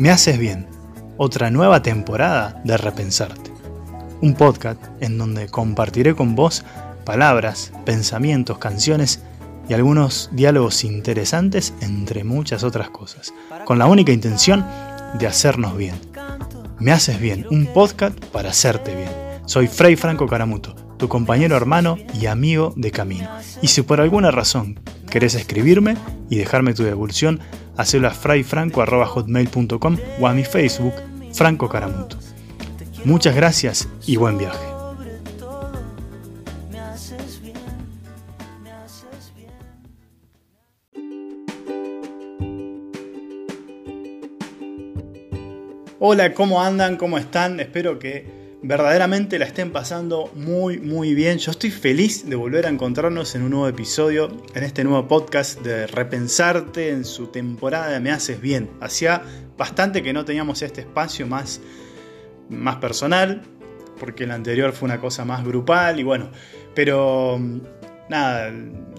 Me 0.00 0.08
haces 0.08 0.38
bien, 0.38 0.66
otra 1.18 1.50
nueva 1.50 1.82
temporada 1.82 2.62
de 2.64 2.78
Repensarte. 2.78 3.52
Un 4.22 4.32
podcast 4.32 4.82
en 5.00 5.18
donde 5.18 5.50
compartiré 5.50 6.14
con 6.14 6.34
vos 6.34 6.64
palabras, 7.04 7.70
pensamientos, 7.84 8.56
canciones 8.56 9.20
y 9.68 9.74
algunos 9.74 10.30
diálogos 10.32 10.84
interesantes 10.84 11.74
entre 11.82 12.24
muchas 12.24 12.64
otras 12.64 12.88
cosas, 12.88 13.34
con 13.66 13.78
la 13.78 13.88
única 13.88 14.10
intención 14.10 14.64
de 15.18 15.26
hacernos 15.26 15.76
bien. 15.76 15.96
Me 16.78 16.92
haces 16.92 17.20
bien, 17.20 17.46
un 17.50 17.66
podcast 17.66 18.18
para 18.32 18.48
hacerte 18.48 18.96
bien. 18.96 19.10
Soy 19.44 19.66
Frei 19.66 19.96
Franco 19.96 20.26
Caramuto, 20.26 20.74
tu 20.96 21.10
compañero 21.10 21.58
hermano 21.58 21.98
y 22.18 22.24
amigo 22.24 22.72
de 22.74 22.90
camino. 22.90 23.28
Y 23.60 23.68
si 23.68 23.82
por 23.82 24.00
alguna 24.00 24.30
razón 24.30 24.80
querés 25.10 25.34
escribirme 25.34 25.98
y 26.30 26.36
dejarme 26.36 26.72
tu 26.72 26.84
devolución, 26.84 27.40
hacelo 27.80 28.08
a 28.08 28.10
frayfranco.hotmail.com 28.10 29.96
o 30.20 30.26
a 30.26 30.34
mi 30.34 30.44
Facebook, 30.44 30.94
Franco 31.32 31.68
Caramuto. 31.68 32.18
Muchas 33.04 33.34
gracias 33.34 33.88
y 34.06 34.16
buen 34.16 34.36
viaje. 34.38 34.58
Hola, 46.02 46.32
¿cómo 46.32 46.62
andan? 46.62 46.96
¿Cómo 46.96 47.18
están? 47.18 47.60
Espero 47.60 47.98
que 47.98 48.39
verdaderamente 48.62 49.38
la 49.38 49.46
estén 49.46 49.72
pasando 49.72 50.30
muy, 50.34 50.78
muy 50.78 51.14
bien. 51.14 51.38
Yo 51.38 51.50
estoy 51.50 51.70
feliz 51.70 52.28
de 52.28 52.36
volver 52.36 52.66
a 52.66 52.68
encontrarnos 52.68 53.34
en 53.34 53.42
un 53.42 53.50
nuevo 53.50 53.68
episodio, 53.68 54.28
en 54.54 54.62
este 54.62 54.84
nuevo 54.84 55.08
podcast 55.08 55.60
de 55.62 55.86
Repensarte 55.86 56.90
en 56.90 57.04
su 57.04 57.28
temporada 57.28 57.88
de 57.90 58.00
Me 58.00 58.10
Haces 58.10 58.40
Bien. 58.40 58.70
Hacía 58.80 59.22
bastante 59.56 60.02
que 60.02 60.12
no 60.12 60.24
teníamos 60.24 60.62
este 60.62 60.82
espacio 60.82 61.26
más, 61.26 61.60
más 62.48 62.76
personal, 62.76 63.42
porque 63.98 64.24
el 64.24 64.30
anterior 64.30 64.72
fue 64.72 64.86
una 64.86 65.00
cosa 65.00 65.24
más 65.24 65.44
grupal 65.44 65.98
y 65.98 66.02
bueno, 66.02 66.30
pero 66.74 67.40
nada, 68.10 68.52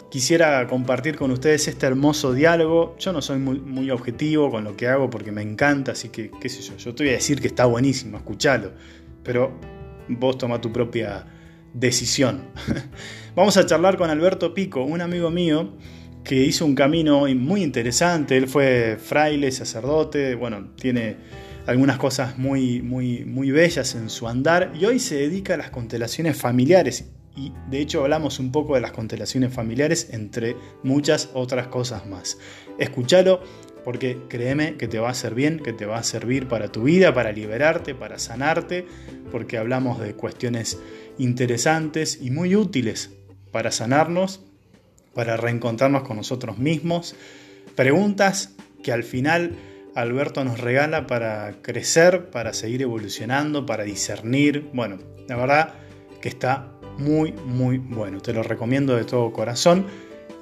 quisiera 0.10 0.66
compartir 0.68 1.18
con 1.18 1.32
ustedes 1.32 1.68
este 1.68 1.86
hermoso 1.86 2.34
diálogo. 2.34 2.96
Yo 2.98 3.14
no 3.14 3.22
soy 3.22 3.38
muy, 3.40 3.92
objetivo 3.92 4.50
con 4.50 4.64
lo 4.64 4.76
que 4.76 4.88
hago 4.88 5.10
porque 5.10 5.32
me 5.32 5.42
encanta, 5.42 5.92
así 5.92 6.10
que, 6.10 6.32
qué 6.40 6.50
sé 6.50 6.62
yo, 6.62 6.78
yo 6.78 6.96
te 6.96 7.04
voy 7.04 7.12
a 7.12 7.16
decir 7.16 7.42
que 7.42 7.48
está 7.48 7.66
buenísimo, 7.66 8.18
escuchalo, 8.18 8.72
pero 9.24 9.60
vos 10.08 10.38
toma 10.38 10.62
tu 10.62 10.72
propia 10.72 11.26
decisión. 11.74 12.50
Vamos 13.36 13.58
a 13.58 13.66
charlar 13.66 13.98
con 13.98 14.10
Alberto 14.10 14.54
Pico, 14.54 14.84
un 14.84 15.02
amigo 15.02 15.30
mío 15.30 15.78
que 16.24 16.36
hizo 16.36 16.66
un 16.66 16.76
camino 16.76 17.26
muy 17.36 17.64
interesante. 17.64 18.38
Él 18.38 18.48
fue 18.48 18.98
fraile, 19.00 19.52
sacerdote, 19.52 20.36
bueno, 20.36 20.72
tiene 20.76 21.18
algunas 21.66 21.98
cosas 21.98 22.38
muy, 22.38 22.82
muy, 22.82 23.26
muy 23.26 23.52
bellas 23.52 23.96
en 23.96 24.10
su 24.10 24.28
andar 24.28 24.72
y 24.80 24.86
hoy 24.86 25.00
se 25.00 25.16
dedica 25.16 25.54
a 25.54 25.58
las 25.58 25.70
constelaciones 25.70 26.38
familiares 26.38 27.12
y 27.36 27.54
de 27.70 27.80
hecho 27.80 28.02
hablamos 28.02 28.40
un 28.40 28.52
poco 28.52 28.76
de 28.76 28.82
las 28.82 28.92
constelaciones 28.92 29.54
familiares 29.54 30.10
entre 30.12 30.56
muchas 30.84 31.30
otras 31.34 31.68
cosas 31.68 32.06
más. 32.06 32.38
Escúchalo 32.78 33.42
porque 33.84 34.18
créeme 34.30 34.78
que 34.78 34.88
te 34.88 35.00
va 35.00 35.08
a 35.08 35.12
hacer 35.12 35.34
bien, 35.34 35.60
que 35.60 35.74
te 35.74 35.86
va 35.86 35.98
a 35.98 36.04
servir 36.04 36.48
para 36.48 36.72
tu 36.72 36.84
vida, 36.84 37.14
para 37.14 37.32
liberarte, 37.32 37.96
para 37.96 38.20
sanarte, 38.20 38.86
porque 39.32 39.58
hablamos 39.58 40.00
de 40.00 40.14
cuestiones 40.14 40.80
interesantes 41.18 42.20
y 42.22 42.32
muy 42.32 42.56
útiles 42.56 43.12
para 43.52 43.72
sanarnos, 43.72 44.42
para 45.14 45.36
reencontrarnos 45.38 46.04
con 46.04 46.18
nosotros 46.18 46.58
mismos, 46.58 47.16
preguntas 47.76 48.56
que 48.84 48.92
al 48.92 49.04
final 49.04 49.56
Alberto 49.96 50.44
nos 50.44 50.60
regala 50.60 51.08
para 51.08 51.62
crecer, 51.62 52.30
para 52.30 52.54
seguir 52.54 52.82
evolucionando, 52.82 53.66
para 53.66 53.84
discernir. 53.84 54.70
Bueno, 54.74 55.00
la 55.28 55.36
verdad 55.36 55.74
que 56.22 56.30
está 56.30 56.71
muy, 56.98 57.34
muy 57.34 57.78
bueno. 57.78 58.22
Te 58.22 58.34
lo 58.34 58.44
recomiendo 58.44 58.96
de 58.96 59.04
todo 59.04 59.32
corazón. 59.32 59.86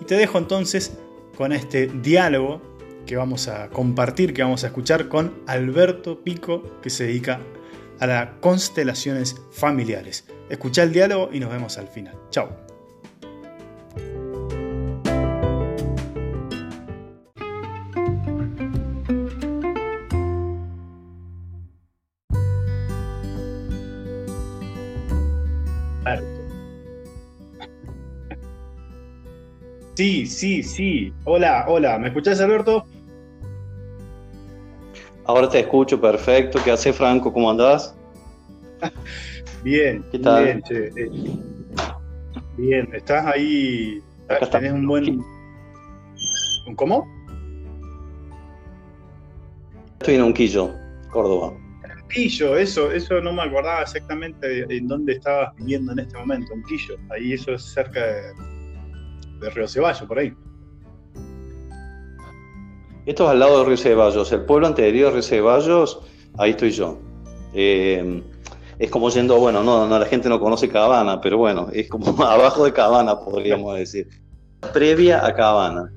Y 0.01 0.05
te 0.05 0.15
dejo 0.15 0.37
entonces 0.37 0.97
con 1.37 1.51
este 1.51 1.87
diálogo 1.87 2.61
que 3.05 3.15
vamos 3.15 3.47
a 3.47 3.69
compartir, 3.69 4.33
que 4.33 4.43
vamos 4.43 4.63
a 4.63 4.67
escuchar 4.67 5.07
con 5.09 5.33
Alberto 5.47 6.23
Pico, 6.23 6.63
que 6.81 6.89
se 6.89 7.05
dedica 7.05 7.39
a 7.99 8.07
las 8.07 8.29
constelaciones 8.39 9.41
familiares. 9.51 10.25
Escucha 10.49 10.83
el 10.83 10.93
diálogo 10.93 11.29
y 11.31 11.39
nos 11.39 11.51
vemos 11.51 11.77
al 11.77 11.87
final. 11.87 12.15
Chao. 12.29 12.68
Sí, 29.99 30.25
sí, 30.27 30.63
sí. 30.63 31.13
Hola, 31.25 31.65
hola. 31.67 31.99
¿Me 31.99 32.07
escuchás, 32.07 32.39
Alberto? 32.39 32.85
Ahora 35.25 35.49
te 35.49 35.59
escucho 35.59 35.99
perfecto. 35.99 36.57
¿Qué 36.63 36.71
hace 36.71 36.93
Franco? 36.93 37.33
¿Cómo 37.33 37.51
andás? 37.51 37.93
bien, 39.61 40.05
¿qué 40.09 40.19
tal? 40.19 40.45
Bien, 40.45 40.61
che, 40.61 40.87
eh. 40.95 41.11
bien. 42.55 42.89
estás 42.93 43.25
ahí. 43.25 44.01
Acá 44.29 44.49
tenés 44.49 44.71
un 44.71 44.87
buen. 44.87 45.21
¿Un 46.65 46.75
cómo? 46.77 47.05
Estoy 49.99 50.15
en 50.15 50.21
Unquillo, 50.21 50.71
Córdoba. 51.11 51.51
Unquillo, 52.03 52.55
eso, 52.55 52.89
eso 52.89 53.19
no 53.19 53.33
me 53.33 53.41
acordaba 53.41 53.81
exactamente 53.81 54.65
en 54.69 54.87
dónde 54.87 55.15
estabas 55.15 55.53
viviendo 55.57 55.91
en 55.91 55.99
este 55.99 56.17
momento, 56.17 56.53
Unquillo. 56.53 56.95
Ahí 57.09 57.33
eso 57.33 57.51
es 57.51 57.63
cerca 57.63 57.99
de 57.99 58.58
de 59.39 59.49
Río 59.49 59.67
Ceballos, 59.67 60.03
por 60.03 60.19
ahí. 60.19 60.33
Esto 63.05 63.23
es 63.23 63.29
al 63.29 63.39
lado 63.39 63.59
de 63.59 63.65
Río 63.65 63.77
Ceballos. 63.77 64.31
El 64.31 64.41
pueblo 64.45 64.67
anterior 64.67 65.09
a 65.09 65.11
Río 65.13 65.21
Ceballos, 65.21 66.01
ahí 66.37 66.51
estoy 66.51 66.71
yo. 66.71 66.99
Eh, 67.53 68.21
es 68.79 68.89
como 68.89 69.09
yendo, 69.09 69.37
bueno, 69.37 69.61
no, 69.61 69.87
no, 69.87 69.99
la 69.99 70.05
gente 70.05 70.29
no 70.29 70.39
conoce 70.39 70.69
Cabana, 70.69 71.19
pero 71.19 71.37
bueno, 71.37 71.67
es 71.73 71.89
como 71.89 72.05
abajo 72.23 72.63
de 72.63 72.73
Cabana, 72.73 73.19
podríamos 73.19 73.77
decir. 73.77 74.07
Previa 74.73 75.25
a 75.25 75.33
Cabana. 75.33 75.91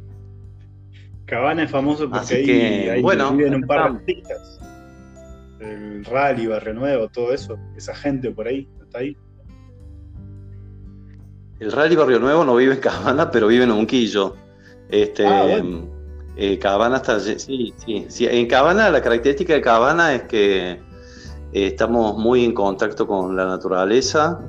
Cabana 1.27 1.63
es 1.63 1.71
famoso 1.71 2.11
porque 2.11 2.91
ahí, 2.91 3.03
viven 3.03 3.55
un 3.55 3.63
par 3.63 3.93
de 3.93 3.99
artistas. 3.99 4.61
El 5.61 6.05
Rally, 6.05 6.47
Barrio 6.47 6.75
Nuevo, 6.75 7.09
todo 7.09 7.33
eso. 7.33 7.57
Esa 7.77 7.95
gente 7.95 8.31
por 8.33 8.49
ahí, 8.49 8.69
está 8.83 8.99
ahí. 8.99 9.17
El 11.63 11.71
Rally 11.71 11.95
Barrio 11.95 12.19
Nuevo 12.19 12.45
no 12.45 12.57
vive 12.57 12.75
en 12.75 12.81
Cabana, 12.81 13.31
pero 13.31 13.47
vive 13.47 13.63
en 13.63 13.71
Unquillo. 13.71 14.35
Este, 14.89 15.25
ah, 15.25 15.63
eh, 16.35 16.59
Cabana 16.59 16.97
está. 16.97 17.21
Sí, 17.21 17.73
sí, 17.77 18.05
sí. 18.09 18.27
En 18.29 18.49
Cabana, 18.49 18.91
la 18.91 19.01
característica 19.01 19.55
de 19.55 19.61
Cabana 19.61 20.13
es 20.13 20.23
que 20.25 20.73
eh, 20.73 20.81
estamos 21.53 22.19
muy 22.19 22.45
en 22.45 22.53
contacto 22.53 23.07
con 23.07 23.37
la 23.37 23.47
naturaleza. 23.47 24.41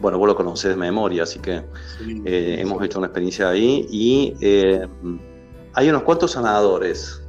Bueno, 0.00 0.18
vos 0.18 0.26
lo 0.26 0.34
conocés 0.34 0.70
de 0.70 0.76
memoria, 0.76 1.22
así 1.22 1.38
que 1.38 1.62
eh, 2.24 2.56
hemos 2.58 2.82
hecho 2.82 2.98
una 2.98 3.06
experiencia 3.06 3.50
ahí. 3.50 3.86
Y 3.88 4.34
hay 5.74 5.88
unos 5.88 6.02
cuantos 6.02 6.32
sanadores 6.32 7.22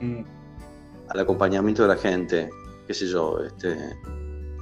mm. 0.00 0.20
al 1.08 1.20
acompañamiento 1.20 1.82
de 1.82 1.88
la 1.88 1.96
gente, 1.96 2.48
qué 2.86 2.94
sé 2.94 3.06
yo, 3.06 3.38
este 3.46 3.76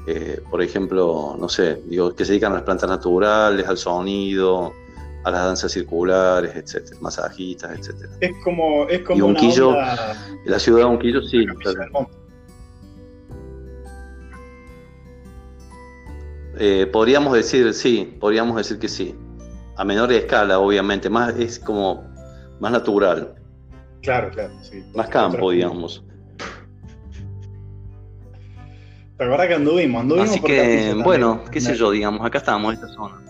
eh, 0.06 0.42
por 0.50 0.60
ejemplo, 0.60 1.36
no 1.38 1.48
sé, 1.48 1.80
digo, 1.86 2.14
que 2.14 2.24
se 2.24 2.32
dedican 2.32 2.52
a 2.52 2.56
las 2.56 2.64
plantas 2.64 2.90
naturales, 2.90 3.66
al 3.66 3.78
sonido, 3.78 4.72
a 5.24 5.30
las 5.30 5.44
danzas 5.44 5.72
circulares, 5.72 6.54
etcétera, 6.54 6.98
masajistas, 7.00 7.78
etcétera. 7.78 8.12
Es 8.20 8.32
como, 8.44 8.86
es 8.88 9.00
como 9.00 9.18
y 9.18 9.22
Unquillo, 9.22 9.72
la 10.44 10.58
ciudad 10.58 10.80
de 10.80 10.84
Unquillo 10.84 11.22
sí. 11.22 11.46
Eh, 16.58 16.86
podríamos 16.92 17.32
decir, 17.32 17.72
sí, 17.72 18.16
podríamos 18.20 18.56
decir 18.56 18.78
que 18.78 18.88
sí. 18.88 19.14
A 19.76 19.84
menor 19.84 20.12
escala, 20.12 20.58
obviamente, 20.58 21.08
más 21.08 21.34
es 21.36 21.58
como 21.58 22.04
más 22.60 22.70
natural. 22.70 23.34
Claro, 24.02 24.30
claro, 24.30 24.52
sí. 24.62 24.84
Más 24.94 25.08
campo, 25.08 25.50
digamos. 25.50 26.03
La 29.18 29.26
verdad 29.26 29.48
que 29.48 29.54
anduvimos, 29.54 30.02
anduvimos. 30.02 30.30
Así 30.30 30.40
que, 30.40 30.94
bueno, 31.04 31.44
qué 31.50 31.60
sé 31.60 31.76
yo, 31.76 31.90
digamos, 31.90 32.26
acá 32.26 32.38
estamos, 32.38 32.74
en 32.74 32.80
esta 32.80 32.92
zona. 32.94 33.20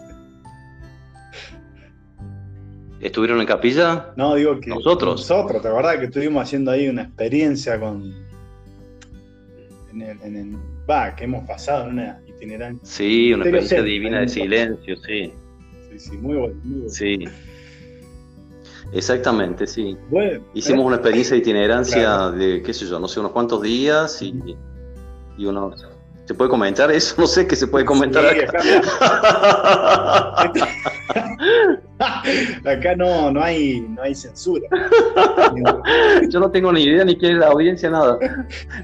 ¿Estuvieron 3.00 3.38
en 3.40 3.46
capilla? 3.46 4.12
No, 4.16 4.34
digo 4.34 4.58
que. 4.60 4.70
Nosotros. 4.70 5.20
Nosotros, 5.20 5.62
la 5.62 5.72
verdad 5.72 5.98
que 5.98 6.06
estuvimos 6.06 6.42
haciendo 6.42 6.70
ahí 6.70 6.88
una 6.88 7.02
experiencia 7.02 7.78
con. 7.78 8.14
En 9.92 10.00
el. 10.00 10.22
En 10.22 10.36
el 10.36 10.58
que 11.16 11.24
hemos 11.24 11.46
pasado 11.46 11.84
en 11.84 11.94
una 11.94 12.20
itinerancia. 12.26 12.80
Sí, 12.82 13.32
una 13.32 13.44
experiencia 13.44 13.82
divina 13.82 14.20
de 14.20 14.28
silencio, 14.28 14.96
sí. 14.96 15.32
Sí, 15.90 15.98
sí, 15.98 16.16
muy 16.16 16.36
bueno. 16.36 16.54
Muy 16.64 16.74
bueno. 16.80 16.90
Sí. 16.90 17.24
Exactamente, 18.92 19.66
sí. 19.66 19.96
Hicimos 20.54 20.86
una 20.86 20.96
experiencia 20.96 21.34
de 21.34 21.40
itinerancia 21.40 22.30
de, 22.30 22.62
qué 22.62 22.72
sé 22.72 22.86
yo, 22.86 22.98
no 22.98 23.08
sé, 23.08 23.20
unos 23.20 23.32
cuantos 23.32 23.60
días 23.62 24.22
y, 24.22 24.56
y 25.36 25.46
unos 25.46 25.86
¿Se 26.26 26.32
puede 26.32 26.50
comentar 26.50 26.90
eso? 26.90 27.14
No 27.18 27.26
sé 27.26 27.46
qué 27.46 27.54
se 27.54 27.66
puede 27.66 27.84
comentar 27.84 28.24
acá. 28.24 28.50
Acá, 32.64 32.96
no, 32.96 33.30
no, 33.30 33.42
hay, 33.42 33.80
no 33.80 34.02
hay 34.02 34.14
censura. 34.14 34.66
Yo 36.30 36.40
no 36.40 36.50
tengo 36.50 36.72
ni 36.72 36.84
idea 36.84 37.04
ni 37.04 37.16
quién 37.16 37.32
es 37.32 37.38
la 37.38 37.48
audiencia, 37.48 37.90
nada. 37.90 38.18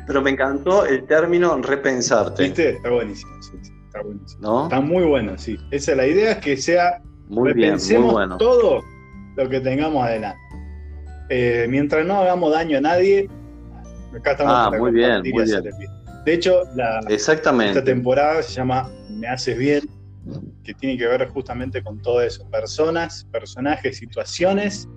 Pero 0.06 0.20
me 0.22 0.30
encantó 0.30 0.84
el 0.84 1.04
término 1.04 1.56
repensarte. 1.62 2.44
¿Viste? 2.44 2.70
Está 2.76 2.90
buenísimo. 2.90 3.32
está 3.40 4.02
buenísimo. 4.02 4.64
Está 4.64 4.80
muy 4.80 5.04
bueno, 5.04 5.38
sí. 5.38 5.58
Esa 5.70 5.92
es 5.92 5.96
la 5.96 6.06
idea, 6.06 6.32
es 6.32 6.38
que 6.38 6.56
sea. 6.56 7.02
Muy 7.28 7.52
bien, 7.54 7.78
muy 7.90 8.12
bueno. 8.12 8.36
todo 8.36 8.82
lo 9.36 9.48
que 9.48 9.60
tengamos 9.60 10.04
adelante. 10.04 10.38
Eh, 11.30 11.66
mientras 11.70 12.04
no 12.04 12.20
hagamos 12.20 12.52
daño 12.52 12.78
a 12.78 12.80
nadie, 12.80 13.28
acá 14.14 14.32
estamos 14.32 14.52
ah, 14.54 14.70
muy 14.76 14.90
bien, 14.90 15.22
muy 15.22 15.44
bien. 15.44 15.62
De 16.30 16.36
hecho, 16.36 16.62
la, 16.76 17.00
esta 17.08 17.82
temporada 17.82 18.40
se 18.44 18.52
llama 18.52 18.88
Me 19.08 19.26
haces 19.26 19.58
bien, 19.58 19.82
que 20.62 20.72
tiene 20.74 20.96
que 20.96 21.04
ver 21.08 21.28
justamente 21.28 21.82
con 21.82 22.00
todo 22.00 22.22
eso. 22.22 22.48
Personas, 22.50 23.26
personajes, 23.32 23.96
situaciones, 23.96 24.88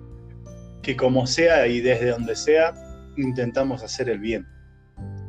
que 0.80 0.96
como 0.96 1.26
sea 1.26 1.66
y 1.66 1.80
desde 1.80 2.10
donde 2.10 2.36
sea, 2.36 2.72
intentamos 3.16 3.82
hacer 3.82 4.10
el 4.10 4.20
bien. 4.20 4.46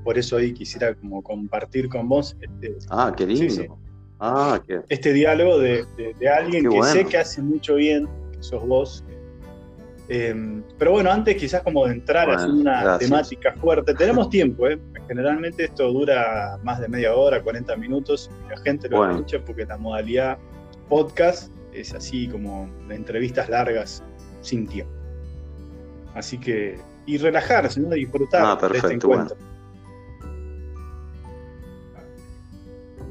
Por 0.03 0.19
eso 0.19 0.37
ahí 0.37 0.53
quisiera 0.53 0.93
como 0.93 1.23
compartir 1.23 1.89
con 1.89 2.07
vos 2.07 2.37
este, 2.39 2.75
ah, 2.91 3.11
qué 3.17 3.25
lindo. 3.25 3.75
Ah, 4.19 4.61
este 4.89 5.11
diálogo 5.11 5.57
de, 5.57 5.87
alguien 6.37 6.69
que 6.69 6.83
sé 6.83 7.05
que 7.05 7.17
hace 7.17 7.41
mucho 7.41 7.77
bien, 7.77 8.07
que 8.31 8.43
sos 8.43 8.63
vos, 8.67 9.03
Em, 10.07 10.61
pero 10.77 10.91
bueno, 10.91 11.11
antes 11.11 11.35
quizás 11.35 11.63
como 11.63 11.85
de 11.87 11.93
entrar 11.93 12.29
en 12.29 12.51
una 12.51 12.97
temática 12.97 13.53
fuerte, 13.53 13.93
tenemos 13.95 14.29
tiempo, 14.29 14.67
¿eh? 14.67 14.79
Generalmente 15.07 15.65
esto 15.65 15.91
dura 15.91 16.59
más 16.63 16.79
de 16.79 16.87
media 16.87 17.15
hora, 17.15 17.41
40 17.41 17.75
minutos, 17.77 18.29
la 18.49 18.57
gente 18.57 18.89
lo 18.89 19.09
escucha 19.09 19.39
porque 19.45 19.65
la 19.65 19.77
modalidad 19.77 20.37
podcast 20.89 21.51
es 21.73 21.93
así 21.93 22.27
como 22.27 22.69
de 22.87 22.95
entrevistas 22.95 23.49
largas 23.49 24.03
sin 24.41 24.67
tiempo. 24.67 24.93
Así 26.13 26.37
que, 26.37 26.79
y 27.05 27.17
relajarse, 27.17 27.79
¿no? 27.79 27.89
disfrutar 27.89 28.57
ah, 28.61 28.67
de 28.67 28.77
este 28.77 28.93
encuentro. 28.93 29.35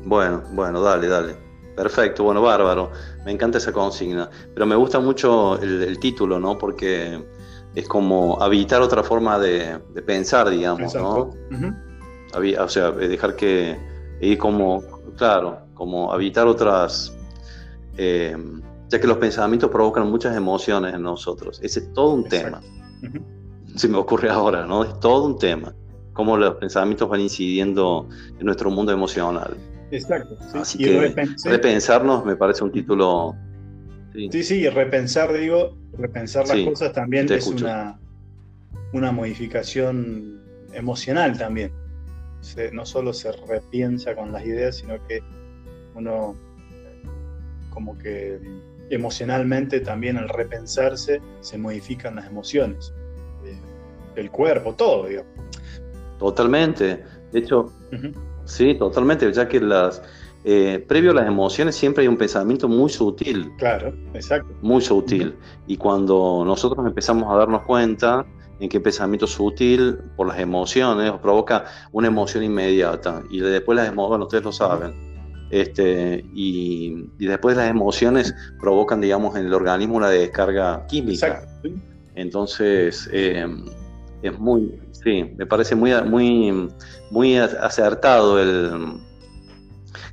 Bueno. 0.04 0.42
bueno, 0.52 0.82
dale, 0.82 1.08
dale. 1.08 1.36
Perfecto, 1.76 2.24
bueno, 2.24 2.40
bárbaro. 2.40 2.92
Me 3.24 3.32
encanta 3.32 3.58
esa 3.58 3.72
consigna. 3.72 4.30
Pero 4.52 4.66
me 4.66 4.76
gusta 4.76 5.00
mucho 5.00 5.60
el, 5.60 5.98
título, 5.98 6.38
¿no? 6.38 6.56
Porque 6.56 7.20
es 7.74 7.88
como 7.88 8.40
habitar 8.40 8.80
otra 8.82 9.02
forma 9.02 9.38
de, 9.38 9.78
pensar, 10.06 10.50
digamos, 10.50 10.94
¿no? 10.94 11.30
O 12.34 12.68
sea, 12.68 12.90
dejar 12.90 13.36
que 13.36 13.78
ir 14.20 14.38
como, 14.38 14.82
claro, 15.16 15.58
como 15.74 16.12
habitar 16.12 16.46
otras. 16.46 17.12
Eh, 17.96 18.36
ya 18.88 19.00
que 19.00 19.06
los 19.06 19.18
pensamientos 19.18 19.70
provocan 19.70 20.08
muchas 20.10 20.36
emociones 20.36 20.94
en 20.94 21.02
nosotros. 21.02 21.60
Ese 21.62 21.80
es 21.80 21.92
todo 21.92 22.14
un 22.14 22.28
tema. 22.28 22.60
Se 23.74 23.88
me 23.88 23.98
ocurre 23.98 24.30
ahora, 24.30 24.66
¿no? 24.66 24.84
Es 24.84 24.98
todo 25.00 25.26
un 25.26 25.38
tema. 25.38 25.74
Cómo 26.12 26.36
los 26.36 26.54
pensamientos 26.56 27.08
van 27.08 27.20
incidiendo 27.20 28.08
en 28.38 28.46
nuestro 28.46 28.70
mundo 28.70 28.92
emocional. 28.92 29.56
Exacto. 29.90 30.36
Así 30.54 30.78
que 30.78 31.14
repensarnos 31.44 32.24
me 32.24 32.36
parece 32.36 32.62
un 32.62 32.72
título. 32.72 33.34
Sí, 34.14 34.42
sí, 34.44 34.68
repensar, 34.68 35.32
digo, 35.32 35.76
repensar 35.92 36.46
las 36.46 36.58
cosas 36.60 36.92
también 36.92 37.30
es 37.32 37.46
una, 37.46 37.98
una 38.92 39.10
modificación 39.10 40.40
emocional 40.72 41.36
también. 41.36 41.72
no 42.72 42.86
solo 42.86 43.12
se 43.12 43.32
repiensa 43.32 44.14
con 44.14 44.32
las 44.32 44.44
ideas, 44.46 44.76
sino 44.76 44.94
que 45.06 45.20
uno 45.94 46.36
como 47.70 47.98
que 47.98 48.38
emocionalmente 48.90 49.80
también 49.80 50.16
al 50.16 50.28
repensarse 50.28 51.20
se 51.40 51.58
modifican 51.58 52.14
las 52.14 52.26
emociones, 52.26 52.92
eh, 53.44 53.58
el 54.14 54.30
cuerpo, 54.30 54.74
todo, 54.74 55.08
digo. 55.08 55.24
Totalmente. 56.20 57.02
De 57.32 57.40
hecho, 57.40 57.72
Sí, 58.44 58.74
totalmente, 58.74 59.32
ya 59.32 59.48
que 59.48 59.60
las 59.60 60.02
eh, 60.46 60.84
previo 60.86 61.12
a 61.12 61.14
las 61.14 61.26
emociones 61.26 61.74
siempre 61.74 62.02
hay 62.02 62.08
un 62.08 62.18
pensamiento 62.18 62.68
muy 62.68 62.90
sutil. 62.90 63.50
Claro, 63.56 63.94
exacto. 64.12 64.52
Muy 64.60 64.82
sutil. 64.82 65.34
Y 65.66 65.78
cuando 65.78 66.44
nosotros 66.44 66.86
empezamos 66.86 67.32
a 67.32 67.38
darnos 67.38 67.62
cuenta 67.62 68.26
en 68.60 68.68
qué 68.68 68.78
pensamiento 68.78 69.26
sutil 69.26 69.98
por 70.16 70.28
las 70.28 70.38
emociones 70.38 71.12
provoca 71.22 71.64
una 71.92 72.08
emoción 72.08 72.44
inmediata 72.44 73.22
y 73.30 73.40
después 73.40 73.76
las 73.76 73.88
emociones, 73.88 74.08
bueno, 74.10 74.24
ustedes 74.24 74.44
lo 74.44 74.52
saben. 74.52 75.14
Este, 75.50 76.24
y, 76.34 77.06
después 77.18 77.56
las 77.56 77.70
emociones 77.70 78.34
provocan, 78.60 79.00
digamos, 79.00 79.36
en 79.36 79.46
el 79.46 79.54
organismo 79.54 79.96
una 79.96 80.10
descarga 80.10 80.86
química. 80.88 81.26
Exacto. 81.26 81.70
Entonces, 82.16 83.08
eh, 83.12 83.46
es 84.22 84.38
muy, 84.38 84.78
sí, 84.92 85.32
me 85.36 85.46
parece 85.46 85.74
muy, 85.74 85.92
muy, 86.02 86.68
muy 87.10 87.36
acertado 87.36 88.40
el 88.40 89.00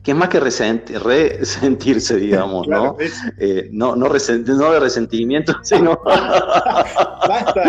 que 0.03 0.11
es 0.11 0.17
más 0.17 0.29
que 0.29 0.39
resentirse, 0.39 2.15
digamos, 2.17 2.67
¿no? 2.67 2.97
Eh, 3.37 3.69
no, 3.71 3.95
no, 3.95 4.07
no 4.07 4.71
de 4.71 4.79
resentimiento, 4.79 5.55
sino... 5.63 5.99
basta, 6.05 7.63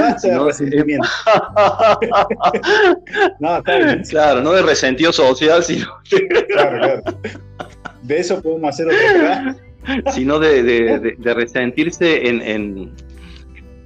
basta 0.00 0.28
de 0.28 0.38
resentimiento. 0.38 1.08
no, 3.40 3.58
está 3.58 3.76
bien. 3.76 4.02
Claro, 4.08 4.40
no 4.40 4.52
de 4.52 4.62
resentido 4.62 5.12
social, 5.12 5.62
sino... 5.62 5.86
claro, 6.48 6.78
claro. 6.78 7.02
De 8.02 8.18
eso 8.18 8.40
podemos 8.40 8.70
hacer 8.70 8.86
otra 8.86 9.56
Sino 10.12 10.40
de, 10.40 10.64
de, 10.64 11.14
de, 11.16 11.34
resentirse 11.34 12.28
en 12.28 12.92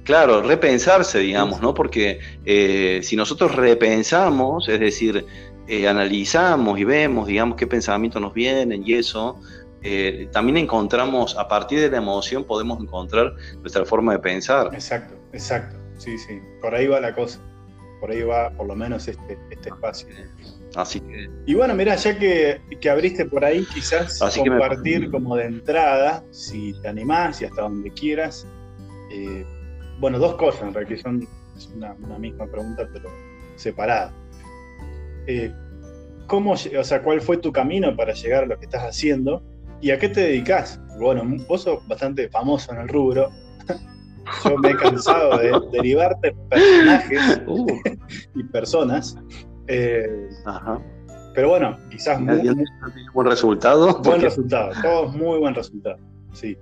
Claro, 0.03 0.41
repensarse, 0.41 1.19
digamos, 1.19 1.61
¿no? 1.61 1.73
Porque 1.73 2.19
eh, 2.43 3.01
si 3.03 3.15
nosotros 3.15 3.55
repensamos, 3.55 4.67
es 4.67 4.79
decir, 4.79 5.25
eh, 5.67 5.87
analizamos 5.87 6.79
y 6.79 6.83
vemos, 6.83 7.27
digamos, 7.27 7.55
qué 7.55 7.67
pensamientos 7.67 8.21
nos 8.21 8.33
vienen 8.33 8.83
y 8.85 8.93
eso, 8.93 9.39
eh, 9.81 10.27
también 10.31 10.57
encontramos, 10.57 11.37
a 11.37 11.47
partir 11.47 11.79
de 11.79 11.89
la 11.89 11.97
emoción, 11.97 12.43
podemos 12.43 12.79
encontrar 12.81 13.33
nuestra 13.59 13.85
forma 13.85 14.13
de 14.13 14.19
pensar. 14.19 14.69
Exacto, 14.73 15.15
exacto, 15.33 15.77
sí, 15.97 16.17
sí, 16.17 16.39
por 16.61 16.75
ahí 16.75 16.87
va 16.87 16.99
la 16.99 17.13
cosa, 17.15 17.39
por 17.99 18.11
ahí 18.11 18.21
va 18.21 18.51
por 18.51 18.67
lo 18.67 18.75
menos 18.75 19.07
este, 19.07 19.37
este 19.49 19.69
espacio. 19.69 20.07
Así 20.75 21.01
que... 21.01 21.29
Y 21.45 21.53
bueno, 21.53 21.73
mira, 21.73 21.95
ya 21.95 22.17
que, 22.17 22.61
abriste 22.89 23.25
por 23.25 23.43
ahí, 23.43 23.65
quizás 23.73 24.19
compartir 24.19 25.11
como 25.11 25.35
de 25.35 25.45
entrada, 25.45 26.23
si 26.31 26.73
te 26.81 26.87
animás 26.87 27.41
y 27.41 27.45
hasta 27.45 27.63
donde 27.63 27.91
quieras, 27.91 28.47
bueno, 29.99 30.17
dos 30.17 30.35
cosas 30.35 30.63
en 30.63 30.73
realidad, 30.73 30.95
que 30.95 31.01
son 31.01 31.27
una, 31.75 32.17
misma 32.17 32.47
pregunta, 32.47 32.87
pero 32.91 33.09
separada. 33.55 34.11
Eh, 35.27 35.53
¿cómo, 36.27 36.53
o 36.53 36.83
sea, 36.83 37.01
¿Cuál 37.03 37.21
fue 37.21 37.37
tu 37.37 37.51
camino 37.51 37.95
para 37.95 38.13
llegar 38.13 38.43
a 38.43 38.47
lo 38.47 38.57
que 38.57 38.65
estás 38.65 38.83
haciendo? 38.83 39.43
¿Y 39.81 39.91
a 39.91 39.99
qué 39.99 40.09
te 40.09 40.21
dedicas? 40.21 40.79
Bueno, 40.99 41.23
vos 41.47 41.63
sos 41.63 41.85
bastante 41.87 42.29
famoso 42.29 42.71
en 42.71 42.81
el 42.81 42.87
rubro. 42.87 43.29
Yo 44.45 44.57
me 44.57 44.69
he 44.69 44.75
cansado 44.75 45.37
de 45.37 45.51
derivarte 45.71 46.35
personajes 46.49 47.41
uh. 47.47 47.67
y 48.35 48.43
personas. 48.45 49.17
Eh, 49.67 50.29
pero 51.33 51.49
bueno, 51.49 51.77
quizás 51.89 52.19
muy, 52.19 52.53
buen 53.13 53.27
resultado. 53.27 53.99
Buen 54.01 54.21
resultado, 54.21 54.71
todos 54.81 55.15
muy 55.15 55.39
buen 55.39 55.55
resultado. 55.55 55.97
Sí. 56.33 56.57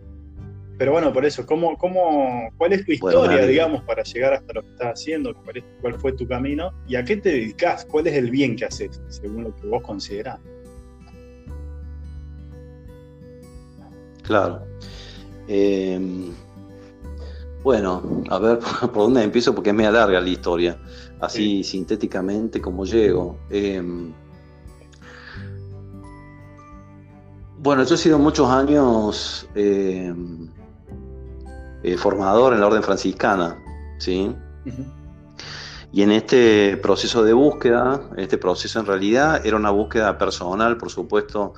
Pero 0.80 0.94
bueno, 0.94 1.12
por 1.12 1.26
eso, 1.26 1.46
¿cómo, 1.46 1.78
cómo, 1.78 2.50
¿cuál 2.58 2.72
es 2.72 2.86
tu 2.86 2.94
historia, 2.94 3.46
digamos, 3.46 3.84
para 3.84 4.02
llegar 4.02 4.32
hasta 4.32 4.54
lo 4.54 4.62
que 4.62 4.70
estás 4.70 4.94
haciendo? 4.94 5.36
¿Cuál, 5.82 5.96
fue 5.96 6.14
tu 6.14 6.26
camino? 6.26 6.72
¿Y 6.88 6.96
a 6.96 7.04
qué 7.04 7.18
te 7.18 7.32
dedicas? 7.32 7.84
¿Cuál 7.84 8.08
es 8.08 8.14
el 8.14 8.32
bien 8.32 8.56
que 8.56 8.64
haces, 8.64 9.02
según 9.10 9.44
lo 9.44 9.56
que 9.58 9.68
vos 9.68 9.84
considerás? 9.84 10.40
Claro. 14.24 14.64
Em, 15.50 16.32
bueno, 17.62 18.24
a 18.30 18.40
ver 18.40 18.60
por 18.80 18.94
dónde 18.94 19.22
empiezo, 19.22 19.54
porque 19.54 19.72
es 19.72 19.76
media 19.76 19.92
larga 19.92 20.22
la 20.22 20.30
historia. 20.30 20.80
Así 21.20 21.62
sintéticamente 21.62 22.62
como 22.62 22.86
llego. 22.86 23.38
Em, 23.50 24.14
bueno, 27.58 27.84
yo 27.84 27.96
he 27.96 27.98
sido 27.98 28.18
muchos 28.18 28.48
años 28.48 29.46
em, 29.56 30.48
eh, 31.82 31.96
formador 31.96 32.54
en 32.54 32.60
la 32.60 32.68
orden 32.68 32.84
franciscana, 32.84 33.58
¿sí? 34.00 34.36
Y 35.94 36.02
en 36.02 36.12
este 36.12 36.76
proceso 36.78 37.24
de 37.24 37.32
búsqueda, 37.32 38.02
este 38.18 38.38
proceso 38.38 38.82
en 38.82 38.86
realidad 38.86 39.46
era 39.46 39.56
una 39.56 39.70
búsqueda 39.70 40.18
personal, 40.18 40.76
por 40.78 40.90
supuesto, 40.90 41.54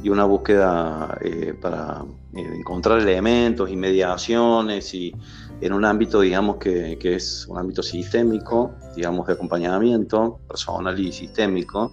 y 0.00 0.10
una 0.10 0.24
búsqueda 0.24 1.18
eh, 1.20 1.54
para 1.60 2.04
eh, 2.34 2.40
encontrar 2.56 3.00
elementos 3.00 3.68
y 3.68 3.76
mediaciones 3.76 4.94
y 4.94 5.12
en 5.60 5.72
un 5.72 5.84
ámbito, 5.84 6.20
digamos, 6.20 6.56
que, 6.56 6.96
que, 7.00 7.16
es 7.16 7.46
un 7.48 7.58
ámbito 7.58 7.82
sistémico, 7.82 8.74
digamos, 8.94 9.26
de 9.26 9.32
acompañamiento 9.32 10.38
personal 10.48 10.98
y 11.00 11.10
sistémico, 11.10 11.92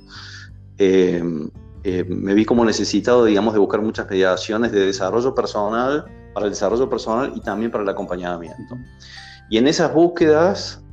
me 0.78 2.34
vi 2.36 2.46
como 2.46 2.64
necesitado, 2.64 3.26
digamos, 3.26 3.54
de 3.54 3.60
buscar 3.60 3.82
muchas 3.82 4.08
mediaciones 4.10 4.72
de 4.72 4.86
desarrollo 4.86 5.34
personal, 5.34 6.06
para 6.34 6.46
el 6.46 6.52
desarrollo 6.52 6.90
personal 6.90 7.34
y 7.36 7.42
también 7.42 7.72
para 7.72 7.84
el 7.84 7.90
acompañamiento. 7.90 8.78
Y 9.50 9.58
en 9.58 9.68
esas 9.68 9.94
búsquedas, 9.94 10.84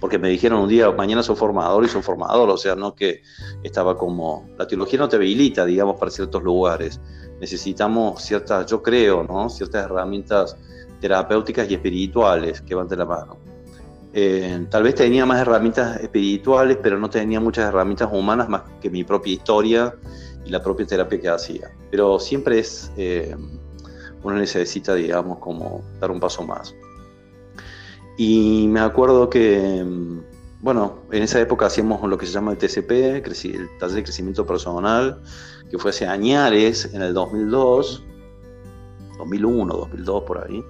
porque 0.00 0.18
me 0.18 0.28
dijeron 0.28 0.60
un 0.60 0.68
día, 0.68 0.90
mañana 0.90 1.22
soy 1.22 1.36
formador 1.36 1.84
y 1.84 1.88
soy 1.88 2.02
formador, 2.02 2.50
o 2.50 2.56
sea, 2.56 2.74
no 2.74 2.94
que 2.94 3.22
estaba 3.62 3.96
como, 3.96 4.48
la 4.58 4.66
teología 4.66 4.98
no 4.98 5.08
te 5.08 5.16
habilita, 5.16 5.64
digamos, 5.64 5.96
para 5.96 6.10
ciertos 6.10 6.42
lugares. 6.42 7.00
Necesitamos 7.40 8.22
ciertas, 8.22 8.66
yo 8.66 8.82
creo, 8.82 9.22
¿no? 9.22 9.48
Ciertas 9.48 9.84
herramientas 9.84 10.56
terapéuticas 11.00 11.70
y 11.70 11.74
espirituales 11.74 12.60
que 12.60 12.74
van 12.74 12.88
de 12.88 12.96
la 12.96 13.04
mano. 13.04 13.36
Eh, 14.12 14.66
tal 14.70 14.84
vez 14.84 14.94
tenía 14.94 15.26
más 15.26 15.40
herramientas 15.40 16.00
espirituales, 16.00 16.78
pero 16.82 16.98
no 16.98 17.10
tenía 17.10 17.40
muchas 17.40 17.68
herramientas 17.68 18.08
humanas 18.12 18.48
más 18.48 18.62
que 18.80 18.88
mi 18.88 19.02
propia 19.04 19.34
historia 19.34 19.94
y 20.44 20.50
la 20.50 20.62
propia 20.62 20.86
terapia 20.86 21.20
que 21.20 21.28
hacía. 21.28 21.70
Pero 21.90 22.18
siempre 22.18 22.60
es, 22.60 22.92
eh, 22.96 23.36
uno 24.24 24.36
necesita, 24.36 24.94
digamos, 24.94 25.38
como 25.38 25.82
dar 26.00 26.10
un 26.10 26.18
paso 26.18 26.42
más. 26.42 26.74
Y 28.16 28.66
me 28.68 28.80
acuerdo 28.80 29.28
que, 29.28 29.84
mm, 29.84 30.20
bueno, 30.62 31.00
en 31.10 31.22
esa 31.22 31.40
época 31.40 31.66
hacíamos 31.66 32.08
lo 32.08 32.16
que 32.16 32.26
se 32.26 32.32
llama 32.32 32.52
el 32.52 32.58
TCP, 32.58 32.90
el 33.16 33.68
Taller 33.78 33.96
de 33.96 34.02
Crecimiento 34.02 34.46
Personal, 34.46 35.20
que 35.70 35.78
fue 35.78 35.90
hace 35.90 36.06
añares, 36.06 36.90
en 36.94 37.02
el 37.02 37.12
2002, 37.12 38.02
2001, 39.18 39.74
2002 39.74 40.22
por 40.22 40.44
ahí. 40.44 40.64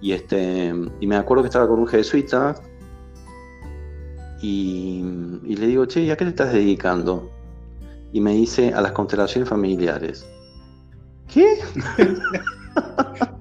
Y, 0.00 0.12
este, 0.12 0.72
y 1.00 1.06
me 1.06 1.16
acuerdo 1.16 1.42
que 1.42 1.48
estaba 1.48 1.66
con 1.66 1.80
un 1.80 1.88
jesuita 1.88 2.54
y, 4.42 5.02
y 5.44 5.56
le 5.56 5.66
digo, 5.66 5.86
che, 5.86 6.02
¿y 6.02 6.10
a 6.10 6.16
qué 6.16 6.24
te 6.24 6.30
estás 6.30 6.52
dedicando? 6.52 7.30
Y 8.12 8.20
me 8.20 8.32
dice, 8.32 8.72
a 8.74 8.80
las 8.80 8.92
constelaciones 8.92 9.48
familiares. 9.48 10.26
¿Qué? 11.26 11.58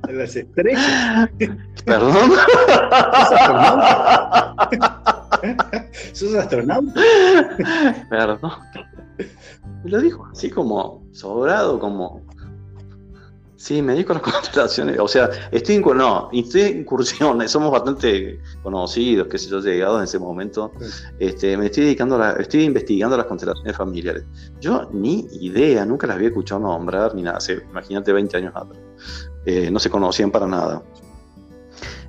las 0.10 0.36
estrellas. 0.36 1.30
¿Perdón? 1.86 2.32
¿Sos 6.14 6.36
astronauta? 6.36 7.02
Perdón. 8.10 8.52
Lo 9.84 10.00
dijo 10.00 10.28
así 10.32 10.50
como 10.50 11.06
sobrado, 11.12 11.80
como. 11.80 12.26
Sí, 13.58 13.82
me 13.82 13.94
dedico 13.94 14.12
a 14.14 14.16
las 14.16 14.24
constelaciones. 14.34 15.00
O 15.00 15.08
sea, 15.08 15.30
estoy 15.52 15.76
en, 15.76 15.84
no, 15.98 16.30
estoy 16.34 16.62
incursiones, 16.62 17.52
somos 17.52 17.72
bastante 17.72 18.40
conocidos, 18.62 19.28
que 19.28 19.38
sé 19.38 19.50
yo, 19.50 19.60
llegados 19.60 20.00
en 20.00 20.04
ese 20.04 20.20
momento. 20.20 20.72
Este, 21.20 21.56
me 21.58 21.68
estoy 21.68 21.86
dedicando 21.86 22.22
a 22.22 22.34
estoy 22.34 22.64
investigando 22.64 23.16
las 23.18 23.26
constelaciones 23.26 23.76
familiares. 23.76 24.26
Yo 24.60 24.90
ni 24.92 25.28
idea, 25.40 25.86
nunca 25.86 26.08
las 26.08 26.18
había 26.18 26.30
escuchado 26.30 26.62
nombrar 26.62 27.16
ni 27.16 27.22
nada. 27.22 27.40
imagínate 27.70 28.12
20 28.12 28.38
años 28.38 28.54
atrás. 28.56 28.80
Eh, 29.46 29.70
no 29.72 29.80
se 29.80 29.90
conocían 29.90 30.32
para 30.32 30.48
nada. 30.48 30.84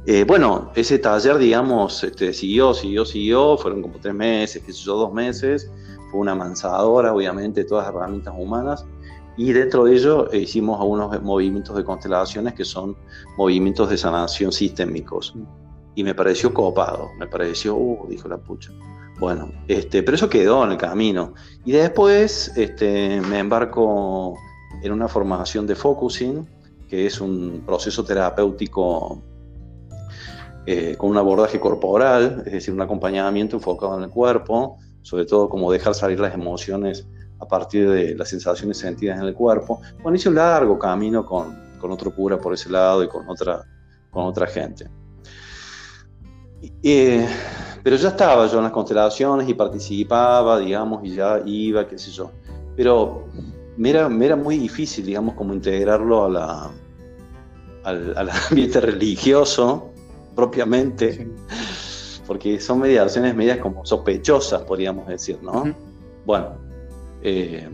Eh, 0.08 0.24
bueno, 0.24 0.70
ese 0.76 1.00
taller, 1.00 1.36
digamos, 1.36 2.04
este, 2.04 2.32
siguió, 2.32 2.72
siguió, 2.74 3.04
siguió, 3.04 3.58
fueron 3.58 3.82
como 3.82 3.98
tres 3.98 4.14
meses, 4.14 4.62
qué 4.64 4.72
sé 4.72 4.84
yo, 4.84 4.96
dos 4.96 5.12
meses, 5.12 5.68
fue 6.12 6.20
una 6.20 6.36
mansadora, 6.36 7.12
obviamente, 7.12 7.64
todas 7.64 7.86
las 7.86 7.94
herramientas 7.94 8.32
humanas, 8.38 8.86
y 9.36 9.52
dentro 9.52 9.84
de 9.84 9.94
ello 9.94 10.32
eh, 10.32 10.38
hicimos 10.38 10.80
algunos 10.80 11.22
movimientos 11.22 11.76
de 11.76 11.84
constelaciones 11.84 12.54
que 12.54 12.64
son 12.64 12.96
movimientos 13.36 13.90
de 13.90 13.98
sanación 13.98 14.52
sistémicos. 14.52 15.34
Y 15.94 16.04
me 16.04 16.14
pareció 16.14 16.52
copado, 16.52 17.10
me 17.18 17.26
pareció, 17.26 17.74
uh, 17.74 18.06
dijo 18.08 18.28
la 18.28 18.38
pucha. 18.38 18.70
Bueno, 19.18 19.50
este, 19.66 20.02
pero 20.02 20.16
eso 20.16 20.28
quedó 20.28 20.64
en 20.64 20.72
el 20.72 20.76
camino. 20.76 21.34
Y 21.64 21.72
después 21.72 22.52
este, 22.56 23.20
me 23.22 23.38
embarco 23.38 24.34
en 24.82 24.92
una 24.92 25.08
formación 25.08 25.66
de 25.66 25.74
focusing, 25.74 26.46
que 26.88 27.06
es 27.06 27.20
un 27.20 27.62
proceso 27.64 28.04
terapéutico 28.04 29.22
eh, 30.66 30.96
con 30.98 31.10
un 31.10 31.16
abordaje 31.16 31.58
corporal, 31.60 32.42
es 32.46 32.52
decir, 32.52 32.74
un 32.74 32.80
acompañamiento 32.80 33.56
enfocado 33.56 33.96
en 33.96 34.04
el 34.04 34.10
cuerpo, 34.10 34.78
sobre 35.02 35.24
todo 35.24 35.48
como 35.48 35.70
dejar 35.72 35.94
salir 35.94 36.20
las 36.20 36.34
emociones 36.34 37.06
a 37.38 37.46
partir 37.46 37.90
de 37.90 38.14
las 38.14 38.28
sensaciones 38.28 38.78
sentidas 38.78 39.18
en 39.18 39.24
el 39.24 39.34
cuerpo. 39.34 39.80
Bueno, 40.02 40.16
hice 40.16 40.28
un 40.28 40.36
largo 40.36 40.78
camino 40.78 41.24
con, 41.24 41.54
con 41.78 41.90
otro 41.90 42.10
cura 42.10 42.38
por 42.38 42.54
ese 42.54 42.70
lado 42.70 43.02
y 43.02 43.08
con 43.08 43.28
otra, 43.28 43.64
con 44.10 44.24
otra 44.24 44.46
gente. 44.46 44.88
Eh, 46.82 47.26
pero 47.82 47.96
ya 47.96 48.08
estaba 48.08 48.46
yo 48.46 48.58
en 48.58 48.64
las 48.64 48.72
constelaciones 48.72 49.48
y 49.48 49.54
participaba, 49.54 50.58
digamos, 50.58 51.04
y 51.04 51.14
ya 51.14 51.40
iba, 51.44 51.86
qué 51.86 51.98
sé 51.98 52.10
yo. 52.10 52.32
Pero 52.76 53.26
me 53.76 53.90
era, 53.90 54.36
muy 54.36 54.58
difícil, 54.58 55.06
digamos, 55.06 55.34
como 55.34 55.54
integrarlo 55.54 56.24
a 56.24 56.28
la, 56.28 56.70
al, 57.84 58.30
ambiente 58.50 58.80
religioso 58.80 59.90
propiamente, 60.34 61.28
porque 62.26 62.60
son 62.60 62.80
mediaciones 62.80 63.34
medias 63.34 63.58
como 63.58 63.84
sospechosas, 63.86 64.62
podríamos 64.62 65.06
decir, 65.06 65.38
¿no? 65.42 65.74
Bueno, 66.24 66.56
eh, 67.28 67.68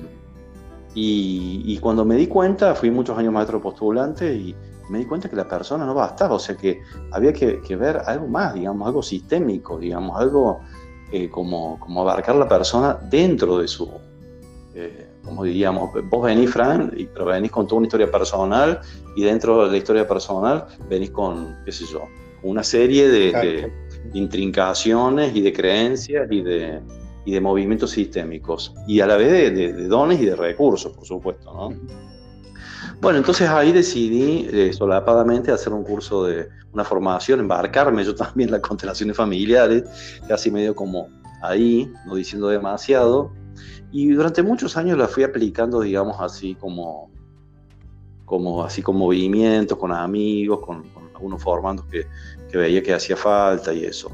y, 0.94 1.78
cuando 1.78 2.06
me 2.06 2.16
di 2.16 2.26
cuenta, 2.26 2.74
fui 2.74 2.90
muchos 2.90 3.18
años 3.18 3.34
maestro 3.34 3.60
postulante 3.60 4.34
y 4.34 4.56
me 4.88 4.98
di 4.98 5.04
cuenta 5.04 5.28
que 5.28 5.36
la 5.36 5.46
persona 5.46 5.84
no 5.84 5.94
bastaba, 5.94 6.36
o 6.36 6.38
sea 6.38 6.56
que 6.56 6.80
había 7.10 7.34
que, 7.34 7.76
ver 7.76 7.98
algo 8.06 8.28
más, 8.28 8.54
digamos, 8.54 8.86
algo 8.86 9.02
sistémico, 9.02 9.78
digamos, 9.78 10.18
algo 10.18 10.60
eh, 11.12 11.28
como, 11.28 11.78
como 11.80 12.00
abarcar 12.00 12.36
la 12.36 12.48
persona 12.48 12.98
dentro 13.10 13.58
de 13.58 13.68
su... 13.68 13.90
Eh, 14.74 15.08
como 15.22 15.44
diríamos, 15.44 15.90
vos 16.04 16.24
venís, 16.24 16.50
Fran, 16.50 16.90
pero 17.12 17.26
venís 17.26 17.50
con 17.50 17.66
toda 17.66 17.78
una 17.78 17.86
historia 17.86 18.10
personal 18.10 18.80
y 19.16 19.22
dentro 19.22 19.66
de 19.66 19.70
la 19.70 19.76
historia 19.76 20.08
personal 20.08 20.66
venís 20.88 21.10
con, 21.10 21.58
qué 21.66 21.72
sé 21.72 21.84
yo, 21.92 22.08
una 22.42 22.64
serie 22.64 23.08
de, 23.08 23.70
intrincaciones 24.14 25.36
y 25.36 25.42
de 25.42 25.52
creencias 25.52 26.26
y 26.30 26.40
de, 26.40 26.80
y 27.24 27.32
de 27.32 27.40
movimientos 27.40 27.90
sistémicos 27.90 28.74
y 28.86 29.00
a 29.00 29.06
la 29.06 29.16
vez 29.16 29.54
de, 29.54 29.72
dones 29.86 30.20
y 30.20 30.26
de 30.26 30.36
recursos, 30.36 30.92
por 30.92 31.06
supuesto, 31.06 31.52
¿no? 31.52 31.76
Bueno, 33.00 33.18
entonces 33.18 33.48
ahí 33.48 33.72
decidí 33.72 34.48
eh, 34.52 34.72
solapadamente 34.72 35.50
hacer 35.50 35.72
un 35.72 35.82
curso 35.82 36.24
de 36.24 36.48
una 36.72 36.84
formación, 36.84 37.40
embarcarme 37.40 38.04
yo 38.04 38.14
también 38.14 38.48
en 38.48 38.52
las 38.52 38.60
constelaciones 38.60 39.16
familiares, 39.16 39.84
casi 40.28 40.50
medio 40.50 40.74
como 40.74 41.08
ahí, 41.42 41.92
no 42.06 42.14
diciendo 42.14 42.48
demasiado, 42.48 43.32
y 43.90 44.10
durante 44.10 44.42
muchos 44.42 44.76
años 44.76 44.96
la 44.98 45.08
fui 45.08 45.22
aplicando, 45.22 45.80
digamos, 45.80 46.16
así 46.20 46.54
como, 46.54 47.10
como, 48.24 48.64
así 48.64 48.82
con 48.82 48.96
movimientos, 48.96 49.76
con 49.78 49.92
amigos, 49.92 50.60
con, 50.60 50.84
algunos 51.14 51.42
formandos 51.42 51.86
que, 51.86 52.06
que, 52.50 52.58
veía 52.58 52.82
que 52.82 52.94
hacía 52.94 53.16
falta 53.16 53.72
y 53.72 53.84
eso. 53.84 54.10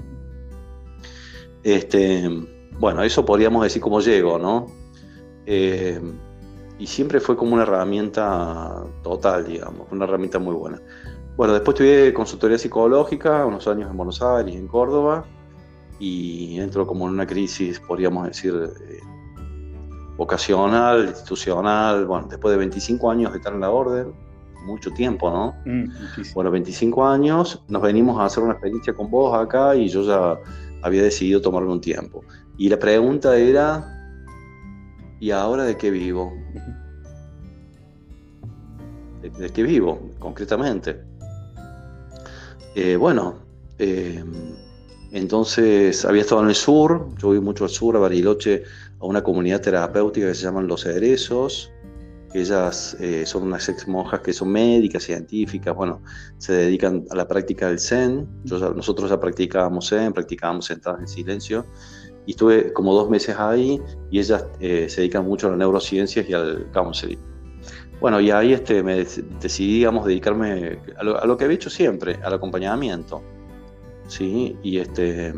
Este, 1.62 2.28
bueno, 2.78 3.02
eso 3.02 3.25
podríamos 3.25 3.62
decir 3.62 3.82
como 3.82 4.00
llego, 4.00 4.38
¿no? 4.38 4.66
Eh, 5.47 6.00
y 6.78 6.87
siempre 6.87 7.20
fue 7.20 7.37
como 7.37 7.54
una 7.54 7.62
herramienta 7.62 8.85
total, 9.02 9.47
digamos, 9.47 9.88
una 9.90 10.04
herramienta 10.04 10.38
muy 10.38 10.54
buena. 10.54 10.80
Bueno, 11.37 11.52
después 11.54 11.76
tuve 11.76 12.12
consultoría 12.12 12.58
psicológica, 12.58 13.44
unos 13.47 13.66
años 13.66 13.90
en 13.90 13.97
Buenos 13.97 14.23
Aires, 14.23 14.54
en 14.54 14.68
Córdoba, 14.68 15.25
y 15.99 16.58
entro 16.61 16.87
como 16.87 17.06
en 17.06 17.14
una 17.14 17.26
crisis, 17.26 17.80
podríamos 17.80 18.26
decir, 18.28 18.54
eh, 18.54 19.00
vocacional, 20.16 21.06
institucional, 21.06 22.06
bueno, 22.06 22.26
después 22.28 22.52
de 22.52 22.58
25 22.58 23.11
años 23.11 23.32
de 23.32 23.38
estar 23.38 23.52
en 23.52 23.61
la 23.61 23.70
orden, 23.70 24.12
mucho 24.64 24.90
tiempo, 24.90 25.30
¿no? 25.30 25.54
Mm, 25.64 25.90
bueno, 26.35 26.50
25 26.50 27.06
años, 27.06 27.62
nos 27.68 27.82
venimos 27.82 28.20
a 28.20 28.26
hacer 28.26 28.42
una 28.42 28.52
experiencia 28.52 28.92
con 28.92 29.11
vos 29.11 29.37
acá 29.37 29.75
y 29.76 29.88
yo 29.88 30.02
ya 30.02 30.37
había 30.82 31.02
decidido 31.02 31.40
tomarme 31.40 31.73
un 31.73 31.80
tiempo. 31.80 32.23
Y 32.58 32.68
la 32.68 32.78
pregunta 32.78 33.38
era, 33.38 33.86
¿y 35.20 35.30
ahora 35.30 35.62
de 35.62 35.76
qué 35.76 35.92
vivo? 35.92 36.32
¿De, 39.22 39.50
qué 39.50 39.62
vivo, 39.62 40.10
concretamente? 40.18 41.00
Eh, 42.74 42.96
bueno, 42.96 43.36
eh, 43.78 44.24
entonces 45.12 46.04
había 46.04 46.22
estado 46.22 46.42
en 46.42 46.48
el 46.48 46.56
sur, 46.56 47.10
yo 47.18 47.28
voy 47.28 47.40
mucho 47.40 47.62
al 47.62 47.70
sur, 47.70 47.96
a 47.96 48.00
Bariloche, 48.00 48.64
a 48.98 49.06
una 49.06 49.22
comunidad 49.22 49.60
terapéutica 49.60 50.26
que 50.26 50.34
se 50.34 50.42
llaman 50.42 50.66
Los 50.66 50.82
Cerezos. 50.82 51.70
Ellas 52.34 52.96
eh, 52.98 53.24
son 53.24 53.44
unas 53.44 53.68
ex 53.68 53.86
monjas 53.86 54.20
que 54.20 54.32
son 54.32 54.50
médicas, 54.50 55.04
científicas, 55.04 55.76
bueno, 55.76 56.02
se 56.38 56.54
dedican 56.54 57.04
a 57.10 57.14
la 57.14 57.28
práctica 57.28 57.68
del 57.68 57.78
Zen. 57.78 58.28
nosotros 58.44 59.10
ya 59.10 59.20
practicábamos 59.20 59.90
Zen, 59.90 60.12
practicábamos 60.12 60.66
sentadas 60.66 61.00
en 61.00 61.08
silencio 61.08 61.64
y 62.28 62.32
estuve 62.32 62.75
como 62.75 62.92
dos 62.92 63.08
meses 63.08 63.37
ahí 63.38 63.80
y 64.11 64.18
ellas 64.18 64.44
eh, 64.61 64.87
se 64.90 65.00
dedican 65.00 65.25
mucho 65.25 65.47
a 65.47 65.50
las 65.50 65.58
neurociencias 65.61 66.28
y 66.28 66.35
al 66.35 66.70
counseling. 66.75 67.18
Bueno, 68.02 68.20
y 68.20 68.30
ahí 68.30 68.52
este, 68.52 68.82
me 68.82 68.97
decidí, 68.97 69.78
digamos, 69.78 70.04
dedicarme 70.04 70.78
a 70.99 71.04
lo, 71.04 71.18
a 71.18 71.25
lo, 71.25 71.38
que 71.38 71.44
había 71.44 71.54
hecho 71.54 71.70
siempre, 71.70 72.20
al 72.23 72.35
acompañamiento. 72.35 73.23
¿sí? 74.08 74.58
Y 74.62 74.76
este, 74.76 75.32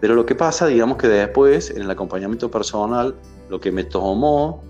pero 0.00 0.14
lo 0.14 0.24
que 0.24 0.36
pasa, 0.36 0.68
digamos 0.68 0.96
que 0.96 1.08
después, 1.08 1.70
en 1.70 1.82
el 1.82 1.90
acompañamiento 1.90 2.48
personal, 2.48 3.16
lo 3.50 3.60
que 3.60 3.72
me 3.72 3.82
tomó, 3.82 4.62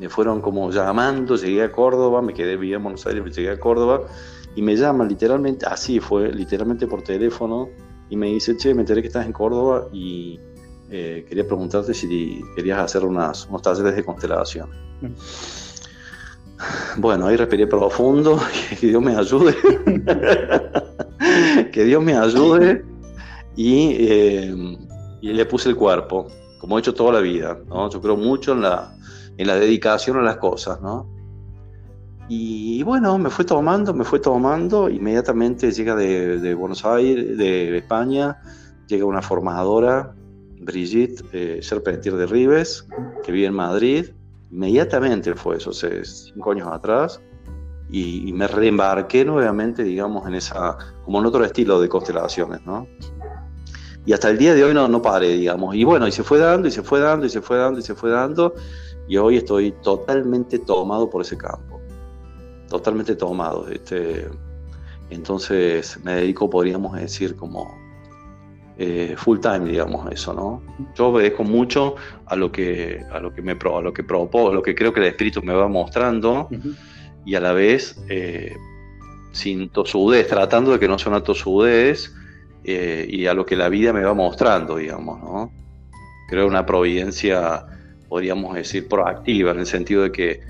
me 0.00 0.08
fueron 0.08 0.40
como 0.40 0.72
llamando, 0.72 1.36
llegué 1.36 1.62
a 1.62 1.70
Córdoba, 1.70 2.22
me 2.22 2.34
quedé 2.34 2.56
vivía 2.56 2.78
en 2.78 2.82
Buenos 2.82 3.06
Aires, 3.06 3.36
llegué 3.36 3.50
a 3.50 3.60
Córdoba, 3.60 4.02
y 4.56 4.62
me 4.62 4.74
llaman 4.74 5.06
literalmente, 5.06 5.64
así 5.64 6.00
fue, 6.00 6.32
literalmente 6.32 6.88
por 6.88 7.02
teléfono, 7.02 7.68
y 8.10 8.16
me 8.16 8.28
dice, 8.28 8.56
che, 8.56 8.74
me 8.74 8.82
enteré 8.82 9.02
que 9.02 9.08
estás 9.08 9.26
en 9.26 9.32
Córdoba 9.32 9.88
y 9.92 10.40
eh, 10.90 11.26
quería 11.28 11.46
preguntarte 11.46 11.92
si 11.92 12.42
querías 12.56 12.78
hacer 12.78 13.04
unas, 13.04 13.46
unos 13.46 13.62
talleres 13.62 13.96
de 13.96 14.04
constelación. 14.04 14.70
Mm. 15.00 15.08
Bueno, 16.96 17.28
ahí 17.28 17.36
respiré 17.36 17.68
profundo, 17.68 18.40
que 18.80 18.88
Dios 18.88 19.00
me 19.00 19.14
ayude, 19.14 19.54
que 21.72 21.84
Dios 21.84 22.02
me 22.02 22.16
ayude, 22.16 22.84
y, 23.54 23.94
eh, 24.00 24.76
y, 25.20 25.32
le 25.32 25.46
puse 25.46 25.68
el 25.68 25.76
cuerpo, 25.76 26.26
como 26.58 26.76
he 26.76 26.80
hecho 26.80 26.94
toda 26.94 27.12
la 27.12 27.20
vida, 27.20 27.56
¿no? 27.68 27.88
Yo 27.88 28.00
creo 28.00 28.16
mucho 28.16 28.54
en 28.54 28.62
la, 28.62 28.92
en 29.36 29.46
la 29.46 29.54
dedicación 29.54 30.16
a 30.16 30.22
las 30.22 30.38
cosas, 30.38 30.80
¿no? 30.80 31.08
Y 32.28 32.82
bueno, 32.82 33.16
me 33.18 33.30
fue 33.30 33.46
tomando, 33.46 33.94
me 33.94 34.04
fue 34.04 34.20
tomando, 34.20 34.90
inmediatamente 34.90 35.72
llega 35.72 35.96
de, 35.96 36.54
Buenos 36.54 36.84
Aires, 36.84 37.38
de 37.38 37.78
España, 37.78 38.36
llega 38.86 39.06
una 39.06 39.22
formadora, 39.22 40.14
Brigitte 40.60 41.24
eh, 41.32 41.60
Serpentier 41.62 42.16
de 42.16 42.26
Rives, 42.26 42.86
que 43.24 43.32
vive 43.32 43.46
en 43.46 43.54
Madrid, 43.54 44.10
inmediatamente 44.50 45.34
fue 45.34 45.56
eso, 45.56 45.70
hace 45.70 46.04
cinco 46.04 46.52
años 46.52 46.68
atrás, 46.70 47.18
y, 47.90 48.30
me 48.34 48.46
reembarqué 48.46 49.24
nuevamente, 49.24 49.82
digamos, 49.82 50.28
en 50.28 50.34
esa, 50.34 50.76
como 51.06 51.20
en 51.20 51.26
otro 51.26 51.42
estilo 51.42 51.80
de 51.80 51.88
constelaciones, 51.88 52.60
¿no? 52.66 52.86
Y 54.04 54.12
hasta 54.12 54.28
el 54.28 54.36
día 54.36 54.52
de 54.52 54.62
hoy 54.64 54.74
no, 54.74 54.86
no 54.86 55.00
paré, 55.00 55.28
digamos, 55.28 55.74
y 55.74 55.84
bueno, 55.84 56.06
y 56.06 56.12
se 56.12 56.22
fue 56.22 56.38
dando, 56.38 56.68
y 56.68 56.70
se 56.70 56.82
fue 56.82 57.00
dando, 57.00 57.24
y 57.24 57.30
se 57.30 57.40
fue 57.40 57.56
dando, 57.56 57.80
y 57.80 57.82
se 57.82 57.94
fue 57.94 58.10
dando, 58.10 58.52
y 59.08 59.16
hoy 59.16 59.38
estoy 59.38 59.72
totalmente 59.82 60.58
tomado 60.58 61.08
por 61.08 61.22
ese 61.22 61.38
campo 61.38 61.77
totalmente 62.68 63.16
tomado. 63.16 63.68
Este, 63.68 64.26
entonces 65.10 65.98
me 66.04 66.14
dedico, 66.14 66.50
podríamos 66.50 66.98
decir, 66.98 67.36
como 67.36 67.76
eh, 68.80 69.14
full 69.16 69.40
time, 69.40 69.64
digamos, 69.64 70.10
eso, 70.12 70.32
¿no? 70.32 70.62
Yo 70.94 71.08
obedezco 71.08 71.42
mucho 71.42 71.96
a 72.26 72.36
lo 72.36 72.52
que, 72.52 73.02
a 73.10 73.18
lo 73.18 73.34
que 73.34 73.42
me 73.42 73.52
a 73.52 73.80
lo 73.80 73.92
que 73.92 74.04
propongo, 74.04 74.50
a 74.50 74.54
lo 74.54 74.62
que 74.62 74.74
creo 74.74 74.92
que 74.92 75.00
el 75.00 75.06
espíritu 75.06 75.42
me 75.42 75.52
va 75.52 75.66
mostrando, 75.66 76.48
y 77.24 77.34
a 77.34 77.40
la 77.40 77.52
vez 77.52 78.00
eh, 78.08 78.56
sin 79.32 79.70
tosudez, 79.70 80.28
tratando 80.28 80.72
de 80.72 80.78
que 80.78 80.86
no 80.86 80.98
sea 80.98 81.10
una 81.10 81.22
tosudez, 81.22 82.14
eh, 82.64 83.06
y 83.08 83.26
a 83.26 83.34
lo 83.34 83.46
que 83.46 83.56
la 83.56 83.68
vida 83.68 83.92
me 83.92 84.02
va 84.02 84.14
mostrando, 84.14 84.76
digamos, 84.76 85.18
¿no? 85.20 85.52
Creo 86.28 86.46
una 86.46 86.66
providencia, 86.66 87.64
podríamos 88.08 88.54
decir, 88.54 88.86
proactiva, 88.86 89.52
en 89.52 89.60
el 89.60 89.66
sentido 89.66 90.02
de 90.02 90.12
que 90.12 90.40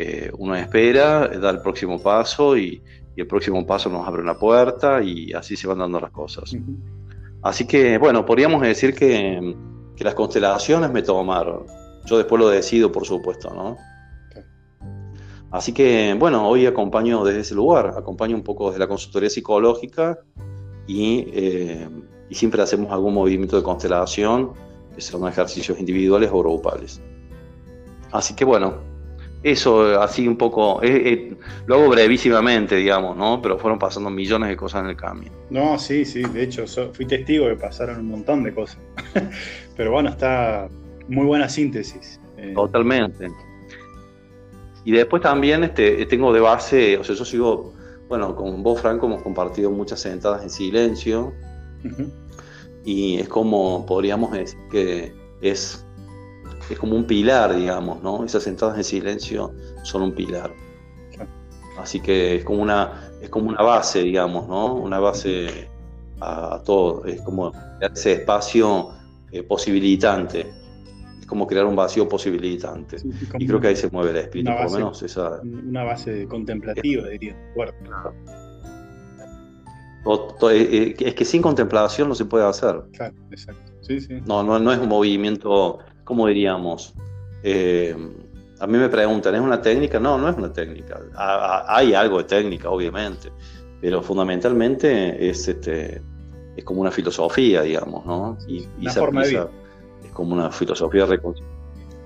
eh, 0.00 0.30
uno 0.38 0.54
espera, 0.54 1.26
da 1.26 1.50
el 1.50 1.60
próximo 1.60 2.00
paso 2.00 2.56
y, 2.56 2.80
el 3.16 3.26
próximo 3.26 3.66
paso 3.66 3.90
nos 3.90 4.06
abre 4.06 4.22
una 4.22 4.38
puerta 4.38 5.02
y 5.02 5.32
así 5.32 5.56
se 5.56 5.66
van 5.66 5.78
dando 5.78 5.98
las 5.98 6.12
cosas. 6.12 6.56
Así 7.42 7.66
que, 7.66 7.98
bueno, 7.98 8.24
podríamos 8.24 8.62
decir 8.62 8.94
que, 8.94 9.56
las 9.98 10.14
constelaciones 10.14 10.92
me 10.92 11.02
tomaron. 11.02 11.66
Yo 12.04 12.16
después 12.16 12.40
lo 12.40 12.48
decido, 12.48 12.92
por 12.92 13.04
supuesto, 13.04 13.52
¿no? 13.52 13.76
Así 15.50 15.72
que, 15.72 16.14
bueno, 16.16 16.48
hoy 16.48 16.66
acompaño 16.66 17.24
desde 17.24 17.40
ese 17.40 17.56
lugar, 17.56 17.94
acompaño 17.96 18.36
un 18.36 18.44
poco 18.44 18.68
desde 18.68 18.78
la 18.78 18.86
consultoría 18.86 19.28
psicológica 19.28 20.20
y, 20.86 21.26
eh, 21.32 21.88
y 22.30 22.34
siempre 22.36 22.62
hacemos 22.62 22.92
algún 22.92 23.14
movimiento 23.14 23.56
de 23.56 23.64
constelación, 23.64 24.52
que 24.94 25.00
son 25.00 25.26
ejercicios 25.26 25.80
individuales 25.80 26.30
o 26.32 26.38
grupales. 26.38 27.02
Así 28.12 28.36
que, 28.36 28.44
bueno, 28.44 28.87
eso, 29.42 30.00
así 30.00 30.26
un 30.26 30.36
poco, 30.36 30.80
lo 31.66 31.74
hago 31.76 31.88
brevísimamente, 31.88 32.76
digamos, 32.76 33.16
¿no? 33.16 33.40
Pero 33.40 33.58
fueron 33.58 33.78
pasando 33.78 34.10
millones 34.10 34.48
de 34.48 34.56
cosas 34.56 34.82
en 34.82 34.90
el 34.90 34.96
cambio. 34.96 35.30
No, 35.50 35.78
sí, 35.78 36.04
sí, 36.04 36.22
de 36.22 36.42
hecho, 36.42 36.64
fui 36.92 37.06
testigo 37.06 37.46
de 37.46 37.54
que 37.54 37.60
pasaron 37.60 38.00
un 38.00 38.08
montón 38.08 38.42
de 38.42 38.52
cosas. 38.52 38.78
Pero 39.76 39.92
bueno, 39.92 40.10
está 40.10 40.68
muy 41.08 41.24
buena 41.26 41.48
síntesis. 41.48 42.20
Eh. 42.36 42.52
Totalmente. 42.54 43.28
Y 44.84 44.92
después 44.92 45.22
también 45.22 45.64
este, 45.64 46.04
tengo 46.06 46.32
de 46.32 46.40
base, 46.40 46.98
o 46.98 47.04
sea, 47.04 47.14
yo 47.14 47.24
sigo, 47.24 47.74
bueno, 48.08 48.34
con 48.34 48.62
vos, 48.62 48.80
Franco, 48.80 49.06
hemos 49.06 49.22
compartido 49.22 49.70
muchas 49.70 50.00
sentadas 50.00 50.42
en 50.42 50.50
silencio. 50.50 51.32
Y 52.84 53.18
es 53.18 53.28
como, 53.28 53.86
podríamos 53.86 54.32
decir 54.32 54.58
que 54.70 55.12
es 55.40 55.86
es 56.70 56.78
como 56.78 56.96
un 56.96 57.04
pilar, 57.04 57.54
digamos, 57.54 58.02
¿no? 58.02 58.24
Esas 58.24 58.46
entradas 58.46 58.76
en 58.76 58.84
silencio 58.84 59.52
son 59.82 60.02
un 60.02 60.12
pilar. 60.12 60.52
Así 61.78 62.00
que 62.00 62.36
es 62.36 62.44
como 62.44 62.62
una, 62.62 63.10
es 63.22 63.28
como 63.28 63.48
una 63.48 63.62
base, 63.62 64.02
digamos, 64.02 64.48
¿no? 64.48 64.74
Una 64.74 64.98
base 64.98 65.68
a, 66.20 66.60
todo. 66.64 67.04
Es 67.04 67.20
como 67.22 67.52
ese 67.80 68.14
espacio 68.14 68.90
eh, 69.30 69.42
posibilitante. 69.42 70.46
Es 71.20 71.26
como 71.26 71.46
crear 71.46 71.66
un 71.66 71.76
vacío 71.76 72.08
posibilitante. 72.08 72.96
y 73.38 73.46
creo 73.46 73.60
que 73.60 73.68
ahí 73.68 73.76
se 73.76 73.88
mueve 73.90 74.10
el 74.10 74.16
espíritu, 74.16 74.50
por 74.50 74.64
lo 74.64 74.70
menos 74.70 75.02
esa. 75.02 75.40
Una 75.42 75.84
base 75.84 76.26
contemplativa, 76.26 77.08
diría. 77.08 77.36
Eh, 80.50 80.68
eh, 80.72 80.94
es 80.98 81.14
que 81.14 81.24
sin 81.24 81.42
contemplación 81.42 82.08
no 82.08 82.14
se 82.14 82.24
puede 82.24 82.44
hacer. 82.44 82.82
Claro, 82.92 83.14
exacto. 83.30 83.72
Sí, 83.82 84.00
sí. 84.00 84.20
No, 84.26 84.42
no, 84.42 84.58
no 84.58 84.72
es 84.72 84.78
un 84.78 84.88
movimiento 84.88 85.78
¿cómo 86.08 86.26
diríamos? 86.26 86.94
Eh, 87.42 87.94
a 88.60 88.66
mí 88.66 88.78
me 88.78 88.88
preguntan, 88.88 89.34
¿es 89.34 89.42
una 89.42 89.60
técnica? 89.60 90.00
No, 90.00 90.16
no 90.16 90.30
es 90.30 90.38
una 90.38 90.50
técnica. 90.50 90.98
hay 91.66 91.92
algo 91.92 92.16
de 92.16 92.24
técnica, 92.24 92.70
obviamente, 92.70 93.30
pero 93.78 94.02
fundamentalmente 94.02 95.28
es, 95.28 95.46
este, 95.46 96.00
es 96.56 96.64
como 96.64 96.80
una 96.80 96.90
filosofía, 96.90 97.60
digamos, 97.60 98.06
¿no? 98.06 98.38
Y, 98.48 98.66
una 98.80 98.90
forma 98.90 99.22
de 99.22 99.28
vida. 99.28 99.48
Es 100.02 100.10
como 100.12 100.32
una 100.32 100.50
filosofía 100.50 101.06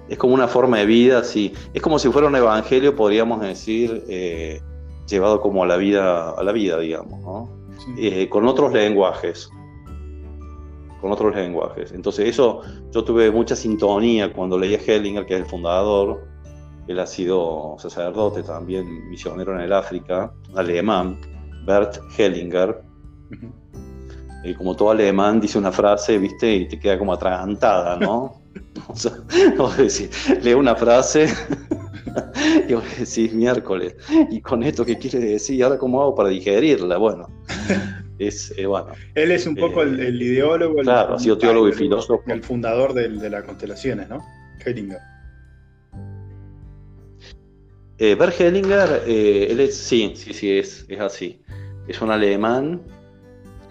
Es 0.09 0.19
como 0.19 0.35
una 0.35 0.49
forma 0.49 0.79
de 0.79 0.87
vida, 0.87 1.23
sí. 1.23 1.55
Es 1.73 1.81
como 1.81 2.01
si 2.01 2.09
fuera 2.11 2.27
un 2.27 2.35
evangelio, 2.35 2.97
podríamos 2.97 3.41
decir, 3.41 4.03
eh, 4.09 4.61
llevado 5.07 5.41
como 5.41 5.63
a 5.63 5.67
la 5.69 5.77
vida, 5.77 6.31
a 6.31 6.43
la 6.43 6.51
vida, 6.51 6.77
digamos, 6.81 7.21
¿no? 7.21 7.49
Eh, 7.97 8.29
con 8.29 8.49
otros 8.49 8.73
lenguajes 8.73 9.49
con 11.03 11.13
otros 11.13 11.35
lenguajes. 11.35 11.93
Entonces 11.93 12.29
eso, 12.29 12.63
yo 12.93 13.05
tuve 13.05 13.31
mucha 13.31 13.57
sintonía 13.57 14.33
cuando 14.33 14.57
leí 14.57 14.75
a 14.75 14.79
Hellinger, 14.79 15.27
que 15.27 15.35
es 15.35 15.41
el 15.41 15.47
fundador, 15.47 16.25
él 16.87 16.99
ha 17.01 17.07
sido 17.07 17.77
sacerdote 17.79 18.43
también, 18.45 19.09
misionero 19.11 19.55
en 19.55 19.63
el 19.63 19.73
África, 19.73 20.33
alemán, 20.55 21.19
Bert 21.67 21.99
Hellinger. 22.17 22.83
Y 24.45 24.55
como 24.55 24.75
todo 24.77 24.91
alemán 24.91 25.41
dice 25.41 25.59
una 25.59 25.73
frase, 25.73 26.19
viste, 26.19 26.55
y 26.55 26.69
te 26.69 26.79
queda 26.79 26.99
como 26.99 27.13
atragantada, 27.13 27.97
¿no? 27.97 28.41
o 28.89 28.97
sea, 28.97 29.13
lee 30.41 30.55
una 30.55 30.77
frase 30.77 31.27
y 32.69 32.75
vos 32.75 32.85
decís 32.97 33.33
miércoles, 33.33 33.97
¿y 34.31 34.41
con 34.41 34.63
esto 34.63 34.85
qué 34.85 34.99
quiere 34.99 35.19
decir? 35.19 35.57
¿Y 35.57 35.63
ahora 35.63 35.79
cómo 35.79 36.01
hago 36.01 36.15
para 36.15 36.29
digerirla? 36.29 36.97
Bueno, 36.97 37.29
es, 38.27 38.53
eh, 38.57 38.67
bueno. 38.67 38.89
Él 39.15 39.31
es 39.31 39.47
un 39.47 39.57
poco 39.57 39.83
el, 39.83 40.01
eh, 40.01 40.11
ideólogo. 40.11 40.77
Claro, 40.83 41.15
ha 41.15 41.19
sido 41.19 41.39
teólogo 41.39 41.69
y 41.69 41.73
filósofo. 41.73 42.23
El 42.27 42.43
fundador 42.43 42.93
de, 42.95 43.09
las 43.31 43.45
constelaciones, 43.45 44.09
¿no? 44.09 44.25
Hellinger. 44.65 44.99
Eh, 47.99 48.15
Bert 48.15 48.41
Hellinger, 48.41 49.03
eh, 49.07 49.49
él 49.51 49.61
es, 49.61 49.77
sí, 49.77 50.13
sí, 50.17 50.33
sí, 50.33 50.59
es, 50.59 50.87
es 50.89 51.01
así. 51.01 51.41
Es 51.87 52.01
un 52.01 52.11
alemán 52.11 52.83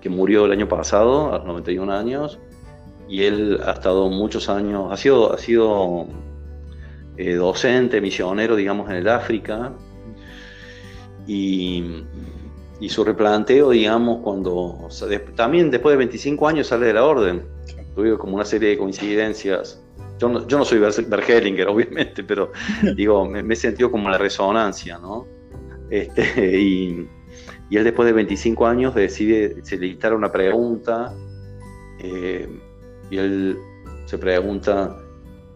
que 0.01 0.09
murió 0.09 0.45
el 0.45 0.51
año 0.51 0.67
pasado, 0.67 1.33
a 1.33 1.37
los 1.37 1.47
91 1.47 1.91
años, 1.93 2.39
y 3.07 3.23
él 3.23 3.59
ha 3.65 3.71
estado 3.71 4.09
muchos 4.09 4.49
años, 4.49 4.91
ha 4.91 4.97
sido, 4.97 5.33
ha 5.33 5.37
sido 5.37 6.07
docente, 7.37 8.01
misionero, 8.01 8.55
digamos, 8.55 8.89
en 8.89 8.95
el 8.95 9.07
África, 9.07 9.73
y 11.27 12.03
y 12.81 12.89
su 12.89 13.03
replanteo, 13.03 13.69
digamos, 13.69 14.21
cuando 14.23 14.89
también 15.35 15.69
después 15.69 15.93
de 15.93 15.97
25 15.97 16.47
años 16.47 16.67
sale 16.67 16.87
de 16.87 16.93
la 16.93 17.05
orden. 17.05 17.43
Tuve 17.95 18.17
como 18.17 18.35
una 18.35 18.43
serie 18.43 18.69
de 18.69 18.77
coincidencias. 18.79 19.79
Yo 20.17 20.29
no, 20.29 20.47
yo 20.47 20.57
no 20.57 20.65
soy 20.65 20.79
Bergelinger, 20.79 21.67
obviamente, 21.69 22.23
pero 22.23 22.51
digo, 22.95 23.23
me, 23.25 23.53
he 23.53 23.55
sentido 23.55 23.91
como 23.91 24.09
la 24.09 24.17
resonancia, 24.17 24.97
¿no? 24.97 25.27
Este, 25.91 26.59
y, 26.59 27.07
él 27.69 27.83
después 27.83 28.07
de 28.07 28.13
25 28.13 28.65
años 28.65 28.95
decide, 28.95 29.63
se 29.63 29.77
le 29.77 29.97
una 30.15 30.31
pregunta, 30.31 31.13
eh, 31.99 32.49
y 33.11 33.17
él 33.17 33.57
se 34.05 34.17
pregunta 34.17 34.97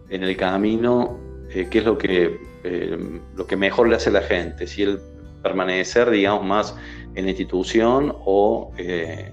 en 0.08 0.22
el 0.22 0.36
camino 0.36 1.18
eh, 1.50 1.66
qué 1.68 1.80
es 1.80 1.84
lo 1.84 1.98
que, 1.98 2.38
eh, 2.62 3.20
lo 3.34 3.46
que 3.46 3.56
mejor 3.56 3.88
le 3.88 3.96
hace 3.96 4.10
a 4.10 4.12
la 4.12 4.22
gente, 4.22 4.66
si 4.68 4.82
él 4.82 5.00
permanecer, 5.48 6.10
digamos, 6.10 6.44
más 6.44 6.76
en 7.14 7.24
la 7.24 7.30
institución 7.30 8.14
o, 8.24 8.72
eh, 8.76 9.32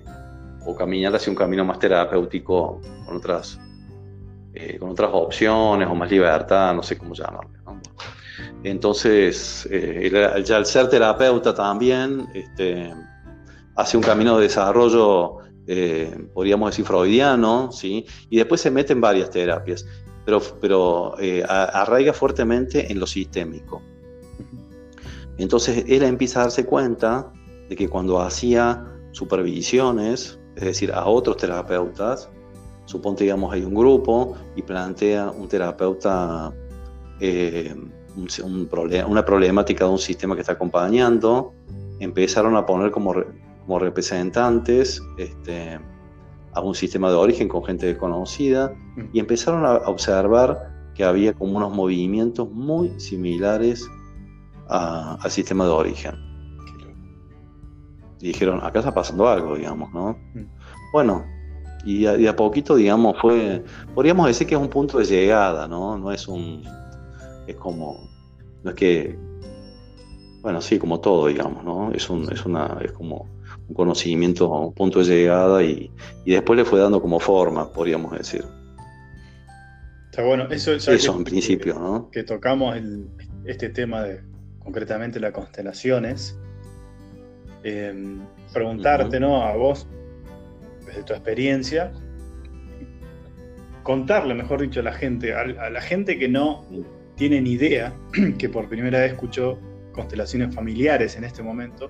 o 0.66 0.76
caminar 0.76 1.16
hacia 1.16 1.32
un 1.32 1.36
camino 1.36 1.66
más 1.66 1.80
terapéutico 1.80 2.80
con 3.06 3.18
otras, 3.18 3.60
con 4.80 4.92
otras 4.92 5.10
opciones 5.14 5.88
o 5.88 5.96
más 5.96 6.10
libertad, 6.12 6.76
no 6.76 6.84
sé 6.84 6.98
cómo 6.98 7.14
llamarlo. 7.16 7.50
Entonces, 8.64 9.68
ya 10.46 10.58
al 10.58 10.66
ser 10.66 10.90
terapeuta 10.90 11.54
también, 11.54 12.28
este, 12.34 12.94
hace 13.76 13.98
un 13.98 14.04
camino 14.04 14.38
de 14.38 14.44
desarrollo 14.44 15.44
eh, 15.66 16.28
podríamos 16.34 16.72
decir 16.72 16.86
freudiano, 16.86 17.72
¿sí? 17.72 18.06
y 18.30 18.38
después 18.38 18.60
se 18.60 18.70
mete 18.70 18.92
en 18.92 19.00
varias 19.00 19.30
terapias, 19.30 19.86
pero, 20.26 20.42
pero 20.60 21.16
eh, 21.20 21.44
arraiga 21.48 22.12
fuertemente 22.14 22.92
en 22.92 23.00
lo 23.00 23.08
sistémico. 23.08 23.82
Entonces 25.38 25.86
él 25.88 26.04
empieza 26.04 26.40
a 26.40 26.44
darse 26.44 26.66
cuenta 26.66 27.32
de 27.70 27.76
que 27.76 27.88
cuando 27.88 28.22
hacía 28.22 28.86
supervisiones, 29.12 30.40
es 30.56 30.64
decir, 30.64 30.92
a 30.92 31.06
otros 31.06 31.38
terapeutas, 31.38 32.30
suponte 32.86 33.24
digamos 33.24 33.54
hay 33.54 33.64
un 33.64 33.74
grupo 33.74 34.36
y 34.56 34.62
plantea 34.62 35.32
un 35.32 35.48
terapeuta 35.48 36.54
eh, 37.20 37.76
una 39.08 39.26
problemática 39.26 39.86
de 39.86 39.92
un 39.92 39.98
sistema 39.98 40.36
que 40.36 40.42
está 40.42 40.54
acompañando, 40.54 41.54
empezaron 42.00 42.56
a 42.56 42.66
poner 42.66 42.92
como 42.92 43.14
como 43.66 43.80
representantes 43.80 45.02
este, 45.18 45.80
a 46.54 46.62
un 46.62 46.76
sistema 46.76 47.10
de 47.10 47.16
origen 47.16 47.48
con 47.48 47.64
gente 47.64 47.88
desconocida 47.88 48.74
y 49.12 49.20
empezaron 49.20 49.66
a 49.66 49.76
observar 49.90 50.72
que 50.94 51.04
había 51.04 51.34
como 51.34 51.58
unos 51.58 51.74
movimientos 51.74 52.50
muy 52.52 53.00
similares 53.00 53.88
al 54.70 55.32
sistema 55.32 55.66
de 55.66 55.72
origen. 55.72 56.16
Y 58.20 58.28
dijeron, 58.28 58.62
acá 58.64 58.80
está 58.80 58.94
pasando 58.94 59.28
algo, 59.28 59.56
digamos, 59.56 59.92
¿no? 59.94 60.18
Bueno, 60.94 61.26
y 61.86 62.06
a, 62.06 62.30
a, 62.30 62.36
poquito, 62.36 62.76
digamos, 62.76 63.18
fue, 63.20 63.64
podríamos 63.94 64.28
decir 64.28 64.48
que 64.48 64.56
es 64.56 64.62
un 64.62 64.70
punto 64.70 65.00
de 65.00 65.06
llegada, 65.06 65.68
¿no? 65.68 65.98
No 65.98 66.12
es 66.12 66.28
un, 66.28 66.64
es 67.48 67.56
como, 67.58 68.10
no 68.64 68.70
es 68.70 68.76
que, 68.76 69.20
bueno, 70.42 70.62
sí, 70.62 70.80
como 70.80 71.00
todo, 71.00 71.28
digamos, 71.28 71.64
¿no? 71.64 71.92
Es, 71.92 72.10
un, 72.10 72.32
es, 72.32 72.46
una, 72.46 72.78
es 72.82 72.92
como 72.94 73.28
un 73.68 73.76
conocimiento, 73.76 74.50
un 74.50 74.74
punto 74.74 75.00
de 75.00 75.06
llegada 75.06 75.64
y, 75.64 75.92
después 76.26 76.58
le 76.58 76.66
fue 76.66 76.80
dando 76.80 77.02
como 77.02 77.20
forma, 77.20 77.72
podríamos 77.72 78.18
decir. 78.18 78.46
Está 80.12 80.24
bueno, 80.24 80.48
eso, 80.52 80.74
eso 80.74 81.16
en 81.18 81.24
principio, 81.24 81.74
¿no? 81.76 82.10
Que 82.12 82.24
tocamos 82.24 82.78
este 83.46 83.70
tema 83.70 84.04
de 84.04 84.22
concretamente 84.64 85.20
las 85.20 85.32
constelaciones. 85.32 86.38
Em, 87.64 88.22
preguntarte, 88.52 89.20
¿no? 89.20 89.44
A 89.44 89.56
vos, 89.56 89.88
desde 90.86 91.04
tu 91.04 91.14
experiencia, 91.14 91.92
contarle, 93.84 94.34
mejor 94.34 94.62
dicho, 94.62 94.80
a 94.82 94.84
la 94.84 94.94
gente, 94.94 95.34
a, 95.34 95.70
la 95.70 95.82
gente 95.82 96.18
que 96.18 96.28
no 96.28 96.66
tiene 97.16 97.42
ni 97.42 97.54
idea, 97.54 97.94
que 98.38 98.50
por 98.50 98.68
primera 98.68 99.00
vez 99.00 99.14
escuchó 99.14 99.60
constelaciones 99.94 100.54
familiares 100.54 101.16
en 101.16 101.24
este 101.24 101.42
momento, 101.44 101.90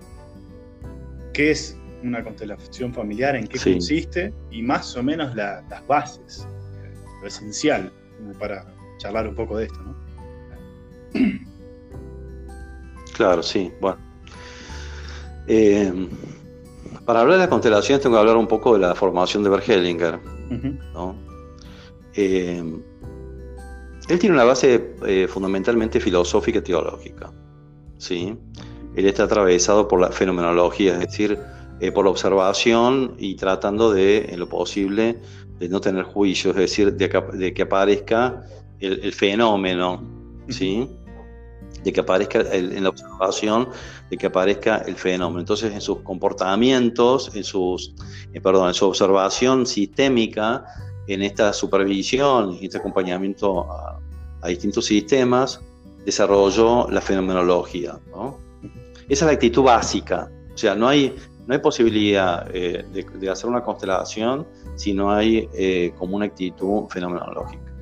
qué 1.34 1.52
es 1.52 1.78
una 2.04 2.24
constelación 2.24 2.94
familiar, 2.94 3.36
en 3.36 3.48
qué 3.48 3.58
consiste 3.58 4.34
y 4.52 4.62
más 4.62 4.96
o 4.98 5.04
menos 5.04 5.36
las 5.36 5.88
bases, 5.88 6.48
lo 7.22 7.28
esencial, 7.28 7.92
para 8.40 8.66
charlar 8.98 9.28
un 9.28 9.36
poco 9.36 9.58
de 9.58 9.66
esto, 9.66 9.82
¿no? 9.82 9.96
Claro, 13.14 13.44
sí, 13.44 13.72
bueno. 13.80 13.98
Eh, 15.48 15.92
para 17.06 17.22
hablar 17.22 17.36
de 17.36 17.40
las 17.42 17.50
constelaciones 17.50 18.02
tengo 18.02 18.16
que 18.16 18.20
hablar 18.20 18.38
un 18.38 18.48
poco 18.48 18.74
de 18.74 18.80
la 18.80 18.96
formación 18.96 19.44
de 19.44 19.50
Bert 19.50 19.68
Hellinger. 19.68 20.20
Eh, 22.16 22.64
él 24.10 24.20
tiene 24.20 24.36
una 24.36 24.44
base 24.44 24.96
eh, 25.06 25.28
fundamentalmente 25.28 26.00
filosófica 26.00 26.60
y 26.60 26.62
teológica. 26.62 27.32
¿sí? 27.98 28.38
él 28.96 29.06
está 29.06 29.24
atravesado 29.24 29.88
por 29.88 30.00
la 30.00 30.12
fenomenología, 30.12 30.94
es 30.94 31.00
decir, 31.00 31.40
por 31.94 32.06
la 32.06 32.12
observación 32.12 33.16
y 33.18 33.36
tratando 33.36 33.92
de, 33.92 34.28
en 34.30 34.40
lo 34.40 34.48
posible, 34.48 35.20
de 35.60 35.70
no 35.70 35.82
tener 35.82 36.04
juicio, 36.04 36.52
es 36.52 36.58
decir, 36.58 36.94
de 36.94 37.54
que, 37.54 37.62
aparezca 37.62 38.44
el, 38.80 39.12
fenómeno, 39.14 40.02
¿sí? 40.48 40.88
De 41.84 41.92
que 41.92 42.00
aparezca 42.00 42.40
en 42.52 42.84
la 42.84 42.90
observación, 42.90 43.70
de 44.10 44.18
que 44.18 44.28
aparezca 44.28 44.78
el 44.88 44.96
fenómeno. 44.96 45.42
Entonces, 45.42 45.74
en 45.74 45.82
sus 45.82 46.00
comportamientos, 46.00 47.36
en, 47.36 47.44
sus, 47.44 47.94
eh, 48.34 48.40
perdón, 48.40 48.70
en 48.70 48.74
su 48.74 48.86
observación 48.86 49.66
sistémica, 49.66 50.66
en 51.08 51.22
esta 51.24 51.52
supervisión 51.52 52.58
y 52.62 52.66
este 52.66 52.78
acompañamiento 52.78 53.70
a, 53.70 54.00
distintos 54.48 54.86
sistemas, 54.86 55.62
desarrolló 56.06 56.90
la 56.90 57.00
fenomenología, 57.00 57.98
¿no? 58.12 58.38
Esa 59.08 59.26
es 59.26 59.28
la 59.28 59.32
actitud 59.32 59.64
básica. 59.64 60.30
O 60.54 60.58
sea, 60.58 60.76
no 60.76 60.88
hay, 60.88 61.16
no 61.48 61.54
hay 61.54 61.60
posibilidad 61.60 62.46
eh, 62.54 62.86
de, 62.94 63.30
hacer 63.30 63.50
una 63.50 63.64
constelación 63.64 64.46
si 64.76 64.94
no 64.94 65.12
hay 65.12 65.50
eh, 65.54 65.94
como 65.98 66.18
una 66.18 66.26
actitud 66.26 66.88
fenomenológica. 66.90 67.74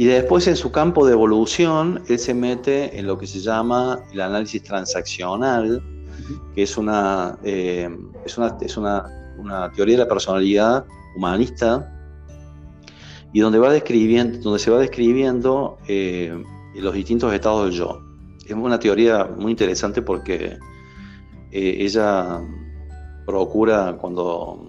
Y 0.00 0.06
después 0.06 0.46
en 0.46 0.56
su 0.56 0.72
campo 0.72 1.06
de 1.06 1.12
evolución, 1.12 2.02
él 2.08 2.18
se 2.18 2.32
mete 2.32 2.98
en 2.98 3.06
lo 3.06 3.18
que 3.18 3.26
se 3.26 3.38
llama 3.38 4.00
el 4.14 4.22
análisis 4.22 4.62
transaccional, 4.62 5.82
que 6.54 6.62
es 6.62 6.78
una, 6.78 7.38
em, 7.42 8.10
es 8.24 8.38
una, 8.38 8.56
es 8.62 8.78
una, 8.78 9.04
una 9.36 9.70
teoría 9.72 9.98
de 9.98 10.04
la 10.04 10.08
personalidad 10.08 10.86
humanista, 11.14 11.86
y 13.34 13.40
donde, 13.40 13.58
va 13.58 13.70
describiendo, 13.74 14.38
donde 14.38 14.58
se 14.58 14.70
va 14.70 14.78
describiendo 14.78 15.76
eh, 15.86 16.32
los 16.76 16.94
distintos 16.94 17.34
estados 17.34 17.66
del 17.66 17.78
yo. 17.78 18.00
Es 18.46 18.52
una 18.52 18.80
teoría 18.80 19.26
muy 19.26 19.50
interesante 19.50 20.00
porque 20.00 20.56
eh, 21.52 21.76
ella 21.78 22.40
procura 23.26 23.98
cuando, 24.00 24.66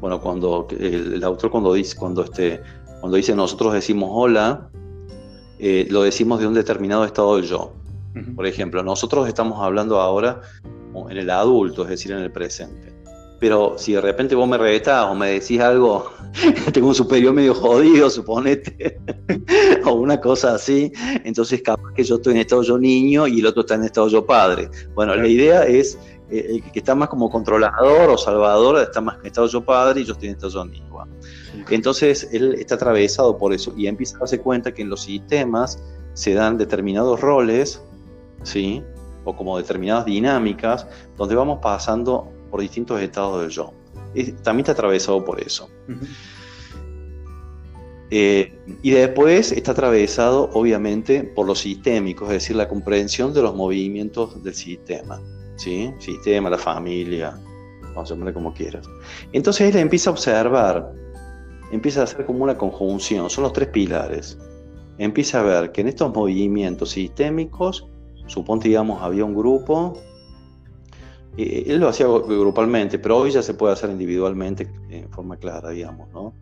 bueno, 0.00 0.20
cuando 0.20 0.66
el, 0.80 1.22
autor 1.22 1.48
cuando 1.48 1.74
dice, 1.74 1.96
cuando 1.96 2.24
este, 2.24 2.60
cuando 3.02 3.16
dice 3.16 3.34
nosotros 3.34 3.74
decimos 3.74 4.10
hola, 4.12 4.70
eh, 5.58 5.88
lo 5.90 6.04
decimos 6.04 6.38
de 6.38 6.46
un 6.46 6.54
determinado 6.54 7.04
estado 7.04 7.34
del 7.34 7.46
yo. 7.46 7.72
Por 8.36 8.46
ejemplo, 8.46 8.84
nosotros 8.84 9.26
estamos 9.26 9.60
hablando 9.60 10.00
ahora 10.00 10.40
en 11.10 11.16
el 11.16 11.28
adulto, 11.28 11.82
es 11.82 11.88
decir, 11.88 12.12
en 12.12 12.18
el 12.18 12.30
presente. 12.30 12.94
Pero 13.40 13.74
si 13.76 13.94
de 13.94 14.00
repente 14.00 14.36
vos 14.36 14.48
me 14.48 14.56
revetás 14.56 15.06
o 15.10 15.16
me 15.16 15.30
decís 15.30 15.60
algo 15.60 16.12
tengo 16.72 16.86
un 16.86 16.94
superior 16.94 17.34
medio 17.34 17.54
jodido, 17.54 18.08
suponete, 18.08 19.00
o 19.84 19.94
una 19.94 20.20
cosa 20.20 20.54
así, 20.54 20.92
entonces 21.24 21.60
capaz 21.60 21.92
que 21.94 22.04
yo 22.04 22.14
estoy 22.14 22.34
en 22.34 22.40
estado 22.40 22.62
yo 22.62 22.78
niño 22.78 23.26
y 23.26 23.40
el 23.40 23.46
otro 23.46 23.62
está 23.62 23.74
en 23.74 23.82
estado 23.82 24.06
yo 24.06 24.24
padre. 24.24 24.70
Bueno, 24.94 25.16
la 25.16 25.26
idea 25.26 25.64
es 25.64 25.98
eh, 26.30 26.46
el 26.50 26.70
que 26.70 26.78
está 26.78 26.94
más 26.94 27.08
como 27.08 27.28
controlador 27.28 28.10
o 28.10 28.16
salvador 28.16 28.80
está 28.80 29.00
más 29.00 29.18
en 29.18 29.26
estado 29.26 29.48
yo 29.48 29.60
padre 29.60 30.02
y 30.02 30.04
yo 30.04 30.12
estoy 30.12 30.28
en 30.28 30.34
estado 30.36 30.52
yo 30.52 30.64
niño. 30.66 30.92
Entonces 31.70 32.28
él 32.32 32.54
está 32.58 32.76
atravesado 32.76 33.38
por 33.38 33.52
eso 33.52 33.72
y 33.76 33.86
empieza 33.86 34.16
a 34.16 34.20
darse 34.20 34.40
cuenta 34.40 34.72
que 34.72 34.82
en 34.82 34.88
los 34.88 35.02
sistemas 35.02 35.82
se 36.14 36.34
dan 36.34 36.58
determinados 36.58 37.20
roles, 37.20 37.82
¿sí? 38.42 38.82
o 39.24 39.36
como 39.36 39.56
determinadas 39.56 40.04
dinámicas, 40.04 40.86
donde 41.16 41.34
vamos 41.34 41.60
pasando 41.62 42.28
por 42.50 42.60
distintos 42.60 43.00
estados 43.00 43.40
del 43.42 43.50
yo 43.50 43.72
también 44.42 44.60
está 44.60 44.72
atravesado 44.72 45.24
por 45.24 45.40
eso. 45.40 45.68
Eh, 48.10 48.52
y 48.82 48.90
después 48.90 49.52
está 49.52 49.72
atravesado, 49.72 50.50
obviamente, 50.52 51.24
por 51.24 51.46
lo 51.46 51.54
sistémico, 51.54 52.26
es 52.26 52.32
decir, 52.32 52.56
la 52.56 52.68
comprensión 52.68 53.32
de 53.32 53.42
los 53.42 53.54
movimientos 53.54 54.42
del 54.42 54.54
sistema. 54.54 55.20
¿sí? 55.56 55.92
Sistema, 55.98 56.50
la 56.50 56.58
familia, 56.58 57.38
vamos 57.94 58.10
a 58.10 58.14
llamarle 58.14 58.34
como 58.34 58.52
quieras. 58.52 58.86
Entonces 59.32 59.74
él 59.74 59.80
empieza 59.80 60.10
a 60.10 60.12
observar, 60.12 60.92
empieza 61.72 62.02
a 62.02 62.04
hacer 62.04 62.24
como 62.24 62.44
una 62.44 62.56
conjunción, 62.56 63.28
son 63.28 63.42
los 63.42 63.52
tres 63.52 63.68
pilares. 63.68 64.38
Empieza 64.98 65.40
a 65.40 65.42
ver 65.42 65.72
que 65.72 65.80
en 65.80 65.88
estos 65.88 66.14
movimientos 66.14 66.90
sistémicos, 66.90 67.88
suponte, 68.26 68.68
digamos, 68.68 69.02
había 69.02 69.24
un 69.24 69.34
grupo 69.34 69.98
él 71.36 71.78
lo 71.80 71.88
hacía 71.88 72.06
grupalmente, 72.06 72.98
pero 72.98 73.18
hoy 73.18 73.30
ya 73.30 73.42
se 73.42 73.54
puede 73.54 73.72
hacer 73.72 73.90
individualmente 73.90 74.70
en 74.90 75.08
forma 75.10 75.36
clara, 75.36 75.70
digamos, 75.70 76.10
¿no? 76.12 76.34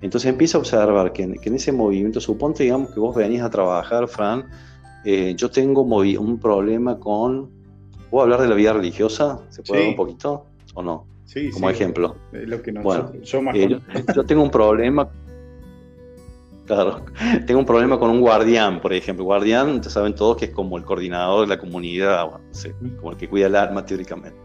Entonces 0.00 0.28
empieza 0.28 0.58
a 0.58 0.60
observar 0.60 1.12
que 1.12 1.22
en, 1.22 1.54
ese 1.54 1.70
movimiento, 1.70 2.20
suponte, 2.20 2.64
digamos, 2.64 2.90
que 2.90 2.98
vos 2.98 3.14
venís 3.14 3.40
a 3.40 3.50
trabajar, 3.50 4.08
Fran, 4.08 4.48
eh, 5.04 5.34
yo 5.36 5.50
tengo 5.50 5.82
un 5.82 6.38
problema 6.38 6.98
con... 6.98 7.50
¿Puedo 8.10 8.24
hablar 8.24 8.42
de 8.42 8.48
la 8.48 8.54
vida 8.54 8.72
religiosa? 8.72 9.40
¿Se 9.48 9.62
puede 9.62 9.82
hablar 9.82 9.90
un 9.90 9.96
poquito 9.96 10.46
o 10.74 10.82
no? 10.82 11.06
Como 11.52 11.70
ejemplo. 11.70 12.16
Lo 12.32 12.62
que 12.62 12.72
bueno, 12.72 13.12
yo, 13.22 13.40
eh, 13.54 13.80
yo 14.14 14.24
tengo 14.24 14.42
un 14.42 14.50
problema 14.50 15.08
Claro, 16.66 17.04
tengo 17.46 17.60
un 17.60 17.66
problema 17.66 17.98
con 17.98 18.10
un 18.10 18.20
guardián, 18.20 18.80
por 18.80 18.92
ejemplo. 18.92 19.24
Guardián, 19.24 19.82
ya 19.82 19.90
saben 19.90 20.14
todos 20.14 20.36
que 20.36 20.46
es 20.46 20.50
como 20.52 20.78
el 20.78 20.84
coordinador 20.84 21.42
de 21.42 21.54
la 21.54 21.58
comunidad, 21.60 22.28
como 22.98 23.10
el 23.12 23.16
que 23.16 23.28
cuida 23.28 23.46
el 23.46 23.56
alma 23.56 23.84
teóricamente. 23.84 24.38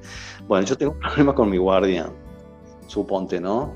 Bueno, 0.47 0.65
yo 0.65 0.77
tengo 0.77 0.93
un 0.93 0.99
problema 0.99 1.35
con 1.35 1.49
mi 1.49 1.57
guardián, 1.57 2.11
suponte, 2.87 3.39
¿no? 3.39 3.75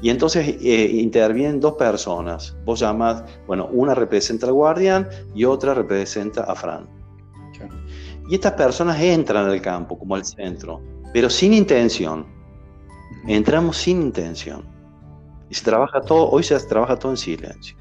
Y 0.00 0.10
entonces 0.10 0.56
eh, 0.60 0.90
intervienen 0.92 1.60
dos 1.60 1.74
personas. 1.74 2.56
Vos 2.64 2.80
llamas, 2.80 3.24
bueno, 3.46 3.68
una 3.72 3.94
representa 3.94 4.46
al 4.46 4.52
guardián 4.52 5.08
y 5.34 5.44
otra 5.44 5.74
representa 5.74 6.42
a 6.42 6.54
Fran. 6.54 6.88
Y 8.28 8.34
estas 8.34 8.52
personas 8.52 9.00
entran 9.00 9.46
al 9.46 9.60
campo 9.60 9.98
como 9.98 10.14
al 10.14 10.24
centro, 10.24 10.80
pero 11.12 11.28
sin 11.28 11.52
intención. 11.52 12.26
Entramos 13.26 13.76
sin 13.76 14.02
intención. 14.02 14.64
Y 15.48 15.54
se 15.54 15.64
trabaja 15.64 16.00
todo, 16.00 16.30
hoy 16.30 16.42
se 16.42 16.58
trabaja 16.60 16.98
todo 16.98 17.12
en 17.12 17.18
silencio. 17.18 17.76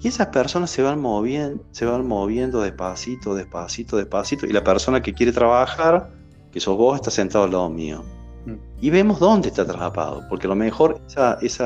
Y 0.00 0.08
esas 0.08 0.28
personas 0.28 0.70
se 0.70 0.82
van 0.82 1.00
moviendo, 1.00 1.64
se 1.70 1.84
van 1.84 2.06
moviendo 2.06 2.60
despacito, 2.60 3.34
despacito, 3.34 3.96
despacito. 3.96 4.46
Y 4.46 4.52
la 4.52 4.62
persona 4.62 5.02
que 5.02 5.12
quiere 5.12 5.32
trabajar, 5.32 6.10
que 6.52 6.60
sos 6.60 6.76
vos, 6.76 6.96
está 6.96 7.10
sentado 7.10 7.44
al 7.44 7.52
lado 7.52 7.70
mío. 7.70 8.04
Mm. 8.46 8.54
Y 8.80 8.90
vemos 8.90 9.18
dónde 9.18 9.48
está 9.48 9.62
atrapado. 9.62 10.22
Porque 10.28 10.46
a 10.46 10.50
lo 10.50 10.56
mejor 10.56 11.00
ese 11.40 11.64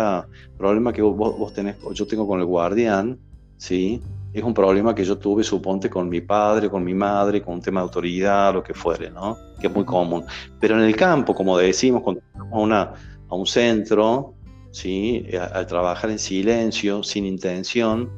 problema 0.56 0.92
que 0.92 1.02
vos, 1.02 1.52
tenés, 1.52 1.76
o 1.82 1.92
yo 1.92 2.06
tengo 2.06 2.26
con 2.26 2.40
el 2.40 2.46
guardián, 2.46 3.18
¿sí? 3.56 4.02
Es 4.32 4.42
un 4.42 4.54
problema 4.54 4.94
que 4.94 5.04
yo 5.04 5.18
tuve, 5.18 5.42
suponte, 5.42 5.90
con 5.90 6.08
mi 6.08 6.20
padre, 6.20 6.70
con 6.70 6.84
mi 6.84 6.94
madre, 6.94 7.42
con 7.42 7.54
un 7.54 7.60
tema 7.60 7.80
de 7.80 7.84
autoridad, 7.84 8.54
lo 8.54 8.62
que 8.62 8.74
fuere, 8.74 9.10
¿no? 9.10 9.36
Que 9.60 9.66
es 9.66 9.74
muy 9.74 9.84
común. 9.84 10.24
Pero 10.60 10.76
en 10.76 10.82
el 10.82 10.94
campo, 10.94 11.34
como 11.34 11.58
decimos, 11.58 12.02
cuando 12.02 12.22
vamos 12.34 12.70
a, 12.70 12.94
a 13.28 13.34
un 13.34 13.46
centro, 13.46 14.34
¿sí? 14.70 15.26
al 15.52 15.66
trabajar 15.66 16.10
en 16.10 16.18
silencio, 16.18 17.02
sin 17.02 17.26
intención, 17.26 18.10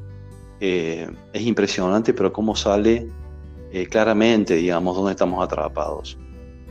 eh, 0.59 1.09
es 1.33 1.41
impresionante, 1.41 2.13
pero 2.13 2.31
cómo 2.31 2.55
sale 2.55 3.07
eh, 3.71 3.87
claramente, 3.87 4.55
digamos, 4.55 4.95
dónde 4.95 5.11
estamos 5.11 5.43
atrapados. 5.43 6.17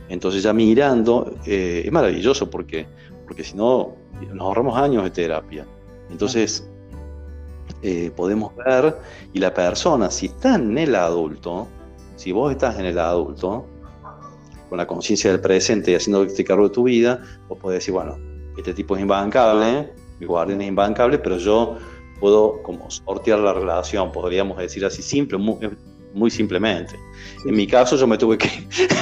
Entonces 0.09 0.43
ya 0.43 0.53
mirando, 0.53 1.33
eh, 1.45 1.83
es 1.85 1.91
maravilloso 1.91 2.49
porque, 2.49 2.87
porque 3.25 3.43
si 3.43 3.55
no, 3.55 3.95
nos 4.33 4.41
ahorramos 4.41 4.77
años 4.77 5.03
de 5.03 5.11
terapia. 5.11 5.65
Entonces 6.09 6.69
podemos 8.15 8.55
ver, 8.55 8.95
y 9.33 9.39
la 9.39 9.53
persona, 9.53 10.09
si 10.09 10.27
está 10.27 10.55
en 10.55 10.77
el 10.77 10.95
adulto, 10.95 11.67
si 12.15 12.31
vos 12.31 12.51
estás 12.51 12.79
en 12.79 12.85
el 12.85 12.99
adulto, 12.99 13.65
con 14.69 14.77
la 14.77 14.87
conciencia 14.87 15.29
del 15.29 15.39
presente 15.39 15.91
y 15.91 15.95
haciendo 15.95 16.23
este 16.23 16.43
cargo 16.43 16.67
de 16.67 16.73
tu 16.73 16.83
vida, 16.83 17.21
vos 17.47 17.59
podés 17.59 17.77
decir, 17.77 17.93
bueno, 17.93 18.17
este 18.57 18.73
tipo 18.73 18.95
es 18.95 19.01
imbancable, 19.01 19.93
mi 20.19 20.25
guardián 20.25 20.61
es 20.61 20.67
imbancable, 20.67 21.19
pero 21.19 21.37
yo 21.37 21.77
puedo 22.19 22.63
como 22.63 22.89
sortear 22.89 23.39
la 23.39 23.53
relación, 23.53 24.11
podríamos 24.11 24.57
decir 24.57 24.85
así, 24.85 25.01
simple, 25.01 25.37
muy, 25.37 26.31
simplemente. 26.31 26.95
En 27.45 27.55
mi 27.55 27.67
caso 27.67 27.97
yo 27.97 28.07
me 28.07 28.17
tuve 28.17 28.37
que, 28.37 28.49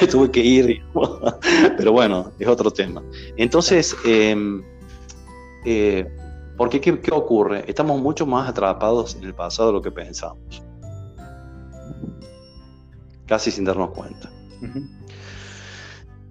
tuve 0.11 0.31
que 0.31 0.41
ir, 0.41 0.81
pero 1.77 1.91
bueno, 1.91 2.31
es 2.39 2.47
otro 2.47 2.71
tema. 2.71 3.03
Entonces, 3.37 3.95
eh, 4.05 4.35
eh, 5.65 6.05
porque 6.61 6.79
¿qué, 6.79 6.99
¿qué, 6.99 7.11
ocurre? 7.11 7.63
Estamos 7.67 7.99
mucho 7.99 8.27
más 8.27 8.47
atrapados 8.47 9.15
en 9.15 9.23
el 9.23 9.33
pasado 9.33 9.69
de 9.69 9.73
lo 9.73 9.81
que 9.81 9.89
pensamos. 9.89 10.61
Casi 13.25 13.49
sin 13.49 13.65
darnos 13.65 13.89
cuenta. 13.89 14.29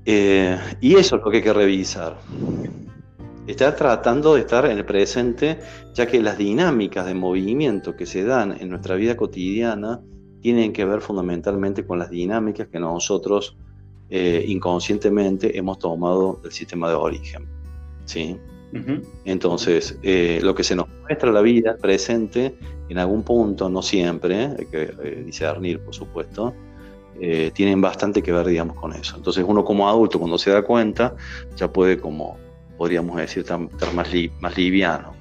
Eh, 0.05 0.57
y 0.81 0.95
eso 0.95 1.17
es 1.17 1.23
lo 1.25 1.33
que 1.33 1.39
hay 1.39 1.43
que 1.43 1.53
revisar. 1.53 2.17
Está 3.49 3.75
tratando 3.75 4.35
de 4.35 4.43
estar 4.43 4.67
en 4.67 4.79
el 4.79 4.85
presente, 4.85 5.59
ya 5.95 6.07
que 6.07 6.23
las 6.23 6.39
dinámicas 6.39 7.07
de 7.07 7.15
movimiento 7.15 7.97
que 7.97 8.07
se 8.07 8.23
dan 8.23 8.57
en 8.61 8.69
nuestra 8.69 8.95
vida 8.95 9.17
cotidiana 9.17 10.01
tienen 10.43 10.73
que 10.73 10.85
ver 10.85 11.01
fundamentalmente 11.01 11.85
con 11.85 11.99
las 11.99 12.09
dinámicas 12.09 12.69
que 12.69 12.79
nosotros 12.79 13.57
eh, 14.09 14.45
inconscientemente 14.47 15.59
hemos 15.59 15.81
tomado 15.81 16.39
del 16.41 16.53
sistema 16.53 16.89
de 16.89 16.95
origen. 16.95 17.49
¿sí? 18.05 18.39
Entonces, 19.25 19.99
eh, 20.03 20.41
lo 20.43 20.55
que 20.55 20.63
se 20.63 20.77
nos 20.77 20.87
muestra 21.03 21.33
la 21.33 21.41
vida 21.41 21.77
presente, 21.77 22.55
en 22.89 22.99
algún 22.99 23.23
punto, 23.25 23.69
no 23.69 23.83
siempre, 23.83 24.47
hay 24.59 24.67
que 24.67 24.95
eh, 25.03 25.23
discernir, 25.27 25.81
por 25.81 25.95
supuesto, 25.95 26.55
tienen 27.53 27.83
bastante 27.83 28.23
que 28.23 28.33
ver, 28.33 28.47
digamos, 28.47 28.77
con 28.77 28.95
eso. 28.95 29.15
Entonces, 29.17 29.45
uno 29.47 29.63
como 29.63 29.87
adulto, 29.87 30.19
cuando 30.19 30.39
se 30.39 30.51
da 30.51 30.63
cuenta, 30.63 31.15
ya 31.55 31.71
puede 31.71 31.99
como 31.99 32.39
podríamos 32.81 33.15
decir, 33.19 33.41
estar 33.43 33.93
más, 33.93 34.09
más 34.41 34.57
liviano. 34.57 35.13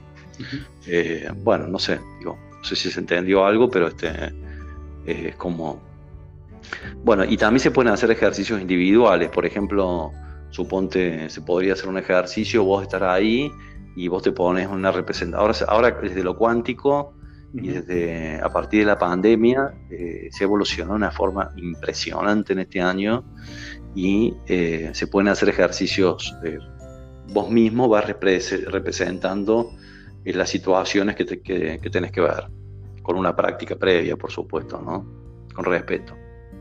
Eh, 0.88 1.30
bueno, 1.44 1.68
no 1.68 1.78
sé, 1.78 2.00
digo, 2.20 2.38
no 2.58 2.64
sé 2.64 2.78
si 2.78 2.90
se 2.90 3.02
entendió 3.02 3.46
algo, 3.46 3.70
pero 3.70 3.90
este 3.90 4.08
eh, 5.06 5.28
es 5.28 5.36
como... 5.36 5.82
Bueno, 7.04 7.26
y 7.26 7.36
también 7.36 7.60
se 7.60 7.72
pueden 7.72 7.92
hacer 7.92 8.12
ejercicios 8.12 8.62
individuales, 8.62 9.30
por 9.30 9.46
ejemplo, 9.46 10.14
suponte, 10.50 11.30
se 11.30 11.42
podría 11.42 11.74
hacer 11.74 11.90
un 11.90 11.98
ejercicio, 11.98 12.64
vos 12.64 12.84
estar 12.84 13.04
ahí 13.04 13.52
y 13.96 14.08
vos 14.08 14.24
te 14.24 14.32
pones 14.32 14.68
una 14.68 14.92
representación. 14.92 15.70
Ahora, 15.70 15.92
desde 16.02 16.24
lo 16.24 16.38
cuántico 16.38 17.14
y 17.54 17.70
desde 17.70 18.40
a 18.42 18.50
partir 18.50 18.82
de 18.82 18.86
la 18.86 18.98
pandemia 18.98 19.74
eh, 19.90 20.30
se 20.32 20.44
evolucionó 20.44 20.92
de 20.92 20.98
una 20.98 21.12
forma 21.12 21.52
impresionante 21.58 22.54
en 22.54 22.60
este 22.60 22.80
año 22.80 23.24
y 23.96 24.36
se 24.46 25.08
pueden 25.08 25.30
hacer 25.30 25.50
ejercicios 25.50 26.36
vos 27.34 27.50
mismo 27.50 27.88
vas 27.88 28.06
representando 28.06 29.72
eh, 30.26 30.34
las 30.34 30.50
situaciones 30.50 31.16
que, 31.16 31.26
tenés 31.26 32.12
que 32.12 32.22
ver, 32.22 32.48
con 33.02 33.18
una 33.18 33.36
práctica 33.36 33.76
previa, 33.76 34.16
por 34.18 34.32
supuesto, 34.32 34.82
¿no? 34.82 35.06
Con 35.54 35.66
respeto. 35.66 36.16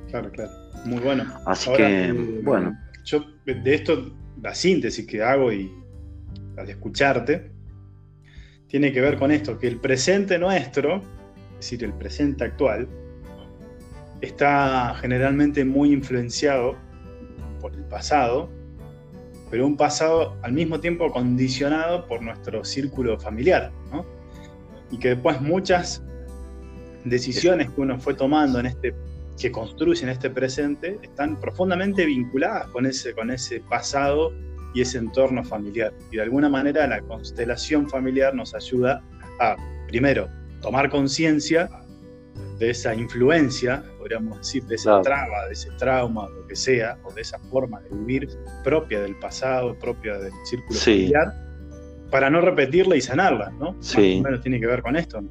Claro, 0.08 0.30
claro. 0.30 0.50
Muy 0.84 1.00
bueno. 1.00 1.24
Así 1.46 1.72
que, 1.72 2.06
eh, 2.06 2.40
bueno. 2.42 2.76
Yo 3.08 3.24
de 3.46 3.74
esto, 3.74 4.12
la 4.42 4.54
síntesis 4.54 5.06
que 5.06 5.22
hago 5.22 5.50
y 5.50 5.72
al 6.58 6.68
escucharte, 6.68 7.50
tiene 8.66 8.92
que 8.92 9.00
ver 9.00 9.16
con 9.16 9.30
esto, 9.30 9.58
que 9.58 9.66
el 9.66 9.78
presente 9.78 10.38
nuestro, 10.38 10.96
es 10.96 11.56
decir, 11.56 11.84
el 11.84 11.94
presente 11.94 12.44
actual, 12.44 12.86
está 14.20 14.94
generalmente 15.00 15.64
muy 15.64 15.92
influenciado 15.92 16.76
por 17.60 17.74
el 17.74 17.84
pasado 17.84 18.50
pero 19.50 19.66
un 19.66 19.76
pasado 19.76 20.36
al 20.42 20.52
mismo 20.52 20.80
tiempo 20.80 21.10
condicionado 21.10 22.06
por 22.06 22.22
nuestro 22.22 22.64
círculo 22.64 23.18
familiar, 23.18 23.72
¿no? 23.90 24.04
Y 24.90 24.98
que 24.98 25.10
después 25.10 25.40
muchas 25.40 26.02
decisiones 27.04 27.70
que 27.70 27.80
uno 27.80 27.98
fue 27.98 28.14
tomando 28.14 28.60
en 28.60 28.66
este, 28.66 28.94
que 29.38 29.52
construyen 29.52 30.08
este 30.08 30.30
presente, 30.30 30.98
están 31.02 31.40
profundamente 31.40 32.04
vinculadas 32.04 32.66
con 32.68 32.86
ese, 32.86 33.14
con 33.14 33.30
ese 33.30 33.60
pasado 33.60 34.32
y 34.74 34.82
ese 34.82 34.98
entorno 34.98 35.44
familiar. 35.44 35.92
Y 36.10 36.16
de 36.16 36.22
alguna 36.22 36.48
manera 36.48 36.86
la 36.86 37.00
constelación 37.00 37.88
familiar 37.88 38.34
nos 38.34 38.54
ayuda 38.54 39.02
a, 39.40 39.56
primero, 39.86 40.28
tomar 40.60 40.90
conciencia 40.90 41.70
de 42.58 42.70
esa 42.70 42.94
influencia, 42.94 43.84
podríamos 43.98 44.38
decir, 44.38 44.64
de 44.64 44.74
esa 44.74 45.00
traba, 45.02 45.46
de 45.46 45.52
ese 45.52 45.70
trauma, 45.78 46.28
lo 46.28 46.46
que 46.46 46.56
sea, 46.56 46.98
o 47.04 47.12
de 47.12 47.22
esa 47.22 47.38
forma 47.38 47.80
de 47.82 47.90
vivir 47.90 48.28
propia 48.64 49.00
del 49.00 49.16
pasado, 49.16 49.78
propia 49.78 50.18
del 50.18 50.32
círculo 50.44 50.78
familiar, 50.78 51.32
para 52.10 52.28
no 52.30 52.40
repetirla 52.40 52.96
y 52.96 53.00
sanarla, 53.00 53.50
¿no? 53.50 53.76
Sí. 53.80 54.16
Más 54.16 54.20
o 54.20 54.22
menos 54.24 54.40
tiene 54.42 54.58
que 54.58 54.66
ver 54.66 54.82
con 54.82 54.96
esto. 54.96 55.22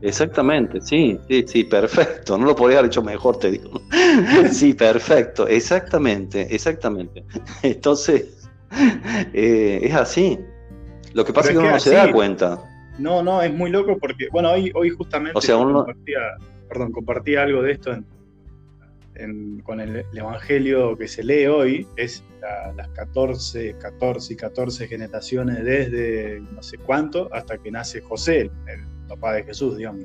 Exactamente, 0.00 0.80
sí, 0.80 1.18
sí, 1.28 1.44
sí, 1.46 1.64
perfecto. 1.64 2.38
No 2.38 2.46
lo 2.46 2.54
podría 2.54 2.78
haber 2.78 2.90
hecho 2.90 3.02
mejor, 3.02 3.38
te 3.38 3.50
digo. 3.50 3.80
sí, 4.52 4.74
perfecto, 4.74 5.48
exactamente, 5.48 6.54
exactamente. 6.54 7.24
Entonces, 7.62 8.48
eh, 9.32 9.80
es 9.82 9.94
así. 9.94 10.38
Lo 11.14 11.24
que 11.24 11.32
pasa 11.32 11.48
es 11.48 11.54
que 11.54 11.58
uno 11.58 11.70
no 11.70 11.80
se 11.80 11.94
da 11.94 12.12
cuenta. 12.12 12.62
No, 12.98 13.22
no, 13.22 13.42
es 13.42 13.52
muy 13.52 13.70
loco 13.70 13.96
porque, 13.98 14.28
bueno, 14.30 14.52
hoy, 14.52 14.70
hoy 14.74 14.90
justamente 14.90 15.36
o 15.36 15.40
sea, 15.40 15.56
uno 15.56 15.86
perdón, 16.68 16.92
compartí 16.92 17.36
algo 17.36 17.62
de 17.62 17.72
esto 17.72 17.96
con 19.64 19.80
el, 19.80 20.04
Evangelio 20.14 20.96
que 20.96 21.08
se 21.08 21.24
lee 21.24 21.46
hoy, 21.46 21.86
es 21.96 22.22
las 22.76 22.88
14, 22.90 23.74
14 23.78 24.32
y 24.32 24.36
14 24.36 24.86
generaciones 24.86 25.64
desde 25.64 26.40
no 26.52 26.62
sé 26.62 26.78
cuánto 26.78 27.28
hasta 27.32 27.58
que 27.58 27.70
nace 27.70 28.00
José, 28.00 28.50
el, 28.66 28.97
papá 29.08 29.34
de 29.34 29.44
Jesús, 29.44 29.76
digamos. 29.76 30.04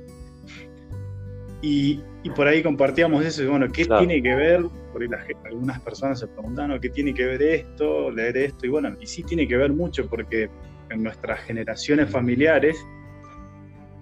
Y, 1.61 2.01
por 2.35 2.47
ahí 2.47 2.61
compartíamos 2.61 3.23
eso, 3.23 3.43
y 3.43 3.47
bueno, 3.47 3.67
¿qué 3.71 3.85
tiene 3.85 4.21
que 4.21 4.35
ver? 4.35 4.65
Porque 4.91 5.07
algunas 5.45 5.79
personas 5.81 6.19
se 6.19 6.27
preguntan, 6.27 6.77
¿qué 6.79 6.89
tiene 6.89 7.13
que 7.13 7.25
ver 7.25 7.41
esto, 7.41 8.11
leer 8.11 8.37
esto? 8.37 8.65
Y 8.65 8.69
bueno, 8.69 8.95
y 8.99 9.05
sí 9.05 9.23
tiene 9.23 9.47
que 9.47 9.55
ver 9.55 9.71
mucho 9.71 10.07
porque 10.07 10.49
en 10.89 11.03
nuestras 11.03 11.39
generaciones 11.41 12.09
familiares 12.09 12.77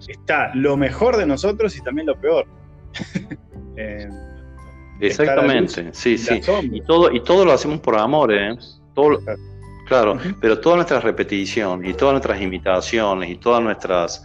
está 0.08 0.52
lo 0.54 0.76
mejor 0.76 1.16
de 1.16 1.26
nosotros 1.26 1.76
y 1.76 1.82
también 1.82 2.06
lo 2.06 2.20
peor. 2.20 2.46
Eh, 3.74 4.06
Exactamente, 5.00 5.88
sí, 5.92 6.18
sí. 6.18 6.40
Y 6.70 6.80
todo, 6.82 7.10
y 7.10 7.20
todo 7.20 7.44
lo 7.44 7.52
hacemos 7.52 7.80
por 7.80 7.96
amor, 7.96 8.32
¿eh? 8.32 8.54
todo, 8.94 9.18
claro, 9.88 10.18
pero 10.40 10.60
toda 10.60 10.76
nuestra 10.76 11.00
repetición 11.00 11.84
y 11.84 11.92
todas 11.94 12.12
nuestras 12.12 12.40
imitaciones 12.40 13.30
y 13.30 13.36
todas 13.36 13.62
nuestras, 13.62 14.24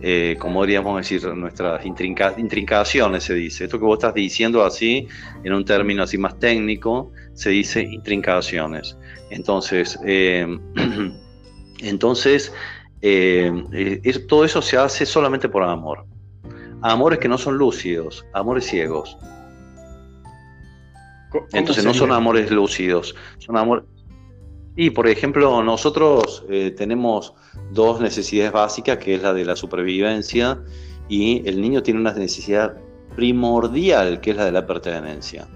eh, 0.00 0.36
como 0.38 0.62
diríamos 0.62 0.96
decir, 0.96 1.26
nuestras 1.34 1.84
intrincaciones, 1.84 3.24
se 3.24 3.34
dice. 3.34 3.64
Esto 3.64 3.78
que 3.78 3.84
vos 3.84 3.98
estás 3.98 4.14
diciendo 4.14 4.64
así, 4.64 5.08
en 5.42 5.52
un 5.52 5.64
término 5.64 6.04
así 6.04 6.18
más 6.18 6.38
técnico, 6.38 7.10
se 7.34 7.50
dice 7.50 7.82
intrincaciones. 7.82 8.96
Entonces, 9.30 9.98
eh, 10.04 10.46
entonces 11.80 12.52
eh, 13.02 14.00
todo 14.28 14.44
eso 14.44 14.62
se 14.62 14.76
hace 14.76 15.04
solamente 15.04 15.48
por 15.48 15.64
amor. 15.64 16.04
Amores 16.82 17.18
que 17.18 17.28
no 17.28 17.38
son 17.38 17.58
lúcidos, 17.58 18.24
amores 18.34 18.66
ciegos. 18.66 19.18
Entonces 21.52 21.84
no 21.84 21.92
son 21.92 22.12
amores 22.12 22.50
lúcidos, 22.50 23.14
son 23.38 23.56
amores... 23.56 23.84
Y 24.80 24.90
por 24.90 25.08
ejemplo, 25.08 25.60
nosotros 25.60 26.44
eh, 26.48 26.70
tenemos 26.70 27.34
dos 27.72 28.00
necesidades 28.00 28.52
básicas, 28.52 28.98
que 28.98 29.16
es 29.16 29.22
la 29.22 29.34
de 29.34 29.44
la 29.44 29.56
supervivencia, 29.56 30.62
y 31.08 31.42
el 31.48 31.60
niño 31.60 31.82
tiene 31.82 31.98
una 31.98 32.12
necesidad 32.12 32.76
primordial, 33.16 34.20
que 34.20 34.30
es 34.30 34.36
la 34.36 34.44
de 34.44 34.52
la 34.52 34.64
pertenencia. 34.68 35.48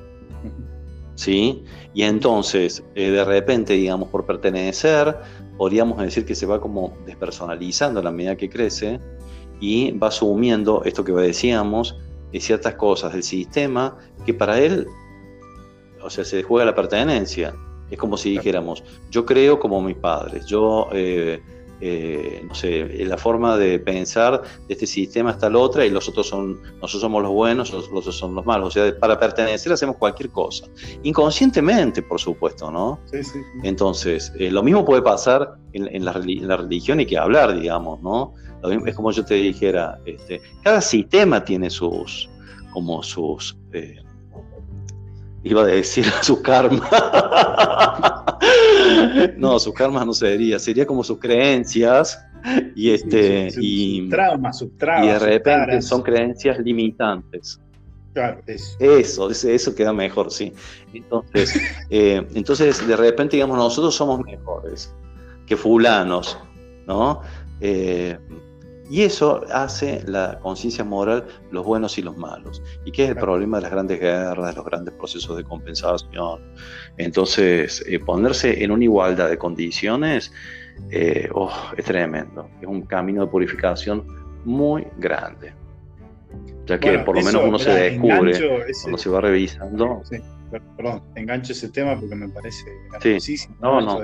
¿Sí? 1.14 1.62
Y 1.94 2.02
entonces, 2.02 2.82
eh, 2.96 3.12
de 3.12 3.24
repente, 3.24 3.74
digamos, 3.74 4.08
por 4.08 4.26
pertenecer, 4.26 5.16
podríamos 5.56 5.98
decir 5.98 6.26
que 6.26 6.34
se 6.34 6.44
va 6.44 6.60
como 6.60 6.92
despersonalizando 7.06 8.00
a 8.00 8.02
la 8.02 8.10
medida 8.10 8.36
que 8.36 8.50
crece 8.50 8.98
y 9.60 9.92
va 9.92 10.08
asumiendo 10.08 10.82
esto 10.84 11.04
que 11.04 11.12
decíamos, 11.12 11.96
de 12.32 12.40
ciertas 12.40 12.74
cosas 12.74 13.12
del 13.12 13.22
sistema 13.22 13.96
que 14.26 14.34
para 14.34 14.58
él, 14.58 14.88
o 16.02 16.10
sea, 16.10 16.24
se 16.24 16.42
juega 16.42 16.64
la 16.64 16.74
pertenencia. 16.74 17.54
Es 17.92 17.98
como 17.98 18.16
si 18.16 18.30
dijéramos, 18.30 18.82
yo 19.10 19.26
creo 19.26 19.60
como 19.60 19.82
mis 19.82 19.96
padres, 19.96 20.46
yo, 20.46 20.88
eh, 20.92 21.42
eh, 21.82 22.42
no 22.48 22.54
sé, 22.54 23.04
la 23.04 23.18
forma 23.18 23.58
de 23.58 23.78
pensar 23.78 24.40
de 24.66 24.72
este 24.72 24.86
sistema 24.86 25.32
está 25.32 25.50
la 25.50 25.58
otra 25.58 25.84
y 25.84 25.90
los 25.90 26.08
otros 26.08 26.26
son, 26.26 26.62
nosotros 26.80 27.02
somos 27.02 27.22
los 27.22 27.32
buenos, 27.32 27.70
los, 27.70 27.90
otros 27.92 28.16
son 28.16 28.34
los 28.34 28.46
malos. 28.46 28.68
O 28.68 28.70
sea, 28.70 28.98
para 28.98 29.18
pertenecer 29.18 29.72
hacemos 29.72 29.96
cualquier 29.96 30.30
cosa. 30.30 30.66
Inconscientemente, 31.02 32.00
por 32.00 32.18
supuesto, 32.18 32.70
¿no? 32.70 32.98
Sí, 33.10 33.22
sí. 33.22 33.40
Entonces, 33.62 34.32
eh, 34.38 34.50
lo 34.50 34.62
mismo 34.62 34.86
puede 34.86 35.02
pasar 35.02 35.56
en, 35.74 36.04
la, 36.04 36.12
en 36.12 36.48
la 36.48 36.56
religión 36.56 36.98
y 37.00 37.04
que 37.04 37.18
hablar, 37.18 37.60
digamos, 37.60 38.00
¿no? 38.00 38.32
Es 38.86 38.94
como 38.94 39.10
yo 39.10 39.24
te 39.24 39.34
dijera, 39.34 39.98
este, 40.06 40.40
cada 40.62 40.80
sistema 40.80 41.44
tiene 41.44 41.68
sus, 41.68 42.30
como 42.72 43.02
sus, 43.02 43.58
eh, 43.72 43.96
iba 45.44 45.62
a 45.62 45.66
decir 45.66 46.04
sus 46.22 46.40
karmas. 46.40 46.88
no, 49.36 49.58
sus 49.58 49.74
karmas 49.74 50.06
no 50.06 50.12
sería, 50.12 50.58
sería 50.58 50.86
como 50.86 51.02
sus 51.04 51.18
creencias 51.18 52.24
y 52.74 52.90
este 52.90 53.48
y 53.56 54.08
traumas, 54.08 54.58
sus 54.58 54.76
traumas, 54.76 55.06
y 55.06 55.08
de 55.08 55.18
repente 55.18 55.82
son 55.82 56.02
creencias 56.02 56.58
limitantes. 56.58 57.60
Claro, 58.12 58.42
eso. 58.46 58.76
Eso, 58.78 59.30
eso 59.30 59.74
queda 59.74 59.92
mejor, 59.92 60.30
sí. 60.30 60.52
Entonces, 60.92 61.54
eh, 61.90 62.26
entonces, 62.34 62.86
de 62.86 62.96
repente, 62.96 63.36
digamos, 63.36 63.56
nosotros 63.56 63.94
somos 63.94 64.20
mejores 64.24 64.94
que 65.46 65.56
fulanos, 65.56 66.38
¿no? 66.86 67.22
Eh, 67.60 68.18
y 68.92 69.04
eso 69.04 69.42
hace 69.50 70.02
la 70.04 70.38
conciencia 70.42 70.84
moral 70.84 71.26
los 71.50 71.64
buenos 71.64 71.96
y 71.96 72.02
los 72.02 72.14
malos. 72.14 72.62
¿Y 72.84 72.92
qué 72.92 73.04
es 73.04 73.08
el 73.08 73.16
problema 73.16 73.56
de 73.56 73.62
las 73.62 73.70
grandes 73.70 73.98
guerras, 73.98 74.50
de 74.50 74.52
los 74.52 74.66
grandes 74.66 74.92
procesos 74.92 75.34
de 75.34 75.44
compensación? 75.44 76.42
Entonces, 76.98 77.82
eh, 77.88 77.98
ponerse 77.98 78.62
en 78.62 78.70
una 78.70 78.84
igualdad 78.84 79.30
de 79.30 79.38
condiciones 79.38 80.30
eh, 80.90 81.26
oh, 81.32 81.50
es 81.74 81.86
tremendo. 81.86 82.50
Es 82.60 82.66
un 82.66 82.82
camino 82.82 83.24
de 83.24 83.30
purificación 83.30 84.06
muy 84.44 84.86
grande. 84.98 85.54
Ya 86.66 86.78
que 86.78 86.98
por 86.98 87.16
lo 87.16 87.22
menos 87.22 87.42
uno 87.46 87.58
se 87.58 87.70
descubre 87.70 88.38
cuando 88.82 88.98
se 88.98 89.08
va 89.08 89.22
revisando. 89.22 90.02
Sí, 90.04 90.18
perdón, 90.76 91.02
engancho 91.14 91.52
ese 91.52 91.70
tema 91.70 91.98
porque 91.98 92.14
me 92.14 92.28
parece 92.28 92.66
sí. 93.20 93.36
No, 93.58 93.80
no 93.80 94.02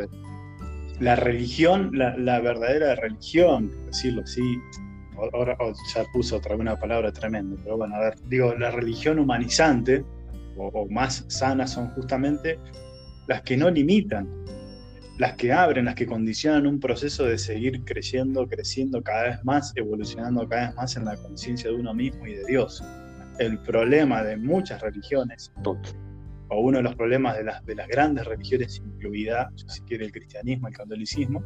la 1.01 1.15
religión, 1.17 1.91
la, 1.95 2.41
verdadera 2.41 2.95
religión, 2.97 3.71
decirlo 3.87 4.23
así, 4.23 4.43
ahora 5.33 5.57
ya 5.95 6.05
puso 6.13 6.37
otra 6.37 6.57
una 6.57 6.77
palabra 6.77 7.13
tremenda, 7.13 7.57
pero 7.63 7.77
bueno, 7.77 7.95
a 7.95 8.01
ver, 8.01 8.15
digo, 8.29 8.55
la 8.55 8.71
religión 8.71 9.19
humanizante 9.19 10.05
o, 10.57 10.89
más 10.91 11.25
sana 11.29 11.67
son 11.67 11.89
justamente 11.91 12.59
las 13.29 13.43
que 13.43 13.57
no 13.57 13.71
limitan, 13.71 14.29
las 15.19 15.35
que 15.35 15.53
abren, 15.53 15.85
las 15.85 15.95
que 15.95 16.07
condicionan 16.07 16.67
un 16.67 16.81
proceso 16.81 17.25
de 17.25 17.39
seguir 17.39 17.85
creciendo, 17.85 18.49
creciendo 18.49 19.03
cada 19.03 19.25
vez 19.25 19.45
más, 19.45 19.73
evolucionando 19.77 20.49
cada 20.49 20.69
vez 20.69 20.77
más 20.77 20.97
en 20.97 21.05
la 21.05 21.17
conciencia 21.17 21.71
de 21.71 21.77
uno 21.77 21.95
mismo 21.95 22.27
y 22.27 22.35
de 22.35 22.45
Dios. 22.47 22.83
El 23.39 23.59
problema 23.59 24.25
de 24.25 24.37
muchas 24.37 24.81
religiones 24.81 25.53
o 26.49 26.61
uno 26.61 26.79
de 26.79 26.85
los 26.85 26.95
problemas 26.95 27.37
de 27.37 27.45
las, 27.45 27.65
de 27.65 27.75
las 27.75 27.89
grandes 27.89 28.27
religiones, 28.27 28.83
incluida, 28.85 29.51
si 29.55 29.81
quiere, 29.83 30.07
el 30.07 30.13
cristianismo, 30.13 30.69
el 30.69 30.75
catolicismo, 30.75 31.43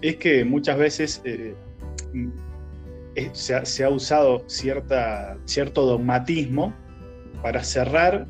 es 0.00 0.16
que 0.16 0.44
muchas 0.44 0.78
veces 0.78 1.22
eh, 1.24 1.54
se, 3.32 3.84
ha, 3.84 3.90
usado 3.90 4.44
cierto 4.46 5.86
dogmatismo 5.86 6.74
para 7.42 7.62
cerrar 7.64 8.26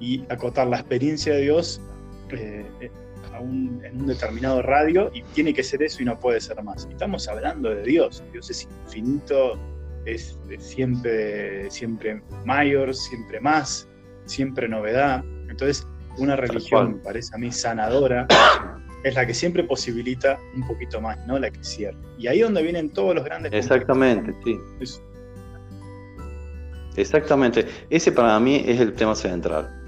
y 0.00 0.24
acotar 0.28 0.66
la 0.66 0.78
experiencia 0.78 1.34
de 1.34 1.42
Dios 1.42 1.80
eh, 2.30 2.66
en 3.38 4.00
un 4.00 4.06
determinado 4.06 4.62
radio 4.62 5.10
y 5.12 5.22
tiene 5.34 5.52
que 5.52 5.62
ser 5.62 5.82
eso 5.82 6.02
y 6.02 6.06
no 6.06 6.18
puede 6.18 6.40
ser 6.40 6.62
más. 6.62 6.88
Estamos 6.90 7.28
hablando 7.28 7.70
de 7.70 7.82
Dios, 7.82 8.24
Dios 8.32 8.50
es 8.50 8.66
infinito, 8.84 9.58
es, 10.06 10.38
es 10.50 10.64
siempre, 10.64 11.70
siempre 11.70 12.22
mayor, 12.44 12.94
siempre 12.94 13.40
más, 13.40 13.88
siempre 14.24 14.68
novedad. 14.68 15.22
Entonces, 15.56 15.86
una 16.18 16.36
religión, 16.36 16.96
me 16.96 16.98
parece 16.98 17.34
a 17.34 17.38
mí, 17.38 17.50
sanadora, 17.50 18.28
es 19.04 19.14
la 19.14 19.26
que 19.26 19.32
siempre 19.32 19.64
posibilita 19.64 20.38
un 20.54 20.66
poquito 20.66 21.00
más, 21.00 21.16
no 21.26 21.38
la 21.38 21.50
que 21.50 21.64
cierra. 21.64 21.96
Y 22.18 22.26
ahí 22.26 22.40
es 22.40 22.44
donde 22.44 22.62
vienen 22.62 22.90
todos 22.90 23.14
los 23.14 23.24
grandes. 23.24 23.54
Exactamente, 23.54 24.34
sí. 24.44 24.58
Exactamente. 26.96 27.66
Ese 27.88 28.12
para 28.12 28.38
mí 28.38 28.64
es 28.66 28.80
el 28.80 28.92
tema 28.92 29.14
central. 29.14 29.85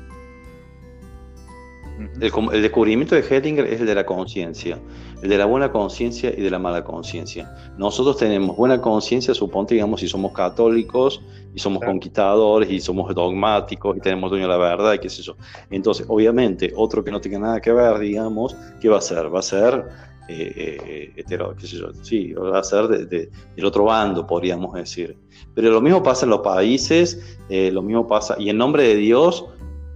El, 1.98 2.62
descubrimiento 2.62 3.14
de 3.14 3.22
Hellinger 3.22 3.66
es 3.66 3.80
el 3.80 3.86
de 3.86 3.94
la 3.94 4.06
conciencia, 4.06 4.78
el 5.20 5.28
de 5.28 5.36
la 5.36 5.46
buena 5.46 5.72
conciencia 5.72 6.32
y 6.36 6.40
de 6.40 6.50
la 6.50 6.58
mala 6.58 6.84
conciencia. 6.84 7.52
Nosotros 7.76 8.16
tenemos 8.18 8.56
buena 8.56 8.80
conciencia, 8.80 9.34
suponte, 9.34 9.74
digamos, 9.74 10.00
si 10.00 10.08
somos 10.08 10.32
católicos 10.32 11.20
y 11.54 11.58
somos 11.58 11.82
conquistadores 11.82 12.70
y 12.70 12.80
somos 12.80 13.12
dogmáticos 13.14 13.96
y 13.96 14.00
tenemos 14.00 14.30
dueño 14.30 14.46
de 14.46 14.52
la 14.52 14.58
verdad 14.58 14.92
y 14.94 14.98
qué 15.00 15.08
sé 15.08 15.22
yo. 15.22 15.34
Entonces, 15.70 16.06
obviamente, 16.08 16.72
otro 16.76 17.02
que 17.02 17.10
no 17.10 17.20
tenga 17.20 17.40
nada 17.40 17.60
que 17.60 17.72
ver, 17.72 17.98
digamos, 17.98 18.56
¿qué 18.80 18.88
va 18.88 18.98
a 18.98 19.02
ser? 19.02 19.34
Va 19.34 19.40
a 19.40 19.42
ser 19.42 19.84
eh, 20.28 20.52
eh 20.56 21.12
hetero, 21.16 21.56
qué 21.56 21.66
sé 21.66 21.78
yo, 21.78 21.92
sí, 22.02 22.32
va 22.32 22.60
a 22.60 22.62
ser 22.62 22.86
de, 22.86 23.30
del 23.56 23.64
otro 23.64 23.84
bando, 23.84 24.24
podríamos 24.24 24.72
decir. 24.74 25.16
Pero 25.54 25.70
lo 25.70 25.80
mismo 25.80 26.00
pasa 26.02 26.26
en 26.26 26.30
los 26.30 26.40
países, 26.40 27.38
eh, 27.48 27.72
lo 27.72 27.82
mismo 27.82 28.06
pasa, 28.06 28.36
y 28.38 28.50
en 28.50 28.58
nombre 28.58 28.84
de 28.84 28.94
Dios, 28.94 29.46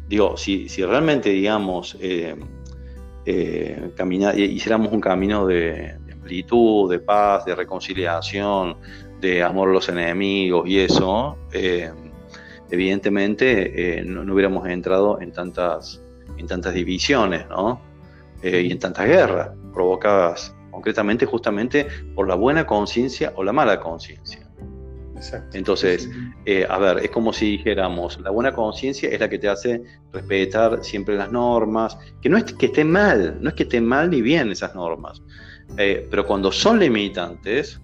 digo, 0.08 0.36
si, 0.36 0.68
si 0.68 0.84
realmente, 0.84 1.30
digamos, 1.30 1.96
eh, 2.00 2.36
eh, 3.24 3.90
hiciéramos 4.36 4.92
un 4.92 5.00
camino 5.00 5.46
de, 5.46 5.98
amplitud, 6.12 6.90
de 6.90 6.98
paz, 7.00 7.44
de 7.44 7.54
reconciliación, 7.54 8.76
de 9.20 9.42
amor 9.42 9.68
a 9.70 9.72
los 9.72 9.88
enemigos 9.88 10.68
y 10.68 10.80
eso, 10.80 11.36
eh, 11.52 11.90
evidentemente 12.70 14.02
no, 14.04 14.32
hubiéramos 14.32 14.68
entrado 14.68 15.20
en 15.20 15.32
tantas, 15.32 16.00
en 16.36 16.46
tantas 16.46 16.74
divisiones, 16.74 17.48
¿no? 17.48 17.80
y 18.42 18.72
en 18.72 18.78
tantas 18.80 19.06
guerras 19.06 19.50
provocadas 19.72 20.52
concretamente 20.72 21.26
justamente 21.26 21.86
por 22.14 22.26
la 22.26 22.34
buena 22.34 22.66
conciencia 22.66 23.32
o 23.36 23.44
la 23.44 23.52
mala 23.52 23.78
conciencia. 23.78 24.41
Entonces, 25.52 26.08
eh, 26.44 26.66
a 26.68 26.78
ver, 26.78 26.98
es 26.98 27.10
como 27.10 27.32
si 27.32 27.52
dijéramos, 27.52 28.20
la 28.20 28.30
buena 28.30 28.52
conciencia 28.52 29.08
es 29.08 29.20
la 29.20 29.28
que 29.28 29.38
te 29.38 29.48
hace 29.48 29.82
respetar 30.12 30.82
siempre 30.82 31.16
las 31.16 31.30
normas, 31.30 31.96
que 32.20 32.28
no 32.28 32.36
es 32.36 32.44
que 32.44 32.66
esté 32.66 32.84
mal, 32.84 33.38
no 33.40 33.48
es 33.50 33.54
que 33.54 33.64
esté 33.64 33.80
mal 33.80 34.10
ni 34.10 34.22
bien 34.22 34.50
esas 34.50 34.74
normas, 34.74 35.22
eh, 35.78 36.06
pero 36.10 36.26
cuando 36.26 36.50
son 36.50 36.78
limitantes, 36.78 37.80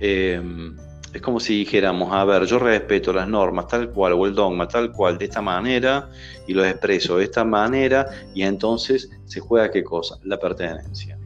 em, 0.00 0.76
es 1.12 1.20
como 1.22 1.40
si 1.40 1.58
dijéramos, 1.58 2.12
a 2.12 2.24
ver, 2.24 2.44
yo 2.44 2.58
respeto 2.58 3.12
las 3.12 3.26
normas 3.26 3.66
tal 3.66 3.90
cual, 3.90 4.12
o 4.12 4.26
el 4.26 4.34
dogma 4.34 4.68
tal 4.68 4.92
cual, 4.92 5.18
de 5.18 5.24
esta 5.24 5.42
manera, 5.42 6.08
y 6.46 6.54
lo 6.54 6.64
expreso 6.64 7.16
de 7.16 7.24
esta 7.24 7.44
manera, 7.44 8.06
y 8.34 8.42
entonces 8.42 9.10
se 9.24 9.40
juega 9.40 9.70
qué 9.70 9.82
cosa? 9.82 10.16
La 10.24 10.38
pertenencia. 10.38 11.18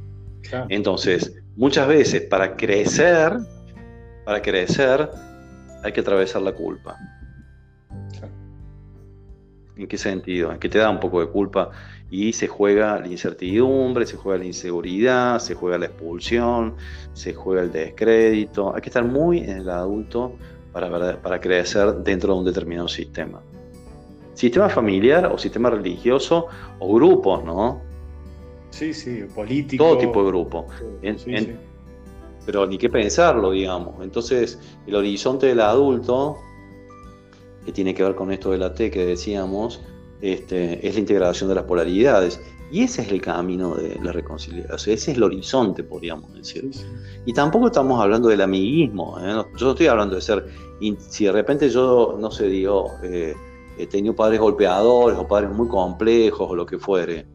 Entonces, 0.68 1.34
muchas 1.56 1.88
veces 1.88 2.22
para 2.22 2.56
crecer, 2.56 3.38
para 4.24 4.40
crecer 4.42 5.10
hay 5.82 5.92
que 5.92 6.00
atravesar 6.00 6.42
la 6.42 6.52
culpa. 6.52 6.96
¿En 9.76 9.88
qué 9.88 9.98
sentido? 9.98 10.52
En 10.52 10.58
que 10.58 10.68
te 10.68 10.78
da 10.78 10.88
un 10.88 11.00
poco 11.00 11.20
de 11.20 11.26
culpa 11.26 11.70
y 12.08 12.32
se 12.32 12.46
juega 12.46 13.00
la 13.00 13.08
incertidumbre, 13.08 14.06
se 14.06 14.16
juega 14.16 14.38
la 14.38 14.44
inseguridad, 14.44 15.40
se 15.40 15.54
juega 15.54 15.78
la 15.78 15.86
expulsión, 15.86 16.76
se 17.12 17.34
juega 17.34 17.62
el 17.62 17.72
descrédito. 17.72 18.74
Hay 18.74 18.80
que 18.80 18.88
estar 18.88 19.04
muy 19.04 19.38
en 19.38 19.58
el 19.58 19.68
adulto 19.68 20.36
para, 20.72 21.20
para 21.20 21.40
crecer 21.40 21.92
dentro 21.96 22.34
de 22.34 22.38
un 22.38 22.44
determinado 22.44 22.86
sistema. 22.86 23.42
Sistema 24.34 24.68
familiar 24.68 25.26
o 25.26 25.38
sistema 25.38 25.70
religioso 25.70 26.46
o 26.78 26.94
grupos, 26.94 27.44
¿no? 27.44 27.82
Sí, 28.70 28.92
sí, 28.92 29.24
político. 29.34 29.84
Todo 29.84 29.98
tipo 29.98 30.22
de 30.22 30.28
grupo. 30.28 30.66
Pero 32.46 32.66
ni 32.66 32.78
qué 32.78 32.88
pensarlo, 32.88 33.50
digamos. 33.50 34.02
Entonces, 34.02 34.58
el 34.86 34.94
horizonte 34.94 35.46
del 35.46 35.60
adulto, 35.60 36.38
que 37.64 37.72
tiene 37.72 37.94
que 37.94 38.02
ver 38.02 38.14
con 38.14 38.30
esto 38.30 38.50
de 38.50 38.58
la 38.58 38.74
T 38.74 38.90
que 38.90 39.06
decíamos, 39.06 39.80
este, 40.20 40.86
es 40.86 40.94
la 40.94 41.00
integración 41.00 41.48
de 41.48 41.54
las 41.54 41.64
polaridades. 41.64 42.40
Y 42.70 42.82
ese 42.82 43.02
es 43.02 43.12
el 43.12 43.20
camino 43.20 43.74
de 43.74 44.00
la 44.02 44.10
reconciliación, 44.10 44.74
ese 44.74 44.92
es 44.94 45.08
el 45.08 45.22
horizonte, 45.22 45.84
podríamos 45.84 46.32
decir. 46.34 46.70
Y 47.24 47.32
tampoco 47.32 47.66
estamos 47.66 48.00
hablando 48.02 48.28
del 48.28 48.40
amiguismo, 48.40 49.18
¿eh? 49.20 49.44
yo 49.56 49.66
no 49.66 49.70
estoy 49.72 49.86
hablando 49.86 50.16
de 50.16 50.22
ser, 50.22 50.46
si 51.08 51.26
de 51.26 51.32
repente 51.32 51.68
yo, 51.68 52.16
no 52.18 52.30
sé, 52.30 52.48
digo, 52.48 52.90
eh, 53.02 53.34
he 53.78 53.86
tenido 53.86 54.16
padres 54.16 54.40
golpeadores 54.40 55.16
o 55.18 55.28
padres 55.28 55.50
muy 55.50 55.68
complejos 55.68 56.50
o 56.50 56.56
lo 56.56 56.66
que 56.66 56.78
fuere, 56.78 57.26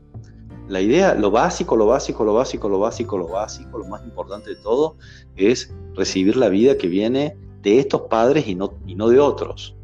la 0.70 0.82
idea, 0.82 1.16
lo 1.16 1.32
básico, 1.32 1.76
lo 1.76 1.88
básico, 1.88 2.24
lo 2.24 2.36
básico, 2.36 2.70
lo 2.70 2.80
básico, 2.80 3.18
lo 3.18 3.28
básico, 3.28 3.78
lo 3.80 3.86
más 3.86 4.04
importante 4.04 4.52
de 4.52 4.56
todo 4.58 4.96
es 5.36 5.74
recibir 5.96 6.38
la 6.38 6.48
vida 6.48 6.78
que 6.78 6.88
viene 6.88 7.36
de 7.64 7.80
estos 7.80 8.02
padres 8.02 8.48
y 8.48 8.56
no, 8.56 8.74
y 8.86 8.96
no 8.96 9.10
de 9.10 9.20
otros. 9.20 9.76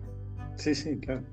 Sí, 0.55 0.75
sí, 0.75 0.97
claro. 0.99 1.23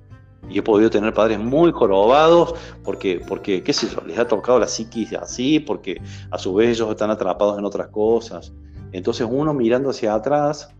Y 0.48 0.58
he 0.58 0.62
podido 0.62 0.90
tener 0.90 1.12
padres 1.14 1.38
muy 1.38 1.70
jorobados 1.70 2.54
porque, 2.82 3.20
porque, 3.28 3.62
qué 3.62 3.72
sé 3.72 3.88
yo, 3.88 4.00
les 4.06 4.18
ha 4.18 4.26
tocado 4.26 4.58
la 4.58 4.66
psiquis 4.66 5.12
así, 5.12 5.60
porque 5.60 6.00
a 6.30 6.38
su 6.38 6.54
vez 6.54 6.70
ellos 6.70 6.90
están 6.90 7.10
atrapados 7.10 7.58
en 7.58 7.64
otras 7.64 7.88
cosas. 7.88 8.52
Entonces 8.90 9.26
uno 9.30 9.54
mirando 9.54 9.90
hacia 9.90 10.14
atrás, 10.14 10.74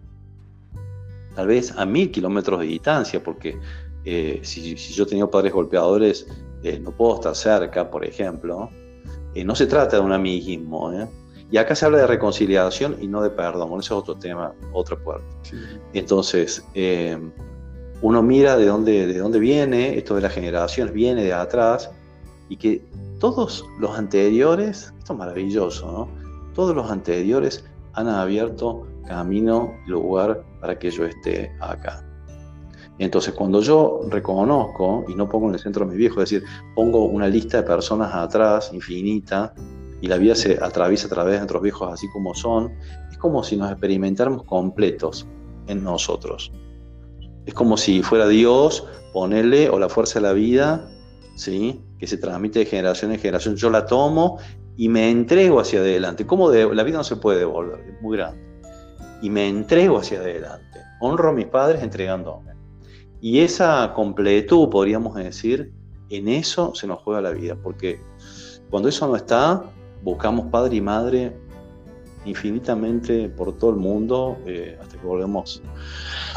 tal 1.35 1.47
vez 1.47 1.77
a 1.77 1.85
mil 1.85 2.11
kilómetros 2.11 2.61
de 2.61 2.67
distancia, 2.67 3.23
porque 3.23 3.59
eh, 4.05 4.41
si, 4.43 4.77
si, 4.77 4.95
yo 4.95 5.05
he 5.05 5.07
tenido 5.07 5.31
padres 5.31 5.53
golpeadores 5.53 6.27
eh, 6.63 6.79
no 6.81 6.91
puedo 6.93 7.17
estar 7.17 7.35
cerca, 7.35 7.91
por 7.91 8.05
ejemplo, 8.05 8.71
eh, 9.35 9.45
no 9.45 9.55
se 9.55 9.67
trata 9.67 9.97
de 9.97 10.03
un 10.03 10.13
amiguismo. 10.13 10.93
¿eh? 10.93 11.09
Y 11.51 11.57
acá 11.57 11.75
se 11.75 11.87
habla 11.87 11.99
de 11.99 12.07
reconciliación 12.07 12.97
y 13.01 13.07
no 13.07 13.23
de 13.23 13.31
perdón, 13.31 13.71
ese 13.81 13.87
es 13.87 13.93
otro 13.93 14.17
tema, 14.17 14.55
otra 14.73 14.97
puerta. 14.97 15.27
Entonces, 15.93 16.65
uno 18.01 18.23
mira 18.23 18.57
de 18.57 18.67
dónde, 18.67 19.07
de 19.07 19.19
dónde 19.19 19.39
viene, 19.39 19.97
esto 19.97 20.15
de 20.15 20.23
las 20.23 20.33
generaciones 20.33 20.95
viene 20.95 21.25
de 21.25 21.33
atrás, 21.33 21.91
y 22.49 22.57
que 22.57 22.85
todos 23.19 23.65
los 23.79 23.97
anteriores, 23.97 24.93
esto 24.99 25.13
es 25.13 25.19
maravilloso, 25.19 25.91
¿no? 25.91 26.09
Todos 26.55 26.75
los 26.75 26.91
anteriores 26.91 27.65
han 27.95 28.09
abierto 28.09 28.87
camino, 29.07 29.75
lugar 29.87 30.43
para 30.61 30.79
que 30.79 30.91
yo 30.91 31.05
esté 31.05 31.53
acá. 31.61 32.05
Entonces, 33.03 33.35
cuando 33.35 33.61
yo 33.61 34.03
reconozco 34.09 35.05
y 35.09 35.17
no 35.17 35.29
pongo 35.29 35.49
en 35.49 35.55
el 35.55 35.61
centro 35.61 35.85
a 35.85 35.89
mi 35.89 35.97
viejo, 35.97 36.23
es 36.23 36.31
decir, 36.31 36.49
pongo 36.77 37.05
una 37.07 37.27
lista 37.27 37.57
de 37.57 37.63
personas 37.65 38.15
atrás, 38.15 38.71
infinita, 38.73 39.53
y 40.01 40.07
la 40.07 40.19
vida 40.19 40.37
se 40.37 40.57
atraviesa 40.63 41.09
a 41.09 41.11
través 41.11 41.33
de 41.33 41.39
nuestros 41.39 41.63
viejos 41.63 41.93
así 41.93 42.09
como 42.11 42.33
son, 42.35 42.73
es 43.11 43.19
como 43.19 43.43
si 43.43 43.57
nos 43.57 43.73
experimentáramos 43.73 44.45
completos 44.45 45.27
en 45.67 45.83
nosotros. 45.83 46.53
Es 47.45 47.55
como 47.55 47.77
si 47.77 48.05
fuera 48.05 48.29
Dios, 48.29 48.87
ponerle, 49.13 49.69
o 49.69 49.81
la 49.81 49.89
fuerza 49.89 50.21
de 50.21 50.27
la 50.29 50.33
vida, 50.33 50.89
¿sí? 51.35 51.83
que 51.99 52.07
se 52.07 52.19
transmite 52.19 52.61
de 52.61 52.67
generación 52.67 53.11
en 53.11 53.19
generación. 53.19 53.57
Yo 53.57 53.69
la 53.69 53.85
tomo 53.85 54.39
y 54.77 54.89
me 54.89 55.11
entrego 55.11 55.59
hacia 55.59 55.81
adelante. 55.81 56.25
¿Cómo 56.25 56.53
la 56.53 56.83
vida 56.85 56.99
no 56.99 57.05
se 57.05 57.17
puede 57.17 57.41
devolver, 57.41 57.81
es 57.81 58.01
muy 58.01 58.17
grande. 58.17 58.41
Y 59.23 59.31
me 59.31 59.49
entrego 59.49 59.99
hacia 59.99 60.21
adelante. 60.21 60.79
Honro 61.01 61.31
a 61.31 61.33
mis 61.33 61.47
padres 61.47 61.83
entregándome. 61.83 62.62
Y 63.23 63.39
esa 63.39 63.93
completud, 63.95 64.69
podríamos 64.69 65.15
decir, 65.15 65.73
en 66.11 66.27
eso 66.27 66.75
se 66.75 66.89
nos 66.89 66.99
juega 67.03 67.21
la 67.21 67.31
vida, 67.31 67.55
porque 67.55 68.01
cuando 68.69 68.89
eso 68.89 69.07
no 69.07 69.15
está, 69.15 69.63
buscamos 70.03 70.47
padre 70.47 70.77
y 70.77 70.81
madre 70.81 71.33
infinitamente 72.25 73.29
por 73.29 73.57
todo 73.57 73.71
el 73.71 73.77
mundo 73.77 74.39
eh, 74.45 74.77
hasta 74.81 74.99
que 74.99 75.07
volvemos 75.07 75.63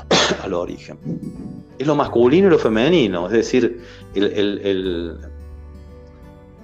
al 0.43 0.53
origen. 0.53 0.99
Es 1.79 1.87
lo 1.87 1.95
masculino 1.95 2.47
y 2.47 2.51
lo 2.51 2.59
femenino, 2.59 3.25
es 3.25 3.33
decir, 3.33 3.81
el, 4.13 5.17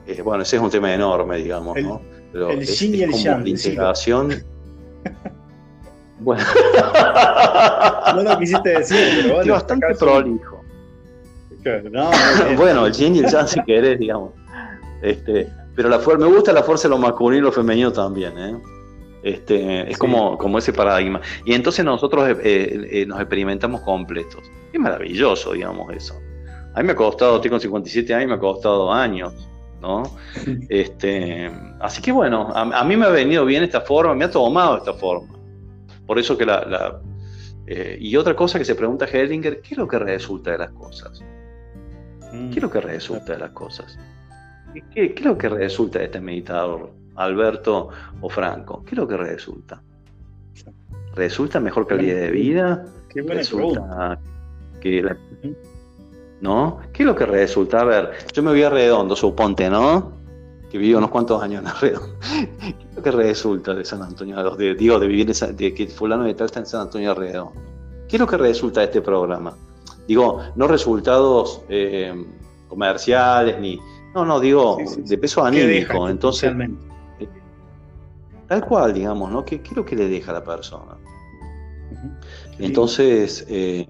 eh, 0.06 0.22
bueno, 0.22 0.44
ese 0.44 0.58
es 0.58 0.62
un 0.62 0.70
tema 0.70 0.94
enorme, 0.94 1.38
digamos, 1.38 1.82
¿no? 1.82 2.00
Pero 2.32 2.52
el 2.52 2.60
es, 2.62 2.80
y 2.80 3.02
el 3.02 3.10
como 3.10 3.24
la 3.24 3.50
integración. 3.50 4.44
Bueno. 6.22 6.44
no 8.16 8.24
lo 8.24 8.40
quisiste 8.40 8.70
decir, 8.70 9.22
pero 9.22 9.36
bueno. 9.36 9.54
bastante 9.54 9.96
prolijo. 9.96 10.64
bueno, 12.58 12.86
el 12.86 12.94
yin 12.94 13.16
y 13.16 13.20
el 13.20 13.28
yang 13.28 13.48
si 13.48 13.62
querés, 13.64 14.00
digamos. 14.00 14.32
Este, 15.02 15.48
pero 15.76 15.90
la 15.90 15.98
me 15.98 16.28
gusta 16.28 16.54
la 16.54 16.64
fuerza 16.64 16.88
de 16.88 16.90
lo 16.90 17.00
masculino 17.00 17.42
y 17.42 17.46
lo 17.46 17.52
femenino 17.52 17.92
también, 17.92 18.38
¿eh? 18.38 18.56
Este, 19.24 19.90
es 19.90 19.98
como, 19.98 20.38
como 20.38 20.58
ese 20.58 20.74
paradigma. 20.74 21.22
Y 21.46 21.54
entonces 21.54 21.86
nosotros 21.86 22.30
eh, 22.30 22.38
eh, 22.44 22.88
eh, 22.92 23.06
nos 23.06 23.20
experimentamos 23.20 23.82
completos. 23.82 24.44
Es 24.72 24.80
maravilloso, 24.80 25.54
digamos, 25.54 25.94
eso. 25.94 26.16
A 26.74 26.80
mí 26.82 26.86
me 26.86 26.94
ha 26.94 26.96
costado, 26.96 27.36
estoy 27.36 27.52
con 27.52 27.60
57 27.60 28.14
años, 28.14 28.30
me 28.30 28.36
ha 28.36 28.40
costado 28.40 28.92
años, 28.92 29.48
¿no? 29.82 30.04
Este, 30.70 31.52
así 31.80 32.02
que 32.02 32.12
bueno, 32.12 32.52
a 32.54 32.84
mí 32.84 32.96
me 32.96 33.06
ha 33.06 33.10
venido 33.10 33.46
bien 33.46 33.64
esta 33.64 33.82
forma, 33.82 34.14
me 34.16 34.26
ha 34.26 34.32
tomado 34.32 34.78
esta 34.78 34.94
forma. 34.94 35.41
Por 36.12 36.20
eso 36.20 36.38
que 36.38 36.46
la... 36.46 37.00
Eh, 37.66 37.98
y 38.02 38.18
otra 38.18 38.36
cosa 38.36 38.60
que 38.60 38.66
se 38.66 38.76
pregunta 38.76 39.06
Hellinger, 39.06 39.62
¿qué 39.62 39.76
es 39.76 39.78
lo 39.78 39.88
que 39.88 39.98
resulta 39.98 40.52
de 40.52 40.58
las 40.58 40.72
cosas? 40.72 41.24
¿Qué 42.30 42.56
es 42.58 42.62
lo 42.62 42.70
que 42.70 42.82
resulta 42.82 43.32
de 43.32 43.40
las 43.40 43.52
cosas? 43.52 43.98
¿Qué, 44.94 45.14
es 45.16 45.24
lo 45.24 45.38
que 45.38 45.48
resulta 45.48 46.00
de 46.00 46.06
este 46.06 46.20
meditador, 46.20 46.92
Alberto 47.16 47.92
o 48.20 48.30
Franco? 48.30 48.84
¿Qué 48.84 48.92
es 48.92 48.98
lo 48.98 49.08
que 49.08 49.16
resulta? 49.16 49.82
¿Resulta 51.16 51.62
mejor 51.62 51.88
calidad 51.88 52.18
de 52.18 52.32
vida? 52.32 52.86
Qué 53.08 53.22
¿Resulta 53.22 54.20
que 54.82 55.16
¿No? 56.42 56.82
¿Qué 56.92 57.04
es 57.04 57.08
lo 57.08 57.16
que 57.16 57.26
resulta? 57.26 57.80
A 57.80 57.86
ver, 57.86 58.12
yo 58.34 58.44
me 58.44 58.52
voy 58.52 58.64
a 58.64 58.70
redondo, 58.70 59.16
suponte, 59.16 59.70
¿no? 59.70 60.12
Que 60.72 60.78
vivió 60.78 61.00
unos 61.00 61.10
cuantos 61.10 61.44
años 61.44 61.64
en. 61.64 62.00
¿Qué 62.62 62.76
es 62.90 62.96
lo 62.96 63.04
que 63.04 63.12
resulta 63.12 63.74
de 63.74 63.84
San 63.84 64.02
Antonio 64.02 64.56
de, 64.56 64.74
digo, 64.76 64.98
de 65.00 65.08
vivir 65.08 65.30
en 65.30 65.56
de 65.58 65.74
que 65.74 65.88
fulano 65.88 66.24
de 66.24 66.34
tal 66.34 66.46
está 66.46 66.60
en 66.60 66.66
San 66.66 66.82
Antonio 66.82 67.12
Arredondo? 67.12 67.62
¿Qué 68.08 68.16
es 68.16 68.20
lo 68.20 68.28
que 68.28 68.38
resulta 68.38 68.80
de 68.80 68.86
este 68.86 69.02
programa? 69.02 69.54
Digo, 70.08 70.42
no 70.56 70.68
resultados 70.68 71.62
eh, 71.68 72.26
comerciales 72.70 73.60
ni. 73.60 73.80
No, 74.16 74.26
no, 74.26 74.40
digo, 74.40 74.78
de 74.98 75.18
peso 75.18 75.44
anímico. 75.44 76.08
Entonces. 76.08 76.54
Eh, 77.20 77.28
tal 78.48 78.66
cual, 78.66 78.94
digamos, 78.94 79.30
¿no? 79.30 79.44
¿Qué, 79.44 79.62
es 79.64 79.72
lo 79.76 79.86
que 79.86 79.96
le 79.98 80.08
deja 80.08 80.32
a 80.32 80.36
la 80.36 80.44
persona? 80.44 80.98
Entonces, 82.60 83.46
eh, 83.50 83.88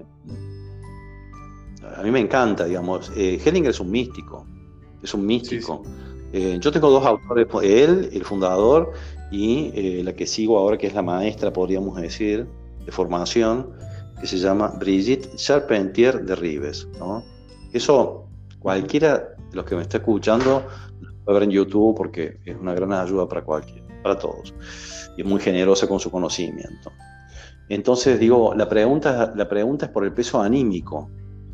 a 1.95 2.01
mí 2.01 2.09
me 2.09 2.19
encanta, 2.19 2.65
digamos. 2.65 3.11
Hellinger 3.15 3.69
es 3.69 3.79
un 3.79 3.91
místico. 3.91 4.45
Es 5.03 5.13
un 5.13 5.25
místico. 5.25 5.83
Eh, 6.33 6.57
yo 6.61 6.71
tengo 6.71 6.89
dos 6.89 7.05
autores, 7.05 7.47
él, 7.63 8.09
el 8.13 8.23
fundador, 8.23 8.93
y 9.31 9.71
eh, 9.73 10.01
la 10.03 10.13
que 10.13 10.25
sigo 10.25 10.57
ahora, 10.57 10.77
que 10.77 10.87
es 10.87 10.93
la 10.93 11.01
maestra, 11.01 11.51
podríamos 11.51 11.99
decir, 11.99 12.47
de 12.85 12.91
formación, 12.91 13.69
que 14.19 14.27
se 14.27 14.37
llama 14.37 14.73
Brigitte 14.79 15.35
Charpentier 15.35 16.23
de 16.23 16.35
Rives. 16.35 16.87
Eso, 17.73 18.27
cualquiera 18.59 19.17
de 19.49 19.55
los 19.55 19.65
que 19.65 19.75
me 19.75 19.81
está 19.81 19.97
escuchando, 19.97 20.63
lo 20.99 21.13
puede 21.25 21.39
ver 21.39 21.43
en 21.43 21.51
YouTube 21.51 21.95
porque 21.95 22.37
es 22.45 22.55
una 22.55 22.73
gran 22.73 22.93
ayuda 22.93 23.27
para 23.27 23.43
cualquiera, 23.43 23.85
para 24.03 24.17
todos, 24.17 24.53
y 25.17 25.21
es 25.21 25.27
muy 25.27 25.39
generosa 25.39 25.87
con 25.87 25.99
su 25.99 26.11
conocimiento. 26.11 26.91
Entonces, 27.69 28.19
digo, 28.19 28.53
la 28.53 28.67
pregunta, 28.67 29.33
la 29.35 29.47
pregunta 29.47 29.85
es 29.85 29.91
por 29.91 30.03
el 30.03 30.13
peso 30.13 30.41
anímico. 30.41 31.09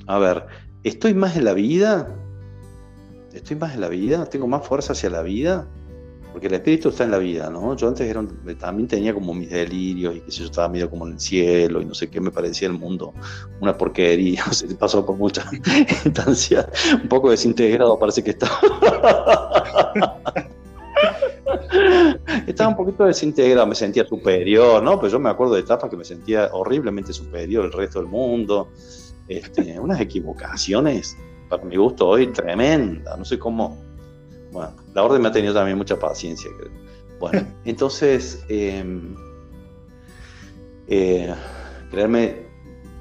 A 0.08 0.18
ver, 0.18 0.46
¿estoy 0.84 1.14
más 1.14 1.38
en 1.38 1.46
la 1.46 1.54
vida 1.54 2.08
estoy 3.38 3.56
más 3.56 3.74
en 3.74 3.82
la 3.82 3.90
vida, 3.90 4.26
tengo 4.26 4.48
más 4.48 4.66
fuerza 4.68 4.94
hacia 4.94 5.10
la 5.10 5.22
vida, 5.22 5.68
porque 6.32 6.48
el 6.48 6.54
espíritu 6.54 6.90
está 6.90 7.04
en 7.04 7.12
la 7.12 7.18
vida, 7.18 7.50
¿no? 7.50 7.76
Yo 7.76 7.88
antes 7.88 8.16
también 8.60 8.88
tenía 8.88 9.14
como 9.14 9.34
mis 9.34 9.50
delirios 9.50 10.18
y 10.18 10.20
que 10.22 10.32
yo 10.32 10.46
estaba 10.46 10.70
medio 10.70 10.90
como 10.90 11.08
en 11.08 11.14
el 11.14 11.20
cielo 11.20 11.82
y 11.82 11.86
no 11.86 11.96
sé 11.96 12.10
qué 12.10 12.22
me 12.22 12.30
parecía 12.32 12.68
el 12.68 12.76
mundo, 12.76 13.14
una 13.60 13.76
porquería, 13.76 14.44
se 14.52 14.68
pasó 14.76 15.06
por 15.06 15.18
muchas 15.18 15.52
instancias, 16.06 16.68
un 16.94 17.08
poco 17.08 17.32
desintegrado 17.32 17.98
parece 17.98 18.24
que 18.24 18.32
estaba. 18.32 18.60
estaba 22.46 22.70
un 22.70 22.76
poquito 22.76 23.06
desintegrado, 23.06 23.66
me 23.66 23.76
sentía 23.76 24.06
superior, 24.06 24.84
¿no? 24.84 25.00
Pero 25.00 25.14
yo 25.14 25.20
me 25.20 25.30
acuerdo 25.30 25.56
de 25.56 25.62
etapas 25.62 25.90
que 25.90 25.98
me 25.98 26.06
sentía 26.06 26.50
horriblemente 26.54 27.14
superior 27.14 27.66
al 27.66 27.72
resto 27.72 28.00
del 28.00 28.10
mundo, 28.10 28.70
este, 29.28 29.80
unas 29.80 30.00
equivocaciones 30.00 31.18
para 31.50 31.64
mi 31.64 31.76
gusto 31.76 32.08
hoy 32.08 32.28
tremenda, 32.28 33.16
no 33.18 33.26
sé 33.26 33.40
cómo. 33.40 33.78
Bueno, 34.52 34.72
la 34.94 35.04
orden 35.04 35.22
me 35.22 35.30
ha 35.30 35.32
tenido 35.32 35.54
también 35.54 35.78
mucha 35.78 35.98
paciencia. 35.98 36.50
Bueno, 37.20 37.48
entonces, 37.66 38.44
em, 38.50 39.16
eh, 40.88 41.34
creerme 41.90 42.48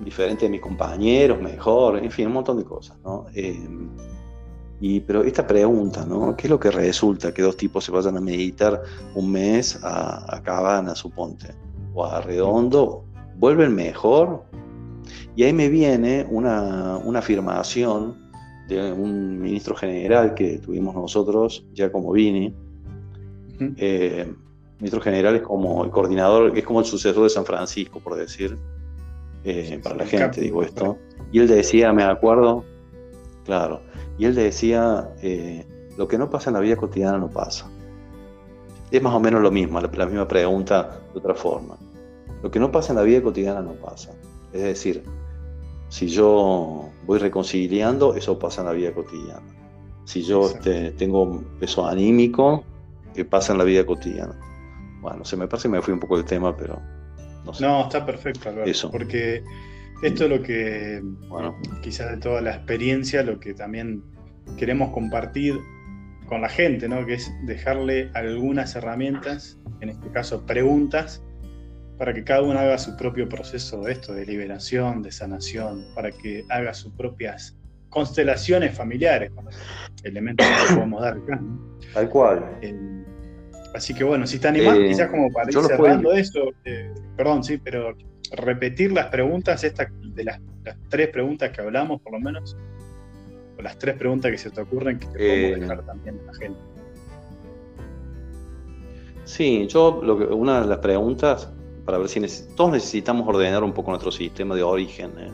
diferente 0.01 0.45
de 0.45 0.51
mis 0.51 0.61
compañeros, 0.61 1.41
mejor, 1.41 1.99
en 1.99 2.11
fin, 2.11 2.27
un 2.27 2.35
montón 2.35 2.59
de 2.59 2.65
cosas, 2.65 2.99
¿no? 3.05 3.27
Em, 3.35 3.89
y, 4.81 5.01
pero 5.01 5.23
esta 5.25 5.47
pregunta, 5.47 6.05
¿no? 6.05 6.37
¿Qué 6.37 6.49
es 6.49 6.51
lo 6.51 6.61
que 6.61 6.71
resulta 6.71 7.33
que 7.33 7.41
dos 7.43 7.57
tipos 7.57 7.85
se 7.85 7.91
vayan 7.91 8.17
a 8.19 8.21
meditar 8.21 8.83
un 9.15 9.33
mes 9.33 9.83
a, 9.83 10.37
a 10.37 10.43
Cabana, 10.43 10.95
suponte, 10.95 11.55
o 11.95 12.05
a 12.05 12.21
Redondo? 12.21 13.05
¿Vuelven 13.39 13.75
mejor? 13.75 14.45
Y 15.37 15.45
ahí 15.45 15.53
me 15.53 15.69
viene 15.69 16.27
una, 16.31 16.97
afirmación 16.97 18.26
de 18.69 18.93
un 18.93 19.41
ministro 19.41 19.75
general 19.75 20.35
que 20.35 20.59
tuvimos 20.59 20.95
nosotros, 20.95 21.65
ya 21.73 21.91
como 21.91 22.13
Vini. 22.13 22.55
Eh, 23.59 24.33
ministro 24.79 25.01
general 25.01 25.37
es 25.37 25.43
como 25.43 25.85
el 25.85 25.91
coordinador, 25.91 26.57
es 26.57 26.65
como 26.65 26.81
el 26.81 26.87
sucesor 26.87 27.23
de 27.25 27.31
San 27.31 27.45
Francisco, 27.45 28.01
por 28.01 28.17
decir, 28.17 28.59
eh, 29.45 29.81
para 29.83 29.97
la 29.97 30.07
gente, 30.07 30.41
digo 30.41 30.63
esto. 30.63 30.99
Y 31.33 31.39
él 31.39 31.49
decía, 31.49 31.93
me 31.93 32.03
acuerdo, 32.03 32.65
claro, 33.45 33.81
y 34.19 34.25
él 34.25 34.35
decía, 34.35 35.11
eh, 35.23 35.65
lo 35.97 36.09
que 36.09 36.19
no 36.19 36.31
pasa 36.31 36.51
en 36.51 36.55
la 36.55 36.61
vida 36.61 36.77
cotidiana 36.77 37.19
no 37.19 37.31
pasa. 37.31 37.71
Es 38.91 39.03
más 39.03 39.15
o 39.15 39.21
menos 39.21 39.43
lo 39.43 39.51
mismo, 39.51 39.81
la, 39.81 39.89
misma 40.07 40.29
pregunta 40.29 41.01
de 41.13 41.19
otra 41.19 41.35
forma. 41.35 41.77
Lo 42.43 42.51
que 42.51 42.61
no 42.61 42.71
pasa 42.71 42.93
en 42.93 42.99
la 42.99 43.03
vida 43.03 43.23
cotidiana 43.23 43.61
no 43.61 43.73
pasa. 43.73 44.13
Es 44.53 44.63
decir, 44.63 45.03
si 45.89 46.09
yo 46.09 46.91
voy 47.07 47.19
reconciliando, 47.19 48.15
eso 48.15 48.39
pasa 48.39 48.63
en 48.63 48.67
la 48.67 48.73
vida 48.73 48.93
cotidiana. 48.93 49.43
Si 50.05 50.23
yo 50.23 50.47
este, 50.47 50.93
tengo 50.93 51.23
un 51.23 51.45
peso 51.59 51.87
anímico, 51.87 52.65
que 53.15 53.25
pasa 53.25 53.53
en 53.53 53.59
la 53.59 53.65
vida 53.65 53.85
cotidiana. 53.85 54.39
Bueno, 55.01 55.25
se 55.25 55.37
me 55.37 55.49
parece 55.49 55.69
que 55.69 55.73
me 55.73 55.83
fui 55.83 55.95
un 55.95 56.01
poco 56.01 56.17
del 56.17 56.27
tema, 56.27 56.57
pero 56.57 56.81
no 57.45 57.55
sé. 57.55 57.65
No, 57.65 57.83
está 57.83 58.05
perfecto, 58.05 58.49
Alberto, 58.49 58.71
eso. 58.71 58.91
porque 58.91 59.43
esto 60.03 60.25
es 60.25 60.31
lo 60.31 60.43
que, 60.43 61.01
bueno. 61.29 61.57
quizás 61.83 62.11
de 62.11 62.17
toda 62.19 62.41
la 62.41 62.55
experiencia, 62.55 63.23
lo 63.23 63.41
que 63.41 63.55
también 63.55 64.03
queremos 64.59 64.91
compartir 64.93 65.57
con 66.27 66.43
la 66.43 66.49
gente, 66.49 66.89
¿no? 66.89 67.07
que 67.07 67.15
es 67.15 67.33
dejarle 67.47 68.11
algunas 68.15 68.75
herramientas, 68.77 69.59
en 69.81 69.91
este 69.91 70.11
caso 70.11 70.45
preguntas, 70.45 71.23
para 71.99 72.13
que 72.13 72.25
cada 72.25 72.43
uno 72.43 72.59
haga 72.59 72.79
su 72.79 72.97
propio 72.97 73.29
proceso 73.29 73.83
de 73.83 73.93
esto, 73.93 74.13
de 74.13 74.27
liberación, 74.27 75.03
de 75.03 75.11
sanación, 75.11 75.85
para 75.95 76.11
que 76.11 76.45
haga 76.49 76.75
sus 76.75 76.93
propias 76.93 77.57
constelaciones 77.89 78.77
familiares, 78.77 79.31
con 79.33 79.47
los 79.47 79.57
elementos 80.05 80.47
que 80.47 80.75
podemos 80.75 81.01
dar 81.01 81.17
acá. 81.17 81.41
Tal 81.95 82.09
cual. 82.11 82.59
Eh, 82.61 82.75
así 83.75 83.95
que 83.95 84.05
bueno, 84.05 84.27
si 84.27 84.37
está 84.37 84.51
animado, 84.51 84.81
eh, 84.81 84.89
quizás 84.89 85.11
como 85.11 85.31
para 85.33 85.51
ir 85.51 85.59
cerrando 85.59 86.13
eso, 86.13 86.53
eh, 86.65 86.93
perdón, 87.17 87.43
sí, 87.43 87.59
pero 87.59 87.97
repetir 88.33 88.93
las 88.93 89.07
preguntas, 89.07 89.65
estas 89.65 89.89
de 90.03 90.25
las, 90.25 90.41
tres 90.89 91.09
preguntas 91.09 91.51
que 91.51 91.61
hablamos, 91.61 92.01
por 92.03 92.13
lo 92.13 92.21
menos, 92.21 92.57
o 93.59 93.63
las 93.63 93.79
tres 93.79 93.97
preguntas 93.97 94.31
que 94.31 94.39
se 94.39 94.51
te 94.51 94.61
ocurren 94.61 94.99
que 94.99 95.07
te 95.07 95.13
podemos 95.13 95.61
dejar 95.61 95.87
también 95.87 96.21
a 96.21 96.33
la 96.33 96.35
gente. 96.35 96.61
Sí, 99.25 99.67
yo 99.69 100.01
lo 100.03 100.19
que, 100.19 100.25
una 100.25 100.61
de 100.61 100.67
las 100.67 100.79
preguntas, 100.79 101.53
para 101.87 101.99
ver 101.99 102.09
si 102.09 102.21
todos 102.57 102.73
necesitamos 102.73 103.27
ordenar 103.27 103.65
un 103.65 103.73
poco 103.73 103.91
nuestro 103.91 104.11
sistema 104.11 104.55
de 104.55 104.63
origen, 104.63 105.13
¿eh? 105.19 105.31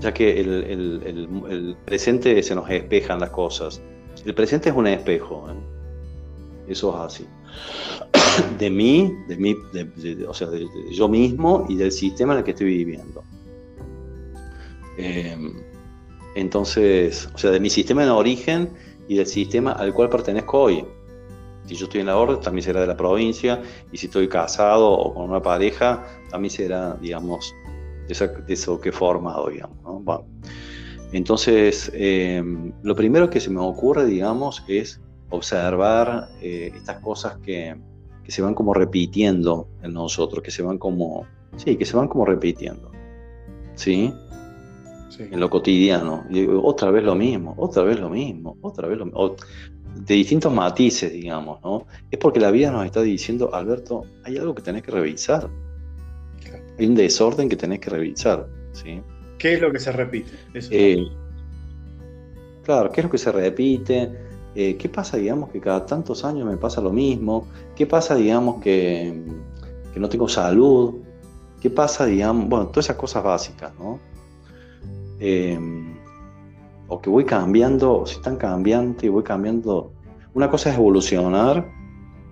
ya 0.00 0.12
que 0.12 0.40
el, 0.40 0.64
el, 0.64 1.76
presente 1.84 2.42
se 2.42 2.54
nos 2.54 2.68
espejan 2.68 3.20
las 3.20 3.30
cosas. 3.30 3.80
El 4.24 4.34
presente 4.34 4.70
es 4.70 4.74
un 4.74 4.86
espejo, 4.88 5.46
¿eh? 5.50 6.72
eso 6.72 6.90
es 6.90 7.00
así 7.00 7.26
de 8.58 8.70
mí, 8.70 9.14
de 9.28 9.36
mí 9.36 9.54
o 10.26 10.34
sea, 10.34 10.48
de, 10.48 10.66
yo 10.90 11.08
mismo 11.08 11.66
y 11.68 11.76
del 11.76 11.92
sistema 11.92 12.32
en 12.32 12.38
el 12.38 12.44
que 12.44 12.52
estoy 12.52 12.66
viviendo. 12.66 13.22
Em, 14.96 15.54
entonces, 16.34 17.28
o 17.34 17.38
sea, 17.38 17.50
de 17.50 17.60
mi 17.60 17.70
sistema 17.70 18.04
de 18.04 18.10
origen 18.10 18.70
y 19.06 19.16
del 19.16 19.26
sistema 19.26 19.72
al 19.72 19.92
cual 19.92 20.08
pertenezco 20.08 20.60
hoy. 20.60 20.84
Si 21.68 21.74
yo 21.74 21.84
estoy 21.84 22.00
en 22.00 22.06
la 22.06 22.16
orden, 22.16 22.40
también 22.40 22.64
será 22.64 22.80
de 22.80 22.86
la 22.86 22.96
provincia, 22.96 23.60
y 23.92 23.98
si 23.98 24.06
estoy 24.06 24.26
casado 24.26 24.90
o 24.90 25.12
con 25.12 25.28
una 25.28 25.42
pareja, 25.42 26.06
también 26.30 26.50
será, 26.50 26.96
digamos, 27.00 27.54
de, 28.08 28.14
eso 28.48 28.80
que 28.80 28.88
he 28.88 28.92
formado, 28.92 29.50
digamos. 29.50 29.76
entonces, 31.12 31.90
em, 31.94 32.72
lo 32.82 32.94
primero 32.96 33.28
que 33.28 33.38
se 33.38 33.50
me 33.50 33.60
ocurre, 33.60 34.06
digamos, 34.06 34.64
es 34.66 35.00
observar 35.28 36.28
eh, 36.40 36.72
estas 36.74 37.00
cosas 37.00 37.36
que, 37.38 37.76
que 38.24 38.32
se 38.32 38.40
van 38.40 38.54
como 38.54 38.72
repitiendo 38.72 39.68
en 39.82 39.92
nosotros, 39.92 40.42
que 40.42 40.50
se 40.50 40.62
van 40.62 40.78
como, 40.78 41.26
sí, 41.56 41.76
que 41.76 41.84
se 41.84 41.96
van 41.96 42.08
como 42.08 42.24
repitiendo, 42.24 42.90
¿sí? 43.74 44.12
En 45.18 45.40
lo 45.40 45.50
cotidiano. 45.50 46.24
Y 46.30 46.46
otra 46.46 46.90
vez 46.90 47.02
lo 47.02 47.14
mismo, 47.14 47.54
otra 47.56 47.82
vez 47.82 47.98
lo 47.98 48.08
mismo, 48.08 48.56
otra 48.60 48.86
vez 48.86 48.98
lo 48.98 49.06
mismo. 49.06 49.34
De 49.94 50.14
distintos 50.14 50.52
matices, 50.52 51.12
digamos, 51.12 51.60
¿no? 51.62 51.86
Es 52.10 52.18
porque 52.18 52.40
la 52.40 52.50
vida 52.50 52.70
nos 52.70 52.84
está 52.86 53.02
diciendo, 53.02 53.54
Alberto, 53.54 54.04
hay 54.24 54.38
algo 54.38 54.54
que 54.54 54.62
tenés 54.62 54.82
que 54.82 54.90
revisar. 54.90 55.48
Hay 56.78 56.86
un 56.86 56.94
desorden 56.94 57.48
que 57.48 57.56
tenés 57.56 57.80
que 57.80 57.90
revisar, 57.90 58.46
¿sí? 58.72 59.00
¿Qué 59.38 59.54
es 59.54 59.60
lo 59.60 59.72
que 59.72 59.78
se 59.78 59.92
repite? 59.92 60.30
Eh, 60.54 61.06
claro, 62.64 62.90
¿qué 62.90 63.00
es 63.00 63.04
lo 63.04 63.10
que 63.10 63.18
se 63.18 63.32
repite? 63.32 64.12
Eh, 64.54 64.76
¿Qué 64.76 64.88
pasa, 64.88 65.16
digamos, 65.16 65.50
que 65.50 65.60
cada 65.60 65.86
tantos 65.86 66.24
años 66.24 66.46
me 66.46 66.56
pasa 66.56 66.80
lo 66.80 66.90
mismo? 66.90 67.46
¿Qué 67.76 67.86
pasa, 67.86 68.14
digamos, 68.14 68.60
que, 68.60 69.22
no 69.94 70.08
tengo 70.08 70.28
salud? 70.28 70.96
¿Qué 71.60 71.70
pasa, 71.70 72.06
digamos, 72.06 72.48
bueno, 72.48 72.66
todas 72.68 72.86
esas 72.86 72.96
cosas 72.96 73.22
básicas, 73.22 73.72
¿no? 73.78 74.00
Em, 75.20 75.87
o 76.88 77.00
que 77.00 77.10
voy 77.10 77.24
cambiando, 77.24 78.04
si 78.06 78.16
están 78.16 78.36
cambiando 78.36 79.04
y 79.04 79.08
voy 79.08 79.22
cambiando. 79.22 79.92
Una 80.34 80.50
cosa 80.50 80.70
es 80.70 80.76
evolucionar, 80.76 81.70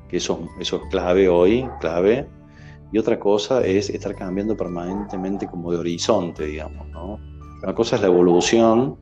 que 0.08 0.18
eso, 0.18 0.48
eso 0.60 0.76
es 0.76 0.82
clave 0.90 1.28
hoy, 1.28 1.68
clave, 1.80 2.28
y 2.92 2.98
otra 2.98 3.18
cosa 3.18 3.64
es 3.64 3.90
estar 3.90 4.14
cambiando 4.14 4.56
permanentemente 4.56 5.46
como 5.46 5.72
de 5.72 5.78
horizonte, 5.78 6.46
digamos, 6.46 6.88
¿no? 6.88 7.18
Una 7.62 7.74
cosa 7.74 7.96
es 7.96 8.02
la 8.02 8.08
evolución, 8.08 8.96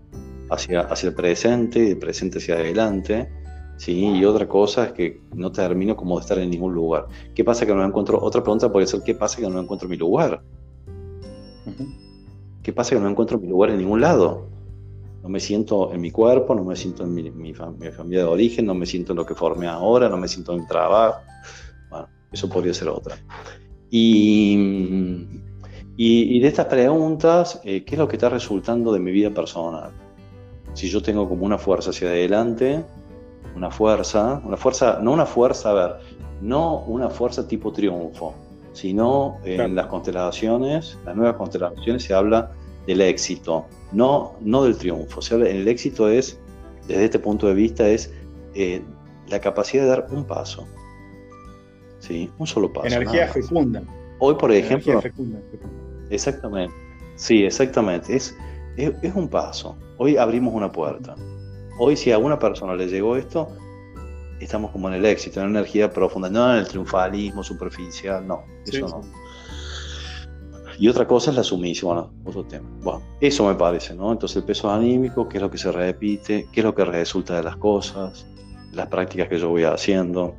hacia, 0.51 0.81
hacia 0.81 1.09
el 1.09 1.15
presente 1.15 1.79
y 1.81 1.89
del 1.89 1.99
presente 1.99 2.39
hacia 2.39 2.55
adelante. 2.55 3.29
¿sí? 3.77 4.07
Y 4.07 4.25
otra 4.25 4.49
cosa 4.49 4.87
es 4.87 4.93
que 4.93 5.21
no 5.35 5.53
termino 5.53 5.97
como 5.97 6.17
de 6.17 6.23
estar 6.23 6.39
en 6.39 6.51
ningún 6.51 6.75
lugar. 6.75 7.07
¿Qué 7.35 7.45
pasa 7.45 7.67
que 7.67 7.75
no 7.75 7.85
encuentro? 7.85 8.19
Otra 8.23 8.43
pregunta 8.43 8.71
puede 8.71 8.87
ser, 8.87 9.03
¿qué 9.03 9.15
pasa 9.15 9.41
que 9.41 9.49
no 9.49 9.61
encuentro 9.61 9.89
mi 9.89 9.97
lugar? 9.97 10.43
¿Qué 12.63 12.73
pasa 12.73 12.95
que 12.95 13.01
no 13.01 13.09
encuentro 13.09 13.39
mi 13.39 13.49
lugar 13.49 13.71
en 13.71 13.79
ningún 13.79 14.01
lado? 14.01 14.49
No 15.25 15.29
me 15.29 15.41
siento 15.41 15.93
en 15.93 16.01
mi 16.01 16.13
cuerpo, 16.13 16.55
no 16.55 16.63
me 16.63 16.77
siento 16.77 17.03
en 17.03 17.15
mi, 17.15 17.53
familia 17.55 18.21
de 18.21 18.25
origen, 18.25 18.67
no 18.67 18.75
me 18.75 18.87
siento 18.87 19.13
en 19.13 19.17
lo 19.17 19.27
que 19.27 19.35
formé 19.35 19.67
ahora, 19.67 20.09
no 20.09 20.17
me 20.17 20.29
siento 20.29 20.53
en 20.53 20.61
mi 20.61 20.67
trabajo. 20.67 21.23
Bueno, 21.91 22.09
eso 22.31 22.49
podría 22.49 22.75
ser 22.75 22.89
otra. 22.89 23.17
Y, 23.91 25.27
y, 25.97 26.39
de 26.41 26.47
estas 26.47 26.67
preguntas, 26.67 27.61
eh, 27.65 27.85
¿qué 27.85 27.95
es 27.95 27.99
lo 27.99 28.07
que 28.07 28.17
está 28.17 28.29
resultando 28.29 28.93
de 28.93 29.01
mi 29.01 29.11
vida 29.11 29.31
personal? 29.31 29.93
si 30.75 30.89
yo 30.89 31.01
tengo 31.01 31.29
como 31.29 31.47
una 31.47 31.57
fuerza 31.57 31.91
hacia 31.91 32.09
adelante, 32.09 32.85
una 33.57 33.71
fuerza, 33.71 34.43
una 34.45 34.57
fuerza, 34.57 34.99
no 35.01 35.13
una 35.13 35.25
fuerza, 35.25 35.71
a 35.71 35.73
ver, 35.73 35.97
no 36.43 36.81
una 36.81 37.09
fuerza 37.09 37.47
tipo 37.47 37.73
triunfo, 37.73 38.35
sino 38.73 39.39
en 39.45 39.75
las 39.75 39.87
constelaciones, 39.87 40.99
las 41.07 41.17
nuevas 41.17 41.37
constelaciones 41.37 42.03
se 42.03 42.13
habla 42.13 42.51
del 42.87 43.01
éxito, 43.01 43.67
no, 43.93 44.35
no 44.41 44.65
del 44.65 44.77
triunfo. 44.77 45.23
Se 45.23 45.35
el 45.35 45.69
éxito 45.69 46.09
es, 46.09 46.39
desde 46.87 47.05
este 47.05 47.19
punto 47.19 47.47
de 47.47 47.55
vista, 47.55 47.89
es 47.89 48.13
eh, 48.55 48.83
la 49.29 49.41
capacidad 49.41 49.85
de 49.85 49.89
dar 49.89 50.07
un 50.11 50.25
paso. 50.25 50.67
¿Sí? 52.01 52.31
Un 52.39 52.47
solo 52.47 52.73
paso. 52.73 52.87
Energía 52.87 53.29
fecunda. 53.29 53.83
Hoy, 54.19 54.35
por 54.35 54.53
ejemplo. 54.53 55.01
Fecunda, 55.01 55.41
Exactamente. 56.11 56.75
Sí, 57.17 57.45
exactamente. 57.45 58.15
Es, 58.15 58.37
es, 58.77 59.15
un 59.15 59.29
paso. 59.29 59.77
Hoy 59.99 60.17
abrimos 60.17 60.53
una 60.55 60.71
puerta. 60.71 61.15
Hoy 61.79 61.97
si 61.97 62.13
a 62.13 62.19
una 62.19 62.39
persona 62.39 62.75
le 62.75 62.87
llegó 62.87 63.17
esto, 63.17 63.49
estamos 64.41 64.71
como 64.71 64.89
en 64.89 64.95
el 64.95 65.05
éxito, 65.05 65.41
en 65.41 65.53
la 65.53 65.61
energía 65.61 65.91
profunda, 65.91 66.29
no 66.29 66.53
en 66.53 66.59
el 66.59 66.69
triunfalismo 66.69 67.43
superficial, 67.43 68.27
no, 68.27 68.45
eso 68.67 68.89
no. 68.89 69.01
Y 70.79 70.89
otra 70.89 71.07
cosa 71.07 71.31
es 71.31 71.37
la 71.37 71.45
sumisión, 71.45 71.95
bueno, 71.95 72.11
otro 72.25 72.45
tema. 72.45 72.69
Bueno, 72.83 73.03
eso 73.21 73.47
me 73.47 73.55
parece, 73.55 73.95
¿no? 73.95 74.13
Entonces 74.13 74.39
el 74.39 74.45
peso 74.45 74.71
anímico, 74.71 75.29
qué 75.29 75.39
es 75.39 75.43
lo 75.43 75.51
que 75.51 75.59
se 75.59 75.71
repite, 75.71 76.47
qué 76.53 76.61
es 76.61 76.65
lo 76.65 76.75
que 76.75 76.85
resulta 76.85 77.37
de 77.37 77.43
las 77.43 77.57
cosas, 77.57 78.27
las 78.73 78.89
prácticas 78.89 79.29
que 79.29 79.39
yo 79.39 79.49
voy 79.49 79.65
haciendo. 79.65 80.35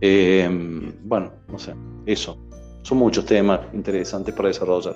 Eh, 0.00 0.48
bueno, 1.04 1.32
no 1.48 1.58
sé, 1.58 1.74
eso. 2.06 2.38
Son 2.82 2.98
muchos 2.98 3.24
temas 3.26 3.60
interesantes 3.72 4.34
para 4.34 4.48
desarrollar. 4.48 4.94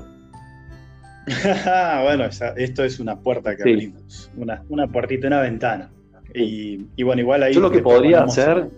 bueno, 2.02 2.24
esto 2.56 2.84
es 2.84 3.00
una 3.00 3.18
puerta 3.18 3.56
que 3.56 3.62
abrimos, 3.62 4.30
una, 4.36 4.62
una 4.68 4.86
puertita, 4.86 5.26
una 5.26 5.40
ventana. 5.40 5.90
Y, 6.32 6.86
y, 6.94 7.02
bueno, 7.02 7.22
igual 7.22 7.42
ahí... 7.42 7.54
Yo 7.54 7.60
lo 7.60 7.70
que 7.70 7.82
podría 7.82 8.22
hacer... 8.22 8.70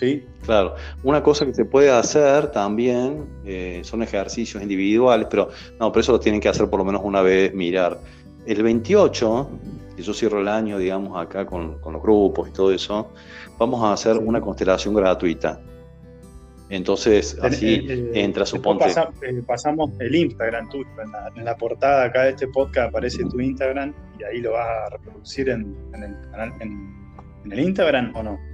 Sí. 0.00 0.24
Claro, 0.46 0.76
una 1.02 1.22
cosa 1.22 1.44
que 1.44 1.52
se 1.52 1.66
puede 1.66 1.90
hacer 1.90 2.50
también 2.52 3.26
eh, 3.44 3.82
son 3.84 4.02
ejercicios 4.02 4.62
individuales, 4.62 5.26
pero 5.30 5.50
no, 5.78 5.92
pero 5.92 6.00
eso 6.00 6.12
lo 6.12 6.20
tienen 6.20 6.40
que 6.40 6.48
hacer 6.48 6.70
por 6.70 6.78
lo 6.78 6.86
menos 6.86 7.02
una 7.04 7.20
vez, 7.20 7.52
mirar. 7.52 7.98
El 8.46 8.62
28, 8.62 9.50
que 9.94 10.02
yo 10.02 10.14
cierro 10.14 10.40
el 10.40 10.48
año, 10.48 10.78
digamos, 10.78 11.20
acá 11.20 11.44
con, 11.44 11.78
con 11.80 11.92
los 11.92 12.00
grupos 12.00 12.48
y 12.48 12.52
todo 12.52 12.72
eso, 12.72 13.12
vamos 13.58 13.84
a 13.84 13.92
hacer 13.92 14.16
una 14.16 14.40
constelación 14.40 14.94
gratuita. 14.94 15.60
Entonces, 16.70 17.38
así 17.42 17.74
eh, 17.74 17.84
eh, 17.90 18.10
entra 18.14 18.46
su 18.46 18.62
ponte. 18.62 18.86
pasamos 19.46 19.90
el 19.98 20.14
Instagram 20.14 20.70
tuyo. 20.70 20.88
En 21.36 21.44
la, 21.44 21.56
portada 21.58 22.04
acá 22.04 22.22
de 22.22 22.30
este 22.30 22.46
podcast 22.46 22.88
aparece 22.88 23.22
tu 23.24 23.38
Instagram 23.38 23.92
y 24.18 24.24
ahí 24.24 24.40
lo 24.40 24.52
vas 24.52 24.66
a 24.66 24.96
reproducir 24.96 25.50
en, 25.50 25.76
el, 25.92 26.16
en 26.60 27.52
el 27.52 27.60
Instagram 27.60 28.16
o 28.16 28.22
no? 28.22 28.49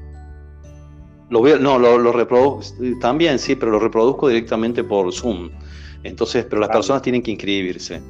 Lo 1.29 1.41
no, 1.59 1.79
lo, 1.79 1.99
lo 1.99 2.13
reproduzco, 2.13 2.77
también 3.01 3.39
sí, 3.39 3.57
pero 3.57 3.73
lo 3.73 3.81
reproduzco 3.81 4.29
directamente 4.29 4.85
por 4.85 5.13
Zoom. 5.13 5.51
Entonces, 6.05 6.47
pero 6.49 6.61
las 6.61 6.71
personas 6.71 7.03
tienen 7.03 7.23
que 7.23 7.33
inscribirse. 7.33 8.01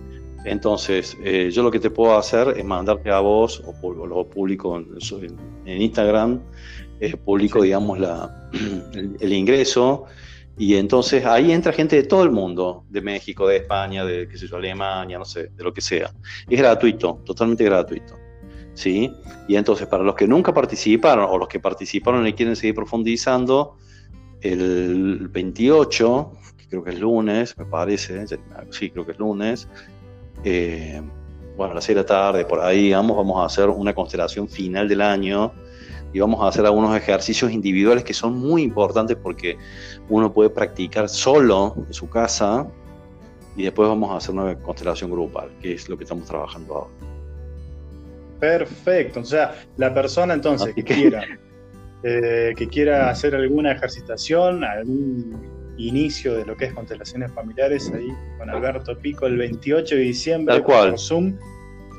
Entonces, 0.47 1.17
eh, 1.25 1.51
yo 1.53 1.63
lo 1.65 1.73
que 1.73 1.81
te 1.81 1.91
puedo 1.91 2.17
hacer 2.17 2.55
es 2.57 2.65
mandarte 2.65 3.11
a 3.11 3.19
vos, 3.19 3.63
o, 3.83 3.93
lo 3.93 4.29
publico 4.29 4.79
en, 4.79 5.83
Instagram, 5.83 6.41
eh, 7.01 7.17
publico, 7.17 7.63
digamos, 7.63 7.99
la, 7.99 8.49
el, 9.21 9.33
ingreso, 9.33 10.05
y 10.57 10.77
entonces 10.77 11.27
ahí 11.27 11.51
entra 11.51 11.73
gente 11.73 11.97
de 11.97 12.05
todo 12.05 12.23
el 12.23 12.31
mundo, 12.31 12.85
de 12.89 13.01
México, 13.01 13.49
de 13.49 13.57
España, 13.57 14.05
de, 14.05 14.29
qué 14.29 14.39
sé 14.39 14.47
yo, 14.47 14.57
Alemania, 14.57 15.19
no 15.19 15.25
sé, 15.25 15.49
de 15.49 15.65
lo 15.65 15.73
que 15.73 15.81
sea. 15.81 16.13
Es 16.49 16.59
gratuito, 16.59 17.23
totalmente 17.25 17.65
gratuito. 17.65 18.26
¿Sí? 18.77 19.13
Y 19.49 19.57
entonces, 19.57 19.89
para 19.89 20.05
los 20.05 20.15
que 20.15 20.29
nunca 20.29 20.55
participaron 20.55 21.27
o 21.29 21.39
los 21.39 21.49
que 21.49 21.59
participaron 21.59 22.27
y 22.27 22.35
quieren 22.35 22.55
seguir 22.55 22.75
profundizando, 22.75 23.77
el 24.43 25.29
28, 25.29 26.33
que 26.57 26.69
creo 26.69 26.85
que 26.85 26.91
es 26.91 27.01
lunes, 27.01 27.57
me 27.59 27.65
parece, 27.65 28.25
sí, 28.71 28.91
creo 28.91 29.05
que 29.05 29.13
es 29.13 29.19
lunes, 29.19 29.69
eh, 30.45 31.03
bueno, 31.57 31.73
a 31.73 31.75
las 31.77 31.85
6 31.85 31.97
de 31.97 32.03
la 32.03 32.07
tarde, 32.07 32.45
por 32.45 32.61
ahí, 32.61 32.85
digamos, 32.85 33.17
vamos 33.17 33.41
a 33.43 33.47
hacer 33.47 33.69
una 33.71 33.95
constelación 33.95 34.49
final 34.49 34.89
del 34.89 35.01
año 35.01 35.53
y 36.13 36.21
vamos 36.21 36.43
a 36.43 36.49
hacer 36.49 36.67
algunos 36.67 36.95
ejercicios 36.95 37.51
individuales 37.51 38.05
que 38.05 38.15
son 38.15 38.39
muy 38.39 38.63
importantes 38.63 39.17
porque 39.17 39.57
uno 40.09 40.33
puede 40.33 40.51
practicar 40.51 41.09
solo 41.09 41.75
en 41.77 41.93
su 41.95 42.09
casa 42.11 42.67
y 43.57 43.63
después 43.63 43.89
vamos 43.89 44.11
a 44.11 44.17
hacer 44.17 44.35
una 44.35 44.55
constelación 44.59 45.11
grupal, 45.11 45.51
que 45.63 45.73
es 45.73 45.89
lo 45.89 45.97
que 45.97 46.05
estamos 46.05 46.27
trabajando 46.27 46.75
ahora. 46.75 47.06
Perfecto. 48.39 49.21
O 49.21 49.25
sea, 49.25 49.55
la 49.77 49.93
persona 49.95 50.35
entonces 50.35 50.75
que 50.75 50.85
quiera, 50.85 51.25
eh, 52.03 52.53
que 52.57 52.69
quiera 52.69 53.11
hacer 53.11 53.35
alguna 53.35 53.73
ejercitación, 53.73 54.65
algún 54.65 55.75
inicio 55.79 56.35
de 56.35 56.47
lo 56.47 56.57
que 56.57 56.67
es 56.67 56.73
constelaciones 56.73 57.33
familiares 57.33 57.93
ahí 57.95 58.09
con 58.39 58.49
Alberto 58.49 58.97
Pico 58.99 59.27
el 59.27 59.37
28 59.37 59.95
de 59.95 60.01
diciembre 60.01 60.55
Tal 60.55 60.65
cual. 60.65 60.91
por 60.91 60.99
Zoom 60.99 61.37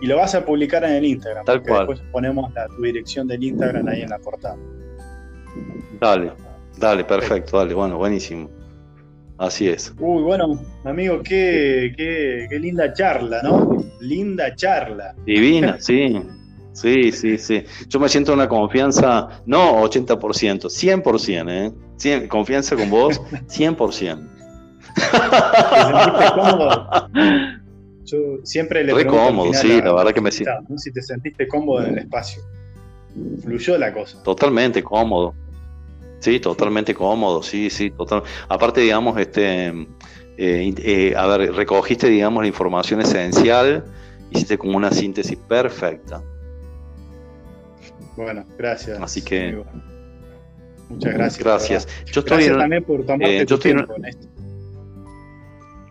y 0.02 0.08
lo 0.08 0.18
vas 0.18 0.36
a 0.36 0.46
publicar 0.46 0.84
en 0.84 0.92
el 0.92 1.06
Instagram. 1.06 1.46
Tal 1.46 1.62
cual. 1.64 1.88
Después 1.88 2.02
ponemos 2.12 2.54
la, 2.54 2.68
tu 2.68 2.82
dirección 2.82 3.28
del 3.28 3.44
Instagram 3.44 3.88
ahí 3.88 4.02
en 4.02 4.10
la 4.10 4.20
portada. 4.20 4.58
Dale, 6.00 6.34
dale, 6.78 7.04
perfecto, 7.04 7.58
dale, 7.58 7.74
bueno, 7.74 7.98
buenísimo. 7.98 8.50
Así 9.38 9.70
es. 9.70 9.94
Uy, 10.00 10.24
bueno, 10.24 10.60
amigo, 10.84 11.22
qué, 11.24 11.94
qué, 11.96 12.48
qué 12.50 12.60
linda 12.60 12.92
charla, 12.94 13.42
¿no? 13.44 13.86
Linda 14.02 14.56
charla. 14.56 15.16
Divina, 15.26 15.78
sí. 15.80 16.20
Sí, 16.74 17.12
sí, 17.12 17.40
sí. 17.40 17.64
Yo 17.88 18.00
me 18.00 18.08
siento 18.08 18.34
una 18.34 18.48
confianza, 18.48 19.42
no 19.48 19.82
80%, 19.84 20.70
100%, 20.70 21.50
¿eh? 21.50 21.74
100, 21.96 22.28
confianza 22.28 22.76
con 22.76 22.90
vos, 22.92 23.20
100%. 23.48 24.30
¿Te 24.94 25.02
sentiste 25.02 26.34
cómodo? 26.36 26.90
Yo 28.06 28.18
siempre 28.44 28.84
le 28.84 28.94
Re 28.94 29.06
cómodo, 29.08 29.54
sí, 29.54 29.82
la 29.82 29.92
verdad 29.92 30.14
que 30.14 30.22
me 30.22 30.32
siento. 30.32 30.78
Si 30.78 30.92
te 30.92 31.02
sentiste 31.02 31.48
cómodo 31.48 31.84
en 31.84 31.94
el 31.94 31.98
espacio. 32.00 32.44
Fluyó 33.42 33.78
la 33.78 33.92
cosa. 33.92 34.22
Totalmente 34.22 34.84
cómodo. 34.84 35.34
Sí, 36.20 36.40
totalmente 36.40 36.96
cómodo, 36.96 37.44
sí, 37.44 37.70
sí, 37.70 37.92
total. 37.92 38.24
Aparte, 38.50 38.82
digamos, 38.82 39.20
este, 39.20 39.68
eh, 40.38 40.74
eh, 40.78 41.14
a 41.16 41.28
ver, 41.28 41.54
recogiste, 41.54 42.08
digamos, 42.08 42.44
la 42.44 42.48
información 42.48 43.02
esencial, 43.02 43.86
hiciste 44.32 44.58
como 44.58 44.78
una 44.78 44.92
síntesis 44.92 45.38
perfecta. 45.38 46.24
Bueno, 48.16 48.46
gracias. 48.58 49.00
Así 49.00 49.22
que. 49.22 49.64
Muchas 50.90 51.14
gracias. 51.14 51.44
Gracias. 51.44 51.88
Yo 52.06 52.22
estoy 52.22 52.38
gracias 52.38 52.58
también 52.58 52.84
por 52.84 53.06
tomarte 53.06 53.42
eh, 53.42 53.46
tu 53.46 53.58
tiempo 53.58 53.96
en 53.96 54.06
esto. 54.06 54.28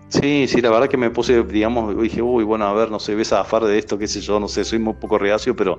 Sí, 0.08 0.46
sí, 0.48 0.60
la 0.60 0.70
verdad 0.70 0.88
que 0.88 0.96
me 0.96 1.10
puse, 1.10 1.42
digamos, 1.42 2.00
dije, 2.00 2.22
uy, 2.22 2.44
bueno, 2.44 2.66
a 2.66 2.72
ver, 2.72 2.90
no 2.90 3.00
sé, 3.00 3.14
ves 3.14 3.32
a 3.32 3.38
zafar 3.38 3.64
de 3.64 3.76
esto, 3.76 3.98
qué 3.98 4.06
sé 4.06 4.20
yo, 4.20 4.38
no 4.38 4.46
sé, 4.46 4.64
soy 4.64 4.78
muy 4.78 4.94
poco 4.94 5.18
reacio, 5.18 5.54
pero 5.56 5.78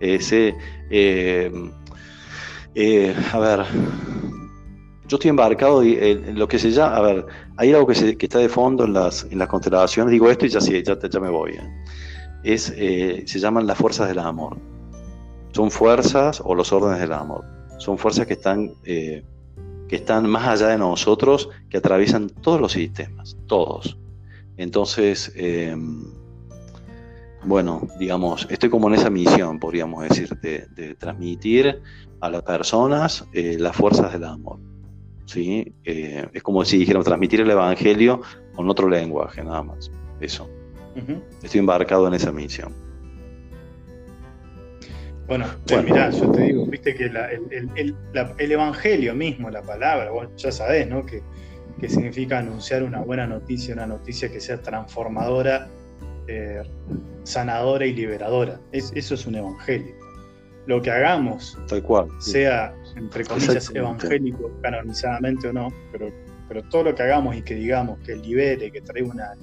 sé, 0.00 0.56
eh, 0.90 1.50
a 3.32 3.38
ver, 3.40 3.64
yo 5.08 5.16
estoy 5.16 5.30
embarcado 5.30 5.82
en 5.82 6.38
lo 6.38 6.46
que 6.46 6.58
se 6.58 6.70
llama, 6.70 6.96
a 6.96 7.00
ver, 7.00 7.26
hay 7.56 7.72
algo 7.72 7.86
que, 7.88 8.16
está 8.20 8.38
de 8.38 8.48
fondo 8.48 8.84
en 8.84 8.92
las, 8.92 9.26
en 9.30 9.38
las 9.38 9.48
constelaciones, 9.48 10.12
digo 10.12 10.30
esto 10.30 10.46
y 10.46 10.48
ya, 10.48 10.60
sí, 10.60 10.80
ya, 10.82 10.96
ya 10.96 11.20
me 11.20 11.28
voy. 11.28 11.52
¿eh? 11.52 11.84
Es, 12.44 12.72
eh, 12.76 13.24
se 13.26 13.40
llaman 13.40 13.66
las 13.66 13.78
fuerzas 13.78 14.08
del 14.08 14.20
amor. 14.20 14.58
Son 15.52 15.72
fuerzas 15.72 16.40
o 16.44 16.54
los 16.54 16.72
órdenes 16.72 17.00
del 17.00 17.12
amor. 17.12 17.44
Son 17.78 17.98
fuerzas 17.98 18.26
que 18.26 18.34
están, 18.34 18.70
que 18.84 19.24
están 19.90 20.28
más 20.28 20.46
allá 20.46 20.68
de 20.68 20.78
nosotros, 20.78 21.48
que 21.68 21.78
atraviesan 21.78 22.28
todos 22.28 22.60
los 22.60 22.72
sistemas, 22.72 23.36
todos. 23.46 23.98
Entonces, 24.56 25.32
bueno, 27.44 27.88
digamos, 27.98 28.46
estoy 28.50 28.68
como 28.68 28.88
en 28.88 28.94
esa 28.94 29.10
misión, 29.10 29.58
podríamos 29.58 30.08
decir, 30.08 30.28
de 30.40 30.96
transmitir 30.96 31.80
a 32.20 32.30
las 32.30 32.42
personas 32.42 33.26
eh, 33.32 33.56
las 33.58 33.76
fuerzas 33.76 34.12
del 34.12 34.24
amor. 34.24 34.58
¿sí? 35.26 35.72
Eh, 35.84 36.26
es 36.32 36.42
como 36.42 36.64
si 36.64 36.78
dijéramos 36.78 37.06
transmitir 37.06 37.40
el 37.40 37.50
Evangelio 37.50 38.22
con 38.54 38.68
otro 38.68 38.88
lenguaje, 38.88 39.42
nada 39.44 39.62
más. 39.62 39.90
Eso. 40.20 40.48
Estoy 41.42 41.60
embarcado 41.60 42.08
en 42.08 42.14
esa 42.14 42.32
misión. 42.32 42.74
Bueno, 45.28 45.46
mirá, 45.84 46.10
yo 46.10 46.32
te 46.32 46.40
digo, 46.40 46.66
viste 46.66 46.94
que 46.94 47.04
el, 47.04 48.50
Evangelio 48.50 49.14
mismo, 49.14 49.48
la 49.50 49.62
palabra, 49.62 50.10
vos 50.10 50.26
ya 50.36 50.50
sabés, 50.50 50.88
¿no? 50.88 51.04
Que, 51.06 51.22
significa 51.88 52.38
anunciar 52.38 52.82
una 52.82 53.02
buena 53.02 53.28
noticia, 53.28 53.74
una 53.74 53.86
noticia 53.86 54.28
que 54.28 54.40
sea 54.40 54.60
transformadora, 54.60 55.68
eh, 56.26 56.62
sanadora 57.22 57.86
y 57.86 57.92
liberadora. 57.92 58.58
eso 58.72 59.14
es 59.14 59.26
un 59.26 59.36
Evangelio 59.36 60.07
lo 60.68 60.82
que 60.82 60.90
hagamos, 60.90 61.58
Tal 61.66 61.82
cual, 61.82 62.08
sea, 62.20 62.74
entre 62.94 63.24
comillas, 63.24 63.70
evangélico, 63.74 64.52
canonizadamente 64.60 65.48
o 65.48 65.52
no, 65.54 65.72
pero, 65.90 66.12
pero 66.46 66.62
todo 66.64 66.84
lo 66.84 66.94
que 66.94 67.04
hagamos 67.04 67.34
y 67.36 67.42
que 67.42 67.54
digamos 67.54 67.98
que 68.00 68.14
libere, 68.14 68.70
que 68.70 68.82
traiga 68.82 69.08
una, 69.08 69.34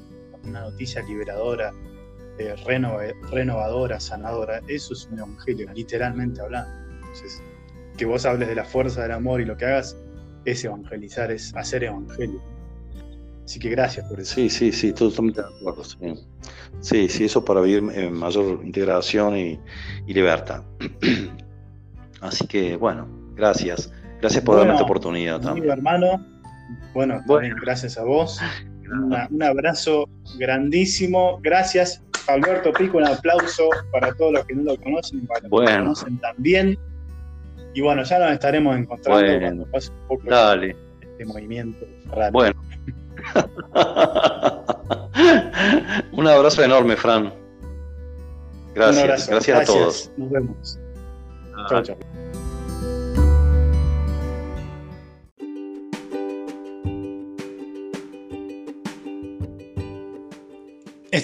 noticia 0.43 1.01
liberadora, 1.01 1.73
eh, 2.38 2.53
renovadora, 3.32 3.99
sanadora, 3.99 4.61
eso 4.67 4.93
es 4.93 5.07
un 5.11 5.17
evangelio, 5.17 5.67
literalmente 5.73 6.41
hablando. 6.41 6.71
Entonces, 6.93 7.41
que 7.97 8.05
vos 8.05 8.23
hables 8.28 8.47
de 8.47 8.55
la 8.55 8.65
fuerza 8.65 9.01
del 9.01 9.13
amor 9.13 9.41
y 9.41 9.45
lo 9.45 9.57
que 9.57 9.65
hagas 9.65 9.97
es 10.45 10.63
evangelizar, 10.63 11.32
es 11.32 11.55
hacer 11.55 11.86
evangelio. 11.86 12.39
Así 13.46 13.60
que 13.60 13.70
gracias 13.70 14.10
por 14.10 14.20
eso. 14.20 14.34
Sí, 14.34 14.50
sí, 14.50 14.72
sí, 14.72 14.91
totalmente 14.91 15.41
de 15.41 15.48
acuerdo. 15.48 15.84
Sí, 16.82 17.08
sí, 17.08 17.26
eso 17.26 17.46
para 17.46 17.62
vivir 17.62 17.84
en 17.93 18.14
mayor 18.14 18.60
integración 18.64 19.38
y, 19.38 19.60
libertad. 20.08 20.64
Así 22.22 22.48
que, 22.48 22.76
bueno, 22.76 23.08
gracias. 23.36 23.93
Gracias 24.20 24.43
por 24.43 24.58
darme 24.58 24.74
esta 24.74 24.84
oportunidad 24.84 25.39
también. 25.39 25.70
hermano, 25.70 26.26
bueno, 26.93 27.22
gracias 27.62 28.00
a 28.00 28.04
vos. 28.04 28.39
un 29.30 29.43
abrazo 29.43 30.10
grandísimo. 30.39 31.39
Gracias, 31.43 32.04
Alberto 32.28 32.74
Pico. 32.74 32.98
Un 32.98 33.06
aplauso 33.06 33.70
para 33.91 34.12
todos 34.16 34.34
los 34.34 34.46
que 34.46 34.56
no 34.56 34.64
lo 34.64 34.78
conocen 34.78 35.20
y 35.20 35.28
para 35.28 35.48
los 35.48 35.62
que 35.62 35.72
lo 35.72 35.80
conocen 35.84 36.18
también. 36.18 36.80
Y 37.76 37.82
bueno, 37.82 38.04
ya 38.04 38.18
nos 38.18 38.32
estaremos 38.32 38.76
encontrando 38.76 39.39
cuando 39.39 39.66
pase 39.68 39.91
un 39.91 40.08
poco 40.08 40.24
este 40.24 41.26
movimiento 41.26 41.86
raro. 42.08 42.32
Bueno. 42.32 42.62
Un 46.11 46.28
abrazo 46.28 46.63
enorme, 46.63 46.95
Fran. 46.95 47.34
Gracias, 48.73 49.30
gracias, 49.30 49.61
a 49.61 49.65
todos. 49.65 50.11
Nos 50.17 50.30
vemos. 50.30 50.80
Chao, 51.69 51.82
chao. 51.82 51.97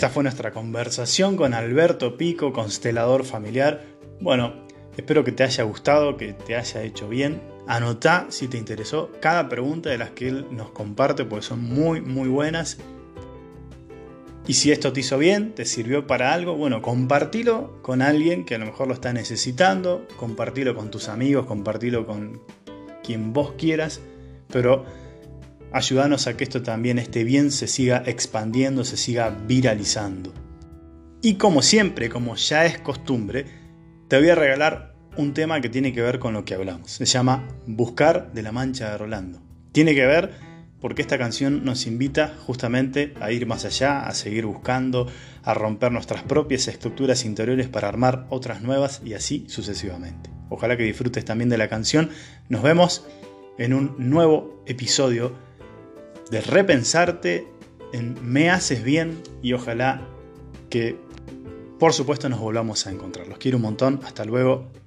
esta 0.01 0.09
fue 0.09 0.23
nuestra 0.23 0.51
conversación 0.51 1.35
con 1.35 1.53
Alberto 1.53 2.17
Pico, 2.17 2.53
constelador 2.53 3.23
familiar. 3.23 3.83
Bueno, 4.21 4.65
espero 4.97 5.23
que 5.23 5.31
te 5.31 5.43
haya 5.43 5.63
gustado, 5.63 6.17
que 6.17 6.33
te 6.33 6.55
haya 6.55 6.81
hecho 6.81 7.09
bien. 7.09 7.50
Anotá 7.67 8.27
si 8.29 8.47
te 8.47 8.57
interesó 8.57 9.11
cada 9.21 9.47
pregunta 9.47 9.89
de 9.89 9.97
las 9.97 10.11
que 10.11 10.27
él 10.27 10.47
nos 10.51 10.71
comparte, 10.71 11.25
porque 11.25 11.45
son 11.45 11.63
muy, 11.63 12.01
muy 12.01 12.27
buenas. 12.27 12.77
Y 14.47 14.53
si 14.53 14.71
esto 14.71 14.91
te 14.91 15.01
hizo 15.01 15.17
bien, 15.17 15.53
te 15.53 15.65
sirvió 15.65 16.07
para 16.07 16.33
algo, 16.33 16.55
bueno, 16.55 16.81
compartilo 16.81 17.81
con 17.83 18.01
alguien 18.01 18.43
que 18.43 18.55
a 18.55 18.57
lo 18.57 18.65
mejor 18.65 18.87
lo 18.87 18.93
está 18.93 19.13
necesitando, 19.13 20.07
compartilo 20.17 20.75
con 20.75 20.89
tus 20.89 21.09
amigos, 21.09 21.45
compartilo 21.45 22.07
con 22.07 22.41
quien 23.03 23.33
vos 23.33 23.53
quieras, 23.57 24.01
pero 24.51 24.83
ayúdanos 25.71 26.25
a 26.27 26.35
que 26.35 26.43
esto 26.43 26.63
también, 26.63 26.97
este 26.97 27.23
bien, 27.23 27.51
se 27.51 27.67
siga 27.67 28.03
expandiendo, 28.05 28.83
se 28.83 28.97
siga 28.97 29.29
viralizando. 29.29 30.33
Y 31.21 31.35
como 31.35 31.61
siempre, 31.61 32.09
como 32.09 32.35
ya 32.35 32.65
es 32.65 32.79
costumbre, 32.79 33.45
te 34.07 34.17
voy 34.17 34.29
a 34.29 34.35
regalar 34.35 34.90
un 35.17 35.33
tema 35.33 35.61
que 35.61 35.69
tiene 35.69 35.93
que 35.93 36.01
ver 36.01 36.19
con 36.19 36.33
lo 36.33 36.45
que 36.45 36.53
hablamos. 36.53 36.91
Se 36.91 37.05
llama 37.05 37.47
Buscar 37.65 38.31
de 38.33 38.41
la 38.41 38.51
Mancha 38.51 38.91
de 38.91 38.97
Rolando. 38.97 39.41
Tiene 39.71 39.93
que 39.95 40.05
ver 40.05 40.31
porque 40.79 41.01
esta 41.01 41.17
canción 41.17 41.63
nos 41.63 41.85
invita 41.85 42.33
justamente 42.45 43.13
a 43.21 43.31
ir 43.31 43.45
más 43.45 43.65
allá, 43.65 44.07
a 44.07 44.13
seguir 44.13 44.45
buscando, 44.45 45.07
a 45.43 45.53
romper 45.53 45.91
nuestras 45.91 46.23
propias 46.23 46.67
estructuras 46.67 47.23
interiores 47.23 47.67
para 47.67 47.87
armar 47.87 48.25
otras 48.29 48.61
nuevas 48.61 49.01
y 49.05 49.13
así 49.13 49.45
sucesivamente. 49.47 50.31
Ojalá 50.49 50.75
que 50.75 50.83
disfrutes 50.83 51.23
también 51.23 51.49
de 51.49 51.57
la 51.57 51.69
canción. 51.69 52.09
Nos 52.49 52.63
vemos 52.63 53.05
en 53.57 53.73
un 53.73 53.95
nuevo 53.97 54.63
episodio 54.65 55.33
de 56.31 56.41
Repensarte 56.41 57.47
en 57.93 58.17
Me 58.21 58.49
Haces 58.49 58.83
Bien 58.83 59.21
y 59.43 59.53
ojalá 59.53 60.01
que 60.69 60.97
por 61.79 61.93
supuesto 61.93 62.29
nos 62.29 62.39
volvamos 62.39 62.85
a 62.87 62.91
encontrar. 62.91 63.27
Los 63.27 63.37
quiero 63.37 63.57
un 63.57 63.63
montón. 63.63 64.01
Hasta 64.03 64.25
luego. 64.25 64.80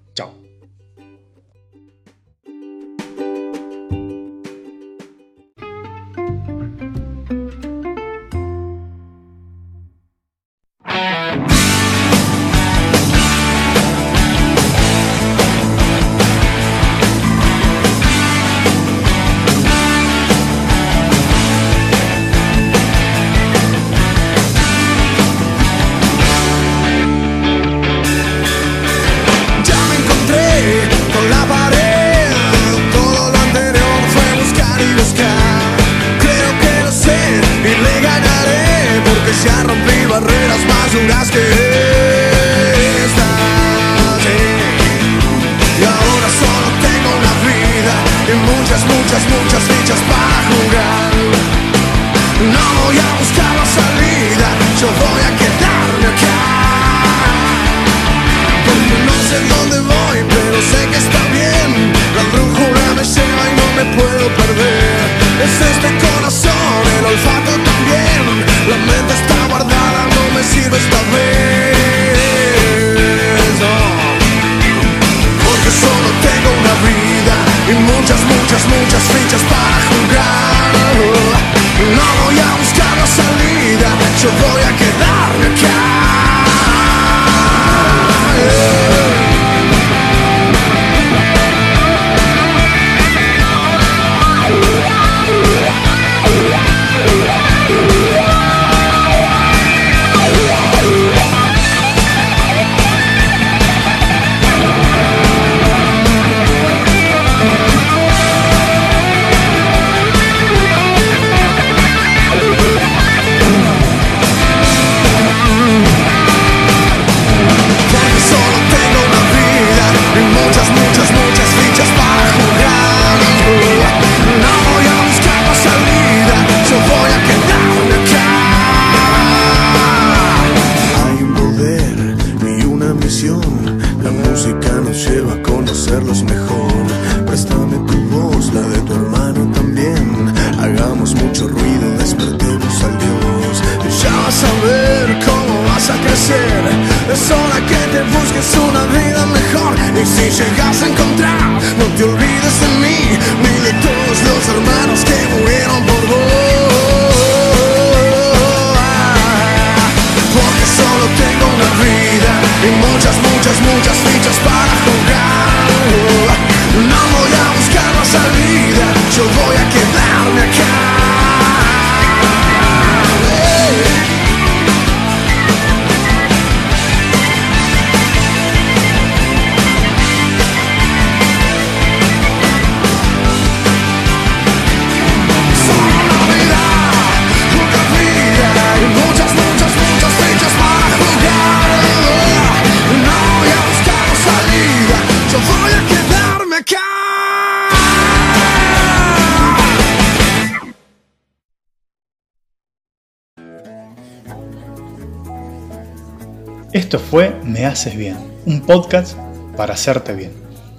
Haces 207.75 207.97
Bien, 207.97 208.17
un 208.47 208.61
podcast 208.61 209.19
para 209.57 209.75
hacerte 209.75 210.15
bien. 210.15 210.31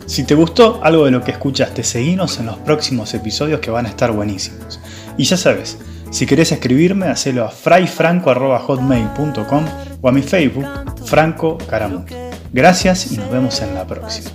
Si 0.05 0.23
te 0.23 0.33
gustó 0.33 0.79
algo 0.81 1.03
de 1.03 1.11
lo 1.11 1.25
que 1.25 1.31
escuchaste, 1.31 1.83
seguinos 1.83 2.39
en 2.39 2.45
los 2.45 2.55
próximos 2.59 3.13
episodios 3.13 3.59
que 3.59 3.69
van 3.69 3.85
a 3.85 3.89
estar 3.89 4.13
buenísimos. 4.13 4.79
Y 5.17 5.25
ya 5.25 5.35
sabes, 5.35 5.77
si 6.09 6.25
querés 6.25 6.53
escribirme, 6.53 7.07
hacelo 7.07 7.43
a 7.43 7.49
frayfranco.hotmail.com 7.49 9.65
o 9.99 10.07
a 10.07 10.11
mi 10.13 10.21
Facebook, 10.21 10.67
Franco 11.03 11.57
Caramuy. 11.69 12.05
Gracias 12.53 13.11
y 13.11 13.17
nos 13.17 13.29
vemos 13.29 13.61
en 13.61 13.75
la 13.75 13.85
próxima. 13.85 14.29